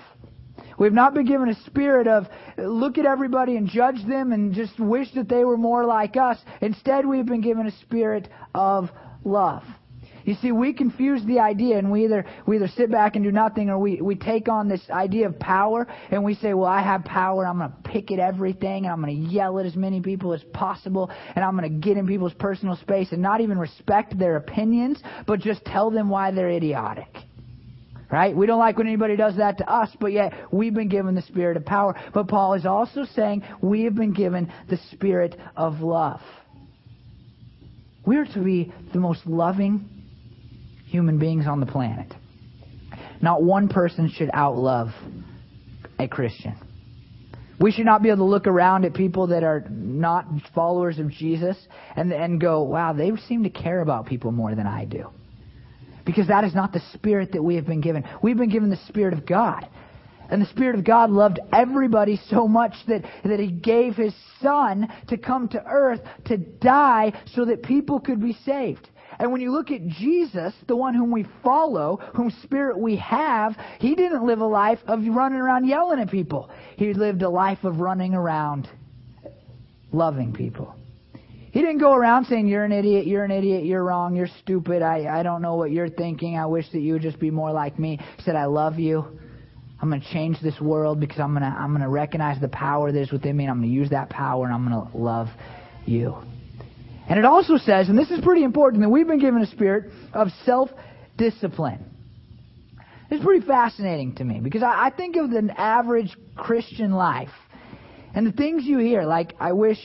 We've 0.81 0.91
not 0.91 1.13
been 1.13 1.27
given 1.27 1.47
a 1.47 1.53
spirit 1.67 2.07
of 2.07 2.25
uh, 2.57 2.63
look 2.63 2.97
at 2.97 3.05
everybody 3.05 3.55
and 3.55 3.67
judge 3.67 4.03
them 4.07 4.31
and 4.31 4.51
just 4.51 4.79
wish 4.79 5.13
that 5.13 5.29
they 5.29 5.45
were 5.45 5.55
more 5.55 5.85
like 5.85 6.17
us. 6.17 6.39
Instead, 6.59 7.05
we've 7.05 7.27
been 7.27 7.41
given 7.41 7.67
a 7.67 7.71
spirit 7.81 8.27
of 8.55 8.89
love. 9.23 9.61
You 10.25 10.33
see, 10.41 10.51
we 10.51 10.73
confuse 10.73 11.23
the 11.23 11.37
idea 11.37 11.77
and 11.77 11.91
we 11.91 12.05
either, 12.05 12.25
we 12.47 12.55
either 12.55 12.67
sit 12.67 12.89
back 12.89 13.15
and 13.15 13.23
do 13.23 13.31
nothing 13.31 13.69
or 13.69 13.77
we, 13.77 14.01
we 14.01 14.15
take 14.15 14.49
on 14.49 14.67
this 14.67 14.81
idea 14.89 15.27
of 15.27 15.37
power 15.37 15.85
and 16.09 16.23
we 16.23 16.33
say, 16.33 16.55
well, 16.55 16.67
I 16.67 16.81
have 16.81 17.05
power. 17.05 17.45
I'm 17.45 17.59
going 17.59 17.69
to 17.69 17.77
pick 17.83 18.09
at 18.11 18.17
everything 18.17 18.85
and 18.85 18.91
I'm 18.91 19.03
going 19.03 19.23
to 19.23 19.31
yell 19.31 19.59
at 19.59 19.67
as 19.67 19.75
many 19.75 20.01
people 20.01 20.33
as 20.33 20.41
possible 20.51 21.11
and 21.35 21.45
I'm 21.45 21.55
going 21.55 21.71
to 21.71 21.87
get 21.87 21.97
in 21.97 22.07
people's 22.07 22.33
personal 22.33 22.75
space 22.77 23.11
and 23.11 23.21
not 23.21 23.39
even 23.39 23.59
respect 23.59 24.17
their 24.17 24.35
opinions, 24.35 24.99
but 25.27 25.41
just 25.41 25.63
tell 25.63 25.91
them 25.91 26.09
why 26.09 26.31
they're 26.31 26.49
idiotic. 26.49 27.17
Right? 28.11 28.35
We 28.35 28.45
don't 28.45 28.59
like 28.59 28.77
when 28.77 28.87
anybody 28.87 29.15
does 29.15 29.37
that 29.37 29.59
to 29.59 29.69
us, 29.71 29.89
but 29.99 30.11
yet 30.11 30.33
we've 30.51 30.73
been 30.73 30.89
given 30.89 31.15
the 31.15 31.21
spirit 31.21 31.55
of 31.55 31.65
power. 31.65 31.95
But 32.13 32.27
Paul 32.27 32.55
is 32.55 32.65
also 32.65 33.05
saying 33.15 33.43
we 33.61 33.83
have 33.83 33.95
been 33.95 34.13
given 34.13 34.51
the 34.69 34.77
spirit 34.91 35.39
of 35.55 35.79
love. 35.79 36.19
We 38.05 38.17
are 38.17 38.25
to 38.25 38.43
be 38.43 38.73
the 38.91 38.99
most 38.99 39.25
loving 39.25 39.87
human 40.87 41.19
beings 41.19 41.47
on 41.47 41.61
the 41.61 41.65
planet. 41.65 42.13
Not 43.21 43.43
one 43.43 43.69
person 43.69 44.09
should 44.09 44.29
outlove 44.29 44.91
a 45.97 46.07
Christian. 46.07 46.57
We 47.61 47.71
should 47.71 47.85
not 47.85 48.01
be 48.01 48.09
able 48.09 48.25
to 48.25 48.31
look 48.31 48.47
around 48.47 48.85
at 48.85 48.93
people 48.93 49.27
that 49.27 49.43
are 49.43 49.63
not 49.69 50.25
followers 50.53 50.97
of 50.97 51.11
Jesus 51.11 51.55
and, 51.95 52.11
and 52.11 52.41
go, 52.41 52.63
wow, 52.63 52.91
they 52.91 53.15
seem 53.27 53.43
to 53.43 53.51
care 53.51 53.81
about 53.81 54.07
people 54.07 54.31
more 54.31 54.55
than 54.55 54.65
I 54.65 54.85
do. 54.85 55.11
Because 56.05 56.27
that 56.27 56.43
is 56.43 56.55
not 56.55 56.73
the 56.73 56.81
spirit 56.93 57.31
that 57.33 57.43
we 57.43 57.55
have 57.55 57.65
been 57.65 57.81
given. 57.81 58.03
We've 58.21 58.37
been 58.37 58.49
given 58.49 58.69
the 58.69 58.79
Spirit 58.87 59.13
of 59.13 59.25
God. 59.25 59.67
And 60.29 60.41
the 60.41 60.47
Spirit 60.47 60.75
of 60.75 60.85
God 60.85 61.09
loved 61.09 61.39
everybody 61.51 62.19
so 62.29 62.47
much 62.47 62.73
that, 62.87 63.03
that 63.23 63.39
He 63.39 63.51
gave 63.51 63.95
His 63.95 64.13
Son 64.41 64.87
to 65.09 65.17
come 65.17 65.49
to 65.49 65.63
earth 65.65 65.99
to 66.25 66.37
die 66.37 67.11
so 67.35 67.45
that 67.45 67.63
people 67.63 67.99
could 67.99 68.21
be 68.21 68.37
saved. 68.45 68.89
And 69.19 69.31
when 69.31 69.41
you 69.41 69.51
look 69.51 69.71
at 69.71 69.85
Jesus, 69.87 70.53
the 70.67 70.75
one 70.75 70.95
whom 70.95 71.11
we 71.11 71.25
follow, 71.43 71.97
whom 72.15 72.31
spirit 72.43 72.79
we 72.79 72.95
have, 72.95 73.55
he 73.79 73.93
didn't 73.93 74.25
live 74.25 74.39
a 74.39 74.45
life 74.45 74.79
of 74.87 75.05
running 75.05 75.39
around 75.39 75.67
yelling 75.67 75.99
at 75.99 76.09
people. 76.09 76.49
He 76.77 76.93
lived 76.93 77.21
a 77.21 77.29
life 77.29 77.63
of 77.63 77.79
running 77.81 78.13
around 78.13 78.69
loving 79.91 80.33
people. 80.33 80.75
He 81.51 81.59
didn't 81.59 81.79
go 81.79 81.93
around 81.93 82.25
saying, 82.25 82.47
You're 82.47 82.63
an 82.63 82.71
idiot, 82.71 83.05
you're 83.05 83.25
an 83.25 83.31
idiot, 83.31 83.65
you're 83.65 83.83
wrong, 83.83 84.15
you're 84.15 84.29
stupid, 84.41 84.81
I, 84.81 85.19
I 85.19 85.23
don't 85.23 85.41
know 85.41 85.55
what 85.55 85.71
you're 85.71 85.89
thinking, 85.89 86.37
I 86.37 86.45
wish 86.45 86.65
that 86.71 86.79
you 86.79 86.93
would 86.93 87.01
just 87.01 87.19
be 87.19 87.29
more 87.29 87.51
like 87.51 87.77
me. 87.77 87.99
He 88.17 88.23
said, 88.23 88.35
I 88.35 88.45
love 88.45 88.79
you. 88.79 89.19
I'm 89.81 89.89
going 89.89 90.01
to 90.01 90.13
change 90.13 90.39
this 90.41 90.59
world 90.61 90.99
because 90.99 91.19
I'm 91.19 91.31
going 91.31 91.41
to 91.41 91.47
I'm 91.47 91.71
going 91.71 91.81
to 91.81 91.89
recognize 91.89 92.39
the 92.39 92.47
power 92.47 92.91
that 92.91 93.01
is 93.01 93.11
within 93.11 93.35
me 93.35 93.45
and 93.45 93.51
I'm 93.51 93.59
going 93.59 93.69
to 93.69 93.75
use 93.75 93.89
that 93.89 94.09
power 94.09 94.45
and 94.45 94.53
I'm 94.53 94.67
going 94.67 94.87
to 94.87 94.97
love 94.97 95.27
you. 95.85 96.15
And 97.09 97.17
it 97.17 97.25
also 97.25 97.57
says, 97.57 97.89
and 97.89 97.97
this 97.97 98.11
is 98.11 98.21
pretty 98.21 98.43
important, 98.43 98.83
that 98.83 98.89
we've 98.89 99.07
been 99.07 99.19
given 99.19 99.41
a 99.41 99.47
spirit 99.47 99.91
of 100.13 100.29
self-discipline. 100.45 101.83
It's 103.09 103.23
pretty 103.23 103.45
fascinating 103.45 104.15
to 104.15 104.23
me 104.23 104.39
because 104.39 104.63
I, 104.63 104.85
I 104.85 104.89
think 104.91 105.17
of 105.17 105.31
the 105.31 105.51
average 105.57 106.15
Christian 106.37 106.91
life 106.91 107.33
and 108.13 108.25
the 108.25 108.31
things 108.31 108.63
you 108.63 108.77
hear, 108.77 109.03
like, 109.03 109.33
I 109.39 109.53
wish 109.53 109.79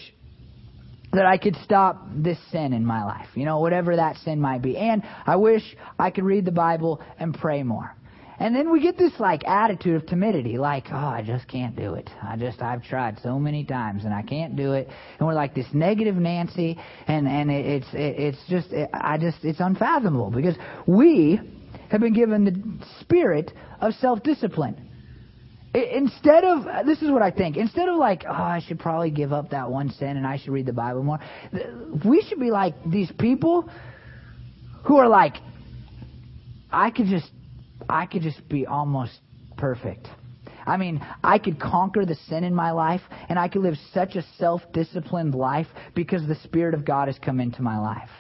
that 1.17 1.27
I 1.27 1.39
could 1.39 1.57
stop 1.65 2.07
this 2.15 2.39
sin 2.53 2.73
in 2.73 2.85
my 2.85 3.05
life, 3.05 3.29
you 3.35 3.45
know, 3.45 3.59
whatever 3.61 3.97
that 3.97 4.17
sin 4.19 4.41
might 4.41 4.63
be. 4.63 4.77
And 4.77 5.03
I 5.27 5.37
wish 5.37 5.63
I 5.99 6.11
could 6.11 6.25
read 6.25 6.45
the 6.45 6.53
Bible 6.53 7.03
and 7.19 7.35
pray 7.35 7.63
more. 7.63 7.95
And 8.39 8.55
then 8.55 8.71
we 8.71 8.83
get 8.83 8.99
this 8.99 9.13
like 9.19 9.45
attitude 9.47 9.97
of 9.97 10.07
timidity, 10.07 10.59
like, 10.59 10.89
oh, 10.93 10.95
I 10.95 11.23
just 11.27 11.49
can't 11.49 11.75
do 11.75 11.95
it. 11.95 12.11
I 12.23 12.37
just, 12.37 12.61
I've 12.61 12.85
tried 12.85 13.19
so 13.23 13.39
many 13.39 13.65
times 13.65 14.05
and 14.05 14.13
I 14.13 14.21
can't 14.21 14.57
do 14.57 14.75
it. 14.75 14.89
And 15.19 15.27
we're 15.27 15.33
like 15.33 15.55
this 15.55 15.67
negative 15.73 16.17
Nancy, 16.17 16.79
and 17.09 17.27
and 17.27 17.51
it, 17.51 17.65
it's 17.65 17.95
it, 17.95 18.19
it's 18.19 18.39
just, 18.49 18.73
it, 18.73 18.91
I 18.93 19.17
just, 19.17 19.39
it's 19.43 19.61
unfathomable 19.61 20.31
because 20.31 20.55
we 20.87 21.41
have 21.89 22.03
been 22.03 22.13
given 22.13 22.45
the 22.45 22.87
spirit 23.01 23.53
of 23.81 23.95
self-discipline. 23.95 24.83
Instead 25.77 26.45
of, 26.45 26.87
this 26.87 27.03
is 27.03 27.11
what 27.11 27.21
I 27.21 27.31
think, 27.31 27.59
instead 27.59 27.89
of 27.89 27.97
like, 27.97 28.25
oh, 28.27 28.33
I 28.33 28.63
should 28.67 28.79
probably 28.79 29.11
give 29.11 29.33
up 29.33 29.51
that 29.51 29.71
one 29.71 29.91
sin 29.91 30.17
and 30.17 30.27
I 30.27 30.39
should 30.39 30.51
read 30.51 30.65
the 30.65 30.73
Bible 30.73 31.03
more, 31.03 31.19
we 32.05 32.23
should 32.23 32.41
be 32.41 32.51
like 32.51 32.75
these 32.87 33.13
people 33.19 33.69
who 34.85 34.97
are 34.97 35.09
like, 35.09 35.35
I 36.73 36.91
could 36.91 37.07
just, 37.07 37.31
I 37.91 38.07
could 38.07 38.23
just 38.23 38.49
be 38.49 38.67
almost 38.67 39.21
perfect. 39.59 40.09
I 40.67 40.79
mean, 40.79 41.05
I 41.23 41.39
could 41.39 41.61
conquer 41.61 42.07
the 42.07 42.17
sin 42.29 42.43
in 42.43 42.55
my 42.55 42.71
life 42.71 43.03
and 43.29 43.39
I 43.39 43.49
could 43.49 43.63
live 43.63 43.77
such 43.93 44.17
a 44.17 44.23
self-disciplined 44.39 45.35
life 45.35 45.67
because 45.95 46.27
the 46.27 46.37
Spirit 46.37 46.73
of 46.73 46.87
God 46.87 47.09
has 47.09 47.19
come 47.19 47.39
into 47.39 47.61
my 47.61 47.79
life. 47.79 48.11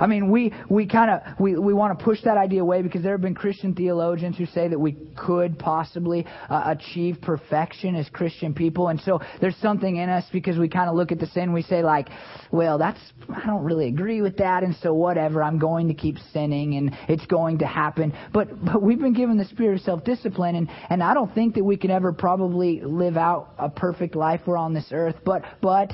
I 0.00 0.06
mean, 0.06 0.30
we, 0.30 0.52
we 0.68 0.86
kind 0.86 1.10
of, 1.10 1.38
we, 1.38 1.56
we 1.58 1.74
want 1.74 1.98
to 1.98 2.04
push 2.04 2.22
that 2.24 2.38
idea 2.38 2.62
away 2.62 2.80
because 2.80 3.02
there 3.02 3.12
have 3.12 3.20
been 3.20 3.34
Christian 3.34 3.74
theologians 3.74 4.38
who 4.38 4.46
say 4.46 4.66
that 4.66 4.78
we 4.78 4.92
could 5.16 5.58
possibly 5.58 6.26
uh, 6.48 6.74
achieve 6.78 7.18
perfection 7.20 7.94
as 7.94 8.08
Christian 8.08 8.54
people. 8.54 8.88
And 8.88 8.98
so 9.00 9.20
there's 9.40 9.56
something 9.56 9.96
in 9.96 10.08
us 10.08 10.24
because 10.32 10.56
we 10.56 10.68
kind 10.68 10.88
of 10.88 10.96
look 10.96 11.12
at 11.12 11.18
the 11.18 11.26
sin, 11.26 11.52
we 11.52 11.62
say 11.62 11.82
like, 11.82 12.08
well, 12.50 12.78
that's, 12.78 12.98
I 13.28 13.46
don't 13.46 13.62
really 13.62 13.88
agree 13.88 14.22
with 14.22 14.38
that. 14.38 14.62
And 14.62 14.74
so 14.82 14.94
whatever, 14.94 15.42
I'm 15.42 15.58
going 15.58 15.88
to 15.88 15.94
keep 15.94 16.16
sinning 16.32 16.76
and 16.76 16.96
it's 17.08 17.26
going 17.26 17.58
to 17.58 17.66
happen. 17.66 18.14
But, 18.32 18.64
but 18.64 18.82
we've 18.82 18.98
been 18.98 19.12
given 19.12 19.36
the 19.36 19.44
spirit 19.44 19.74
of 19.76 19.80
self-discipline 19.82 20.56
and, 20.56 20.70
and 20.88 21.02
I 21.02 21.12
don't 21.12 21.34
think 21.34 21.54
that 21.56 21.64
we 21.64 21.76
can 21.76 21.90
ever 21.90 22.12
probably 22.12 22.80
live 22.80 23.18
out 23.18 23.54
a 23.58 23.68
perfect 23.68 24.16
life 24.16 24.40
we're 24.46 24.56
on 24.56 24.72
this 24.72 24.88
earth. 24.92 25.16
But, 25.24 25.44
but, 25.60 25.92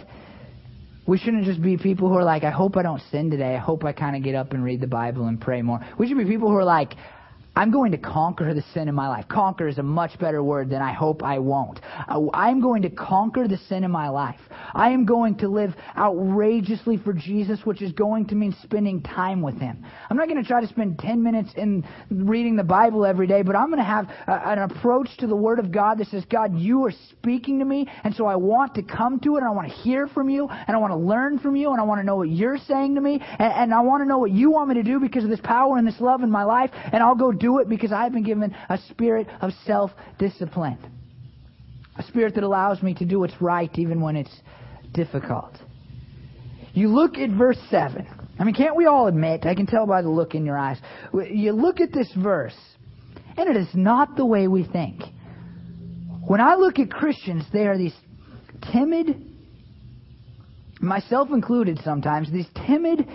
we 1.07 1.18
shouldn't 1.18 1.44
just 1.44 1.62
be 1.62 1.76
people 1.76 2.09
who 2.09 2.16
are 2.16 2.24
like, 2.24 2.42
I 2.42 2.50
hope 2.50 2.76
I 2.76 2.82
don't 2.82 3.02
sin 3.11 3.30
today. 3.30 3.54
I 3.54 3.59
hope 3.59 3.84
I 3.84 3.92
kind 3.92 4.16
of 4.16 4.22
get 4.22 4.34
up 4.34 4.52
and 4.52 4.64
read 4.64 4.80
the 4.80 4.88
Bible 4.88 5.26
and 5.26 5.40
pray 5.40 5.62
more. 5.62 5.80
We 5.98 6.09
should 6.09 6.18
be 6.18 6.24
people 6.24 6.48
who 6.48 6.57
are 6.57 6.64
like, 6.64 6.94
I'm 7.57 7.70
going 7.70 7.92
to 7.92 7.98
conquer 7.98 8.52
the 8.52 8.62
sin 8.74 8.86
in 8.86 8.94
my 8.94 9.09
life. 9.09 9.26
Conquer 9.28 9.66
is 9.66 9.78
a 9.78 9.82
much 9.82 10.18
better 10.18 10.42
word 10.42 10.68
than 10.68 10.82
I 10.82 10.92
hope 10.92 11.22
I 11.22 11.38
won't. 11.38 11.80
Uh, 12.07 12.26
I'm 12.34 12.61
going 12.61 12.82
to 12.82 12.90
conquer 12.90 13.48
the 13.48 13.57
sin 13.57 13.82
in 13.82 13.90
my 13.90 14.11
life. 14.11 14.40
I 14.74 14.90
am 14.90 15.07
going 15.07 15.36
to 15.36 15.48
live 15.48 15.74
outrageously 15.96 16.98
for 16.98 17.14
Jesus, 17.14 17.61
which 17.64 17.80
is 17.80 17.92
going 17.92 18.26
to 18.26 18.34
mean 18.34 18.54
spending 18.62 19.02
time 19.02 19.40
with 19.40 19.59
Him. 19.59 19.86
I'm 20.11 20.18
not 20.18 20.28
going 20.28 20.40
to 20.40 20.46
try 20.46 20.61
to 20.61 20.66
spend 20.66 20.98
10 20.98 21.22
minutes 21.22 21.50
in 21.57 21.86
reading 22.11 22.57
the 22.57 22.64
Bible 22.64 23.07
every 23.07 23.26
day, 23.26 23.40
but 23.40 23.57
I'm 23.57 23.68
going 23.68 23.78
to 23.78 23.84
have 23.84 24.11
a, 24.26 24.50
an 24.50 24.59
approach 24.59 25.09
to 25.18 25.26
the 25.26 25.36
Word 25.36 25.59
of 25.59 25.72
God 25.72 25.96
that 25.98 26.09
says, 26.09 26.26
God, 26.30 26.59
you 26.59 26.84
are 26.84 26.92
speaking 27.11 27.61
to 27.61 27.64
me, 27.64 27.88
and 28.04 28.14
so 28.14 28.26
I 28.26 28.36
want 28.36 28.74
to 28.74 28.82
come 28.82 29.18
to 29.20 29.36
it, 29.36 29.38
and 29.38 29.46
I 29.46 29.50
want 29.52 29.68
to 29.68 29.74
hear 29.74 30.09
from 30.09 30.28
you, 30.28 30.46
and 30.46 30.76
I 30.76 30.78
want 30.78 30.92
to 30.92 30.98
learn 30.98 31.38
from 31.38 31.57
you, 31.57 31.70
and 31.70 31.80
I 31.80 31.84
want 31.84 32.02
to 32.02 32.04
know 32.04 32.16
what 32.16 32.28
you're 32.28 32.59
saying 32.59 32.96
to 32.96 33.00
me, 33.00 33.22
and, 33.38 33.52
and 33.52 33.74
I 33.74 33.80
want 33.80 34.02
to 34.02 34.07
know 34.07 34.18
what 34.18 34.30
you 34.30 34.50
want 34.50 34.68
me 34.68 34.74
to 34.74 34.82
do 34.82 35.00
because 35.00 35.24
of 35.24 35.30
this 35.30 35.40
power 35.42 35.78
and 35.78 35.86
this 35.86 36.00
love 36.00 36.22
in 36.22 36.30
my 36.30 36.44
life, 36.44 36.70
and 36.92 37.02
I'll 37.02 37.14
go 37.14 37.32
do 37.32 37.45
do 37.47 37.61
it 37.61 37.68
because 37.68 37.92
I've 37.92 38.12
been 38.12 38.24
given 38.24 38.55
a 38.68 38.76
spirit 38.90 39.28
of 39.40 39.53
self 39.64 39.92
discipline. 40.18 40.78
A 41.97 42.03
spirit 42.03 42.34
that 42.34 42.42
allows 42.42 42.82
me 42.82 42.92
to 42.94 43.05
do 43.05 43.20
what's 43.20 43.40
right 43.40 43.70
even 43.78 44.01
when 44.01 44.16
it's 44.16 44.40
difficult. 44.92 45.57
You 46.74 46.88
look 46.88 47.16
at 47.16 47.30
verse 47.30 47.59
7. 47.70 48.07
I 48.38 48.44
mean, 48.44 48.55
can't 48.55 48.76
we 48.76 48.86
all 48.86 49.07
admit? 49.07 49.47
I 49.47 49.55
can 49.55 49.66
tell 49.66 49.86
by 49.86 50.03
the 50.03 50.11
look 50.11 50.34
in 50.34 50.44
your 50.44 50.59
eyes. 50.59 50.78
You 51.12 51.53
look 51.53 51.80
at 51.80 51.92
this 51.92 52.12
verse, 52.20 52.59
and 53.36 53.49
it 53.49 53.57
is 53.57 53.68
not 53.74 54.16
the 54.16 54.26
way 54.26 54.49
we 54.49 54.64
think. 54.64 55.01
When 56.26 56.40
I 56.40 56.57
look 56.57 56.80
at 56.80 56.90
Christians, 56.90 57.44
they 57.53 57.66
are 57.66 57.78
these 57.78 57.94
timid, 58.72 59.24
myself 60.80 61.28
included 61.30 61.80
sometimes, 61.84 62.30
these 62.30 62.49
timid, 62.66 63.09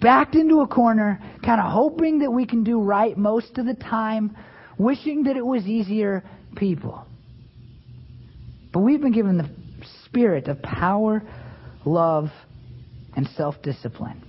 backed 0.00 0.36
into 0.36 0.60
a 0.60 0.68
corner, 0.68 1.20
kind 1.44 1.60
of 1.60 1.70
hoping 1.70 2.20
that 2.20 2.30
we 2.30 2.46
can 2.46 2.64
do 2.64 2.80
right 2.80 3.16
most 3.16 3.58
of 3.58 3.66
the 3.66 3.74
time, 3.74 4.36
wishing 4.78 5.24
that 5.24 5.36
it 5.36 5.44
was 5.44 5.66
easier 5.66 6.24
people. 6.56 7.06
But 8.72 8.80
we've 8.80 9.00
been 9.00 9.12
given 9.12 9.38
the 9.38 9.50
spirit 10.04 10.48
of 10.48 10.62
power, 10.62 11.22
love, 11.84 12.28
and 13.16 13.26
self 13.36 13.60
discipline. 13.62 14.22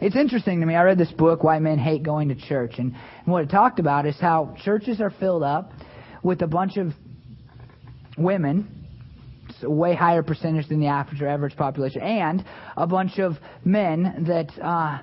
It's 0.00 0.16
interesting 0.16 0.60
to 0.60 0.66
me. 0.66 0.74
I 0.74 0.82
read 0.82 0.98
this 0.98 1.12
book, 1.12 1.44
Why 1.44 1.58
Men 1.58 1.78
Hate 1.78 2.02
Going 2.02 2.28
to 2.28 2.34
Church, 2.34 2.74
and, 2.78 2.92
and 2.92 3.26
what 3.26 3.44
it 3.44 3.50
talked 3.50 3.78
about 3.78 4.06
is 4.06 4.16
how 4.20 4.56
churches 4.64 5.00
are 5.00 5.10
filled 5.10 5.42
up 5.42 5.72
with 6.22 6.42
a 6.42 6.46
bunch 6.46 6.76
of 6.76 6.92
women 8.16 8.82
a 9.62 9.70
way 9.70 9.94
higher 9.94 10.22
percentage 10.22 10.68
than 10.68 10.80
the 10.80 10.86
average 10.86 11.56
population, 11.56 12.00
and 12.00 12.44
a 12.76 12.86
bunch 12.86 13.18
of 13.18 13.36
men 13.64 14.24
that 14.26 14.50
uh, 14.60 14.98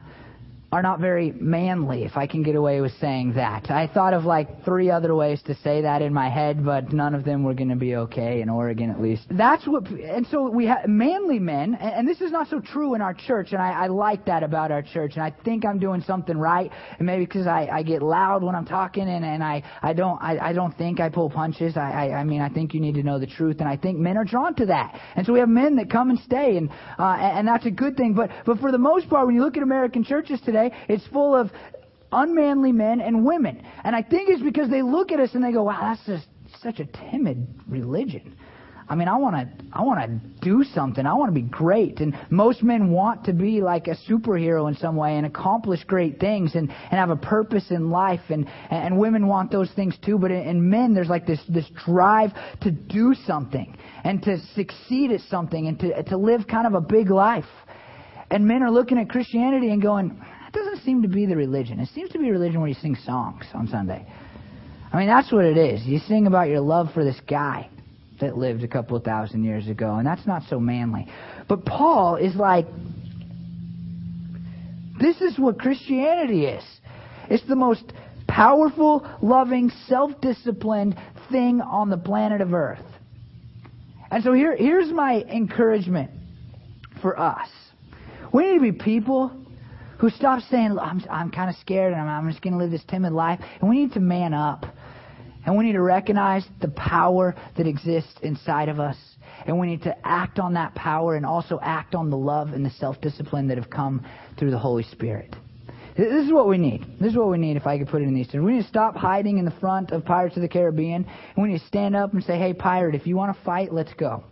are 0.71 0.83
not 0.83 0.99
very 0.99 1.31
manly, 1.31 2.03
if 2.03 2.15
I 2.15 2.27
can 2.27 2.43
get 2.43 2.55
away 2.55 2.79
with 2.79 2.91
saying 2.99 3.33
that. 3.33 3.71
I 3.71 3.87
thought 3.87 4.13
of 4.13 4.25
like 4.25 4.63
three 4.63 4.91
other 4.91 5.15
ways 5.15 5.41
to 5.47 5.55
say 5.63 5.81
that 5.81 6.03
in 6.03 6.13
my 6.13 6.29
head, 6.29 6.63
but 6.63 6.93
none 6.93 7.15
of 7.15 7.25
them 7.25 7.43
were 7.43 7.55
going 7.55 7.69
to 7.69 7.75
be 7.75 7.95
okay 7.95 8.41
in 8.41 8.49
Oregon 8.49 8.91
at 8.91 9.01
least. 9.01 9.23
That's 9.31 9.65
what, 9.65 9.87
and 9.87 10.27
so 10.27 10.47
we 10.49 10.67
have 10.67 10.87
manly 10.87 11.39
men, 11.39 11.75
and, 11.75 12.09
this 12.09 12.21
is 12.21 12.31
not 12.31 12.49
so 12.49 12.59
true 12.59 12.95
in 12.95 13.01
our 13.01 13.13
church, 13.13 13.51
and 13.51 13.61
I, 13.61 13.83
I 13.83 13.87
like 13.87 14.25
that 14.25 14.41
about 14.41 14.71
our 14.71 14.81
church, 14.81 15.13
and 15.13 15.23
I 15.23 15.31
think 15.43 15.63
I'm 15.63 15.77
doing 15.77 16.01
something 16.01 16.35
right, 16.35 16.71
and 16.97 17.05
maybe 17.05 17.25
because 17.25 17.45
I, 17.45 17.69
I 17.71 17.83
get 17.83 18.01
loud 18.01 18.41
when 18.41 18.55
I'm 18.55 18.65
talking, 18.65 19.07
and, 19.07 19.23
and 19.23 19.43
I, 19.43 19.63
I 19.83 19.93
don't, 19.93 20.19
I, 20.21 20.49
I 20.49 20.53
don't 20.53 20.75
think 20.75 20.99
I 20.99 21.09
pull 21.09 21.29
punches. 21.29 21.77
I, 21.77 22.09
I, 22.09 22.19
I 22.19 22.23
mean, 22.23 22.41
I 22.41 22.49
think 22.49 22.73
you 22.73 22.79
need 22.79 22.95
to 22.95 23.03
know 23.03 23.19
the 23.19 23.27
truth, 23.27 23.57
and 23.59 23.69
I 23.69 23.77
think 23.77 23.99
men 23.99 24.17
are 24.17 24.25
drawn 24.25 24.55
to 24.55 24.65
that, 24.67 24.99
and 25.15 25.25
so 25.25 25.33
we 25.33 25.39
have 25.39 25.49
men 25.49 25.75
that 25.75 25.91
come 25.91 26.09
and 26.09 26.19
stay, 26.19 26.57
and, 26.57 26.69
uh, 26.97 27.15
and 27.19 27.47
that's 27.47 27.65
a 27.67 27.71
good 27.71 27.95
thing. 27.95 28.13
But, 28.13 28.31
but 28.45 28.59
for 28.59 28.71
the 28.71 28.79
most 28.79 29.07
part, 29.07 29.27
when 29.27 29.35
you 29.35 29.41
look 29.43 29.55
at 29.55 29.61
American 29.61 30.03
churches 30.03 30.41
today, 30.41 30.58
today. 30.59 30.75
It's 30.87 31.05
full 31.07 31.35
of 31.35 31.51
unmanly 32.11 32.71
men 32.71 33.01
and 33.01 33.25
women. 33.25 33.63
And 33.83 33.95
I 33.95 34.01
think 34.01 34.29
it's 34.29 34.41
because 34.41 34.69
they 34.69 34.81
look 34.81 35.11
at 35.11 35.19
us 35.19 35.31
and 35.33 35.43
they 35.43 35.51
go, 35.51 35.63
wow, 35.63 35.79
that's 35.81 36.05
just 36.05 36.27
such 36.61 36.79
a 36.79 36.85
timid 36.85 37.47
religion. 37.67 38.35
I 38.91 38.95
mean, 38.95 39.07
I 39.07 39.17
want 39.17 39.35
to, 39.35 39.65
I 39.71 39.83
want 39.83 39.99
to 39.99 40.43
do 40.43 40.63
something. 40.73 41.05
I 41.05 41.13
want 41.13 41.29
to 41.29 41.39
be 41.39 41.47
great. 41.47 41.99
And 41.99 42.17
most 42.31 42.63
men 42.63 42.89
want 42.89 43.25
to 43.25 43.33
be 43.33 43.61
like 43.61 43.85
a 43.85 43.95
superhero 44.09 44.67
in 44.67 44.75
some 44.77 44.95
way 44.95 45.15
and 45.15 45.27
accomplish 45.27 45.83
great 45.83 46.19
things 46.19 46.55
and, 46.55 46.71
and 46.71 46.91
have 46.99 47.11
a 47.11 47.15
purpose 47.15 47.69
in 47.69 47.91
life. 47.91 48.21
And, 48.29 48.49
and 48.71 48.97
women 48.97 49.27
want 49.27 49.51
those 49.51 49.69
things 49.75 49.95
too. 50.03 50.17
But 50.17 50.31
in, 50.31 50.41
in 50.41 50.69
men, 50.71 50.95
there's 50.95 51.07
like 51.07 51.27
this, 51.27 51.39
this 51.47 51.69
drive 51.85 52.31
to 52.61 52.71
do 52.71 53.13
something 53.27 53.77
and 54.03 54.23
to 54.23 54.39
succeed 54.55 55.11
at 55.11 55.21
something 55.29 55.67
and 55.67 55.79
to, 55.81 56.03
to 56.05 56.17
live 56.17 56.47
kind 56.47 56.65
of 56.65 56.73
a 56.73 56.81
big 56.81 57.11
life. 57.11 57.45
And 58.31 58.47
men 58.47 58.63
are 58.63 58.71
looking 58.71 58.97
at 58.97 59.07
Christianity 59.07 59.69
and 59.69 59.83
going, 59.83 60.19
that 60.51 60.59
doesn't 60.59 60.83
seem 60.83 61.03
to 61.03 61.07
be 61.07 61.25
the 61.25 61.35
religion. 61.35 61.79
It 61.79 61.89
seems 61.93 62.09
to 62.11 62.19
be 62.19 62.31
religion 62.31 62.59
where 62.59 62.69
you 62.69 62.75
sing 62.75 62.95
songs 63.05 63.45
on 63.53 63.67
Sunday. 63.67 64.05
I 64.91 64.97
mean, 64.97 65.07
that's 65.07 65.31
what 65.31 65.45
it 65.45 65.57
is. 65.57 65.85
You 65.85 65.99
sing 65.99 66.25
about 66.25 66.47
your 66.49 66.61
love 66.61 66.87
for 66.93 67.03
this 67.03 67.19
guy 67.29 67.69
that 68.19 68.35
lived 68.35 68.63
a 68.63 68.67
couple 68.67 68.97
of 68.97 69.03
thousand 69.03 69.43
years 69.43 69.67
ago, 69.67 69.95
and 69.95 70.07
that's 70.07 70.25
not 70.25 70.41
so 70.49 70.59
manly. 70.59 71.07
But 71.47 71.65
Paul 71.65 72.15
is 72.15 72.35
like, 72.35 72.65
this 74.99 75.21
is 75.21 75.37
what 75.37 75.59
Christianity 75.59 76.45
is. 76.45 76.63
It's 77.29 77.47
the 77.47 77.55
most 77.55 77.83
powerful, 78.27 79.07
loving, 79.21 79.71
self 79.87 80.19
disciplined 80.19 80.97
thing 81.31 81.61
on 81.61 81.89
the 81.89 81.97
planet 81.97 82.41
of 82.41 82.53
Earth. 82.53 82.79
And 84.09 84.23
so 84.23 84.33
here, 84.33 84.55
here's 84.55 84.91
my 84.91 85.21
encouragement 85.21 86.09
for 87.03 87.19
us. 87.19 87.47
We 88.33 88.47
need 88.47 88.55
to 88.55 88.71
be 88.71 88.71
people 88.71 89.31
who 89.99 90.09
stops 90.09 90.45
saying, 90.49 90.77
I'm, 90.79 91.03
I'm 91.09 91.29
kind 91.29 91.49
of 91.49 91.55
scared 91.57 91.93
and 91.93 92.01
I'm, 92.01 92.25
I'm 92.25 92.31
just 92.31 92.41
going 92.41 92.53
to 92.53 92.59
live 92.59 92.71
this 92.71 92.83
timid 92.87 93.13
life. 93.13 93.39
And 93.59 93.69
we 93.69 93.77
need 93.77 93.93
to 93.93 93.99
man 93.99 94.33
up. 94.33 94.65
And 95.45 95.57
we 95.57 95.65
need 95.65 95.73
to 95.73 95.81
recognize 95.81 96.45
the 96.61 96.69
power 96.69 97.35
that 97.57 97.65
exists 97.67 98.15
inside 98.21 98.69
of 98.69 98.79
us. 98.79 98.97
And 99.45 99.57
we 99.59 99.67
need 99.67 99.83
to 99.83 99.95
act 100.05 100.37
on 100.39 100.53
that 100.53 100.75
power 100.75 101.15
and 101.15 101.25
also 101.25 101.59
act 101.61 101.95
on 101.95 102.09
the 102.09 102.17
love 102.17 102.49
and 102.49 102.65
the 102.65 102.69
self 102.71 102.99
discipline 103.01 103.47
that 103.47 103.57
have 103.57 103.69
come 103.69 104.05
through 104.37 104.51
the 104.51 104.57
Holy 104.57 104.83
Spirit. 104.83 105.35
This 105.97 106.25
is 106.25 106.31
what 106.31 106.47
we 106.47 106.57
need. 106.57 106.85
This 106.99 107.11
is 107.11 107.17
what 107.17 107.29
we 107.29 107.37
need 107.37 107.57
if 107.57 107.67
I 107.67 107.77
could 107.77 107.87
put 107.87 108.01
it 108.01 108.05
in 108.05 108.13
these 108.13 108.27
terms. 108.27 108.45
We 108.45 108.53
need 108.53 108.61
to 108.61 108.67
stop 108.67 108.95
hiding 108.95 109.37
in 109.37 109.43
the 109.43 109.51
front 109.59 109.91
of 109.91 110.05
Pirates 110.05 110.35
of 110.37 110.41
the 110.41 110.47
Caribbean. 110.47 111.05
And 111.35 111.43
we 111.43 111.49
need 111.49 111.59
to 111.59 111.67
stand 111.67 111.95
up 111.95 112.13
and 112.13 112.23
say, 112.23 112.37
hey, 112.37 112.53
pirate, 112.53 112.95
if 112.95 113.05
you 113.05 113.17
want 113.17 113.35
to 113.35 113.43
fight, 113.43 113.73
let's 113.73 113.93
go. 113.95 114.23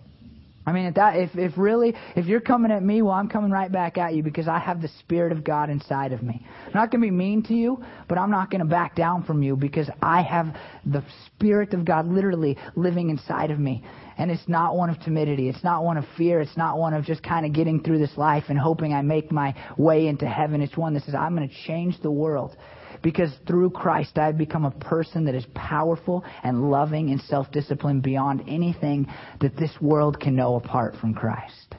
I 0.67 0.73
mean, 0.73 0.85
if 0.85 0.95
that, 0.95 1.15
if, 1.15 1.29
if 1.35 1.57
really, 1.57 1.95
if 2.17 2.25
you're 2.25 2.41
coming 2.41 2.71
at 2.73 2.83
me, 2.83 3.01
well, 3.01 3.13
I'm 3.13 3.29
coming 3.29 3.49
right 3.51 3.71
back 3.71 3.97
at 3.97 4.13
you 4.13 4.21
because 4.21 4.49
I 4.49 4.59
have 4.59 4.81
the 4.81 4.89
Spirit 4.99 5.31
of 5.31 5.45
God 5.45 5.69
inside 5.69 6.11
of 6.11 6.21
me. 6.21 6.45
I'm 6.65 6.73
not 6.73 6.91
going 6.91 7.01
to 7.01 7.07
be 7.07 7.11
mean 7.11 7.41
to 7.43 7.53
you, 7.53 7.81
but 8.09 8.17
I'm 8.17 8.29
not 8.29 8.51
going 8.51 8.59
to 8.59 8.65
back 8.65 8.93
down 8.93 9.23
from 9.23 9.41
you 9.41 9.55
because 9.55 9.89
I 10.01 10.21
have 10.23 10.47
the 10.85 11.05
Spirit 11.27 11.73
of 11.73 11.85
God 11.85 12.05
literally 12.05 12.57
living 12.75 13.09
inside 13.09 13.49
of 13.49 13.59
me. 13.59 13.81
And 14.17 14.29
it's 14.29 14.49
not 14.49 14.75
one 14.75 14.89
of 14.89 14.99
timidity. 14.99 15.47
It's 15.47 15.63
not 15.63 15.85
one 15.85 15.95
of 15.95 16.03
fear. 16.17 16.41
It's 16.41 16.57
not 16.57 16.77
one 16.77 16.93
of 16.93 17.05
just 17.05 17.23
kind 17.23 17.45
of 17.45 17.53
getting 17.53 17.81
through 17.81 17.99
this 17.99 18.17
life 18.17 18.45
and 18.49 18.59
hoping 18.59 18.93
I 18.93 19.01
make 19.01 19.31
my 19.31 19.55
way 19.77 20.07
into 20.07 20.27
heaven. 20.27 20.61
It's 20.61 20.75
one 20.75 20.95
that 20.95 21.03
says, 21.03 21.15
I'm 21.15 21.33
going 21.33 21.47
to 21.47 21.55
change 21.65 22.01
the 22.01 22.11
world 22.11 22.57
because 23.01 23.31
through 23.47 23.71
Christ 23.71 24.17
I 24.17 24.27
have 24.27 24.37
become 24.37 24.65
a 24.65 24.71
person 24.71 25.25
that 25.25 25.35
is 25.35 25.45
powerful 25.53 26.23
and 26.43 26.69
loving 26.69 27.11
and 27.11 27.21
self 27.21 27.51
disciplined 27.51 28.03
beyond 28.03 28.43
anything 28.47 29.07
that 29.41 29.55
this 29.57 29.71
world 29.81 30.19
can 30.19 30.35
know 30.35 30.55
apart 30.55 30.95
from 30.99 31.13
Christ. 31.13 31.75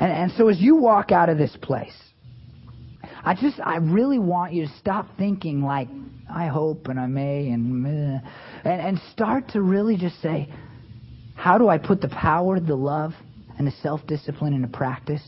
And, 0.00 0.12
and 0.12 0.32
so 0.32 0.48
as 0.48 0.60
you 0.60 0.76
walk 0.76 1.12
out 1.12 1.28
of 1.28 1.38
this 1.38 1.56
place, 1.62 1.96
I 3.24 3.34
just, 3.34 3.58
I 3.64 3.76
really 3.76 4.18
want 4.18 4.52
you 4.52 4.66
to 4.66 4.72
stop 4.78 5.06
thinking 5.16 5.62
like, 5.62 5.88
I 6.32 6.46
hope 6.46 6.88
and 6.88 6.98
I 6.98 7.06
may 7.06 7.48
and, 7.48 7.86
and, 7.86 8.22
and 8.64 9.00
start 9.12 9.48
to 9.50 9.62
really 9.62 9.96
just 9.96 10.20
say, 10.20 10.48
how 11.34 11.58
do 11.58 11.68
I 11.68 11.78
put 11.78 12.00
the 12.00 12.08
power, 12.08 12.60
the 12.60 12.74
love, 12.74 13.12
and 13.58 13.66
the 13.66 13.72
self 13.82 14.06
discipline 14.06 14.52
into 14.54 14.68
practice? 14.68 15.22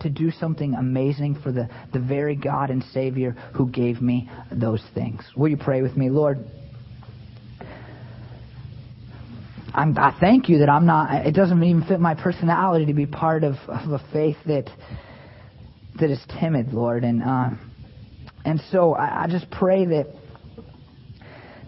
To 0.00 0.10
do 0.10 0.30
something 0.30 0.74
amazing 0.74 1.40
for 1.42 1.52
the, 1.52 1.68
the 1.92 2.00
very 2.00 2.36
God 2.36 2.70
and 2.70 2.82
Savior 2.92 3.32
who 3.54 3.68
gave 3.68 4.00
me 4.00 4.30
those 4.50 4.82
things. 4.94 5.22
Will 5.36 5.48
you 5.48 5.56
pray 5.56 5.82
with 5.82 5.96
me, 5.96 6.10
Lord? 6.10 6.38
I'm, 9.72 9.96
i 9.98 10.16
thank 10.18 10.48
you 10.48 10.58
that 10.58 10.68
I'm 10.68 10.86
not, 10.86 11.26
it 11.26 11.32
doesn't 11.32 11.62
even 11.62 11.84
fit 11.84 12.00
my 12.00 12.14
personality 12.14 12.86
to 12.86 12.94
be 12.94 13.06
part 13.06 13.44
of, 13.44 13.54
of 13.68 13.92
a 13.92 14.04
faith 14.12 14.36
that, 14.46 14.68
that 16.00 16.10
is 16.10 16.20
timid, 16.40 16.72
Lord. 16.72 17.04
And 17.04 17.22
uh, 17.22 17.50
and 18.44 18.60
so 18.70 18.94
I, 18.94 19.24
I 19.24 19.26
just 19.28 19.50
pray 19.50 19.84
that 19.86 20.06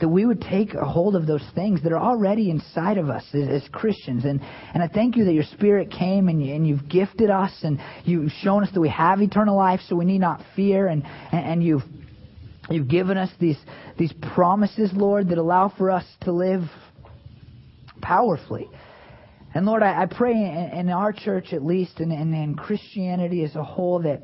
that 0.02 0.08
we 0.08 0.26
would 0.26 0.40
take 0.40 0.74
a 0.74 0.84
hold 0.84 1.14
of 1.14 1.28
those 1.28 1.44
things 1.54 1.80
that 1.84 1.92
are 1.92 1.98
already 1.98 2.50
inside 2.50 2.98
of 2.98 3.08
us 3.08 3.22
as, 3.32 3.62
as 3.62 3.68
Christians. 3.70 4.24
And, 4.24 4.40
and 4.74 4.82
I 4.82 4.88
thank 4.88 5.16
you 5.16 5.24
that 5.26 5.32
your 5.32 5.44
Spirit 5.44 5.92
came 5.92 6.26
and, 6.28 6.44
you, 6.44 6.56
and 6.56 6.66
you've 6.66 6.88
gifted 6.88 7.30
us 7.30 7.52
and 7.62 7.78
you've 8.04 8.32
shown 8.42 8.64
us 8.64 8.70
that 8.74 8.80
we 8.80 8.88
have 8.88 9.22
eternal 9.22 9.56
life 9.56 9.78
so 9.88 9.94
we 9.94 10.04
need 10.04 10.18
not 10.18 10.42
fear. 10.56 10.88
And, 10.88 11.04
and, 11.30 11.46
and 11.46 11.62
you've, 11.62 11.84
you've 12.68 12.88
given 12.88 13.16
us 13.16 13.30
these, 13.38 13.56
these 13.96 14.12
promises, 14.34 14.90
Lord, 14.92 15.28
that 15.28 15.38
allow 15.38 15.72
for 15.78 15.92
us 15.92 16.04
to 16.22 16.32
live 16.32 16.62
powerfully. 18.00 18.68
And 19.54 19.66
Lord, 19.66 19.84
I, 19.84 20.02
I 20.02 20.06
pray 20.06 20.32
in, 20.32 20.80
in, 20.80 20.88
our 20.88 21.12
church 21.12 21.52
at 21.52 21.64
least, 21.64 22.00
and, 22.00 22.10
and 22.10 22.34
in 22.34 22.56
Christianity 22.56 23.44
as 23.44 23.54
a 23.54 23.62
whole, 23.62 24.02
that 24.02 24.20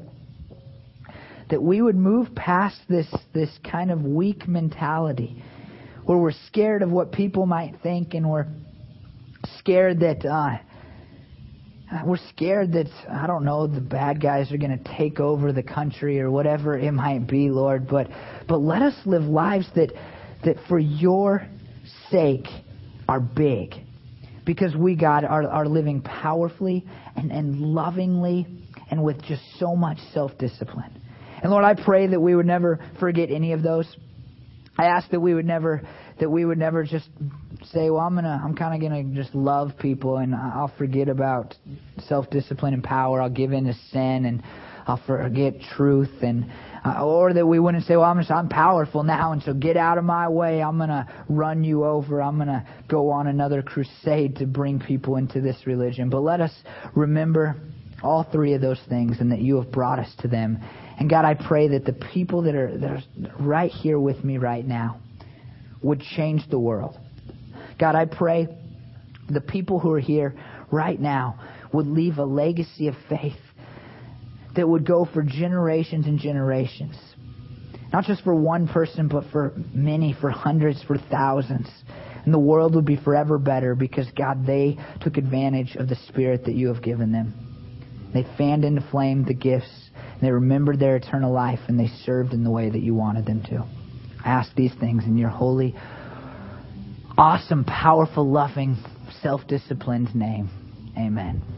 that 1.50 1.62
we 1.62 1.80
would 1.80 1.96
move 1.96 2.34
past 2.34 2.78
this 2.90 3.06
this 3.32 3.48
kind 3.70 3.90
of 3.90 4.02
weak 4.02 4.46
mentality 4.46 5.42
where 6.08 6.16
we're 6.16 6.32
scared 6.46 6.80
of 6.80 6.90
what 6.90 7.12
people 7.12 7.44
might 7.44 7.74
think 7.82 8.14
and 8.14 8.26
we're 8.26 8.46
scared 9.58 10.00
that 10.00 10.24
uh, 10.24 10.56
we're 12.02 12.16
scared 12.30 12.72
that 12.72 12.86
I 13.10 13.26
don't 13.26 13.44
know 13.44 13.66
the 13.66 13.82
bad 13.82 14.18
guys 14.18 14.50
are 14.50 14.56
going 14.56 14.82
to 14.82 14.96
take 14.96 15.20
over 15.20 15.52
the 15.52 15.62
country 15.62 16.18
or 16.18 16.30
whatever 16.30 16.78
it 16.78 16.92
might 16.92 17.26
be, 17.26 17.50
Lord. 17.50 17.86
But 17.86 18.06
but 18.48 18.56
let 18.56 18.80
us 18.80 18.94
live 19.04 19.24
lives 19.24 19.66
that 19.74 19.92
that 20.46 20.56
for 20.66 20.78
your 20.78 21.46
sake 22.10 22.46
are 23.06 23.20
big, 23.20 23.74
because 24.46 24.74
we 24.74 24.96
God 24.96 25.24
are 25.24 25.46
are 25.46 25.68
living 25.68 26.00
powerfully 26.00 26.86
and 27.16 27.30
and 27.30 27.60
lovingly 27.60 28.46
and 28.90 29.04
with 29.04 29.20
just 29.24 29.42
so 29.58 29.76
much 29.76 29.98
self 30.14 30.38
discipline. 30.38 31.02
And 31.42 31.50
Lord, 31.52 31.66
I 31.66 31.74
pray 31.74 32.06
that 32.06 32.18
we 32.18 32.34
would 32.34 32.46
never 32.46 32.80
forget 32.98 33.30
any 33.30 33.52
of 33.52 33.62
those. 33.62 33.94
I 34.78 34.86
ask 34.86 35.10
that 35.10 35.20
we 35.20 35.34
would 35.34 35.46
never 35.46 35.82
that 36.20 36.30
we 36.30 36.44
would 36.44 36.58
never 36.58 36.84
just 36.84 37.08
say, 37.72 37.90
"Well, 37.90 38.00
I'm 38.00 38.14
gonna, 38.14 38.40
I'm 38.44 38.54
kind 38.54 38.74
of 38.74 38.80
gonna 38.80 39.04
just 39.14 39.34
love 39.34 39.72
people, 39.78 40.18
and 40.18 40.34
I'll 40.34 40.72
forget 40.78 41.08
about 41.08 41.56
self-discipline 42.06 42.74
and 42.74 42.84
power. 42.84 43.20
I'll 43.20 43.28
give 43.28 43.52
in 43.52 43.64
to 43.64 43.74
sin, 43.90 44.24
and 44.24 44.42
I'll 44.86 45.00
forget 45.04 45.54
truth, 45.76 46.22
and 46.22 46.46
uh, 46.84 47.04
or 47.04 47.32
that 47.32 47.44
we 47.44 47.58
wouldn't 47.58 47.84
say, 47.84 47.96
"Well, 47.96 48.04
I'm 48.04 48.18
just, 48.18 48.30
I'm 48.30 48.48
powerful 48.48 49.02
now, 49.02 49.32
and 49.32 49.42
so 49.42 49.52
get 49.52 49.76
out 49.76 49.98
of 49.98 50.04
my 50.04 50.28
way. 50.28 50.62
I'm 50.62 50.78
gonna 50.78 51.08
run 51.28 51.64
you 51.64 51.84
over. 51.84 52.22
I'm 52.22 52.38
gonna 52.38 52.64
go 52.88 53.10
on 53.10 53.26
another 53.26 53.62
crusade 53.62 54.36
to 54.36 54.46
bring 54.46 54.78
people 54.78 55.16
into 55.16 55.40
this 55.40 55.66
religion." 55.66 56.08
But 56.08 56.20
let 56.20 56.40
us 56.40 56.52
remember 56.94 57.56
all 58.02 58.24
three 58.24 58.54
of 58.54 58.60
those 58.60 58.80
things, 58.88 59.16
and 59.20 59.32
that 59.32 59.40
you 59.40 59.56
have 59.56 59.70
brought 59.72 59.98
us 59.98 60.12
to 60.20 60.28
them 60.28 60.58
and 60.98 61.08
God, 61.08 61.24
I 61.24 61.34
pray 61.34 61.68
that 61.68 61.84
the 61.84 61.92
people 61.92 62.42
that 62.42 62.54
are, 62.56 62.76
that 62.76 62.90
are 62.90 63.02
right 63.38 63.70
here 63.70 64.00
with 64.00 64.24
me 64.24 64.38
right 64.38 64.66
now 64.66 65.00
would 65.80 66.00
change 66.00 66.42
the 66.50 66.58
world. 66.58 66.98
God, 67.78 67.94
I 67.94 68.04
pray 68.04 68.48
the 69.30 69.40
people 69.40 69.78
who 69.78 69.92
are 69.92 70.00
here 70.00 70.34
right 70.72 71.00
now 71.00 71.38
would 71.72 71.86
leave 71.86 72.18
a 72.18 72.24
legacy 72.24 72.88
of 72.88 72.96
faith 73.08 73.38
that 74.56 74.68
would 74.68 74.84
go 74.84 75.04
for 75.04 75.22
generations 75.22 76.06
and 76.06 76.18
generations. 76.18 76.96
Not 77.92 78.04
just 78.04 78.24
for 78.24 78.34
one 78.34 78.66
person, 78.66 79.06
but 79.06 79.24
for 79.30 79.54
many, 79.72 80.14
for 80.20 80.30
hundreds, 80.30 80.82
for 80.82 80.98
thousands. 80.98 81.68
And 82.24 82.34
the 82.34 82.38
world 82.40 82.74
would 82.74 82.84
be 82.84 82.96
forever 82.96 83.38
better 83.38 83.76
because, 83.76 84.08
God, 84.16 84.44
they 84.44 84.76
took 85.00 85.16
advantage 85.16 85.76
of 85.76 85.88
the 85.88 85.96
Spirit 86.08 86.44
that 86.46 86.54
you 86.54 86.68
have 86.68 86.82
given 86.82 87.12
them. 87.12 87.47
They 88.12 88.26
fanned 88.36 88.64
into 88.64 88.80
flame 88.90 89.24
the 89.24 89.34
gifts 89.34 89.88
they 90.20 90.30
remembered 90.30 90.80
their 90.80 90.96
eternal 90.96 91.32
life 91.32 91.60
and 91.68 91.78
they 91.78 91.88
served 92.04 92.32
in 92.32 92.42
the 92.42 92.50
way 92.50 92.68
that 92.68 92.80
you 92.80 92.94
wanted 92.94 93.26
them 93.26 93.42
to. 93.44 93.64
I 94.24 94.30
ask 94.30 94.54
these 94.54 94.74
things 94.74 95.04
in 95.04 95.16
your 95.16 95.28
holy, 95.28 95.74
awesome, 97.16 97.64
powerful, 97.64 98.28
loving, 98.28 98.76
self 99.22 99.46
disciplined 99.46 100.14
name. 100.14 100.50
Amen. 100.96 101.57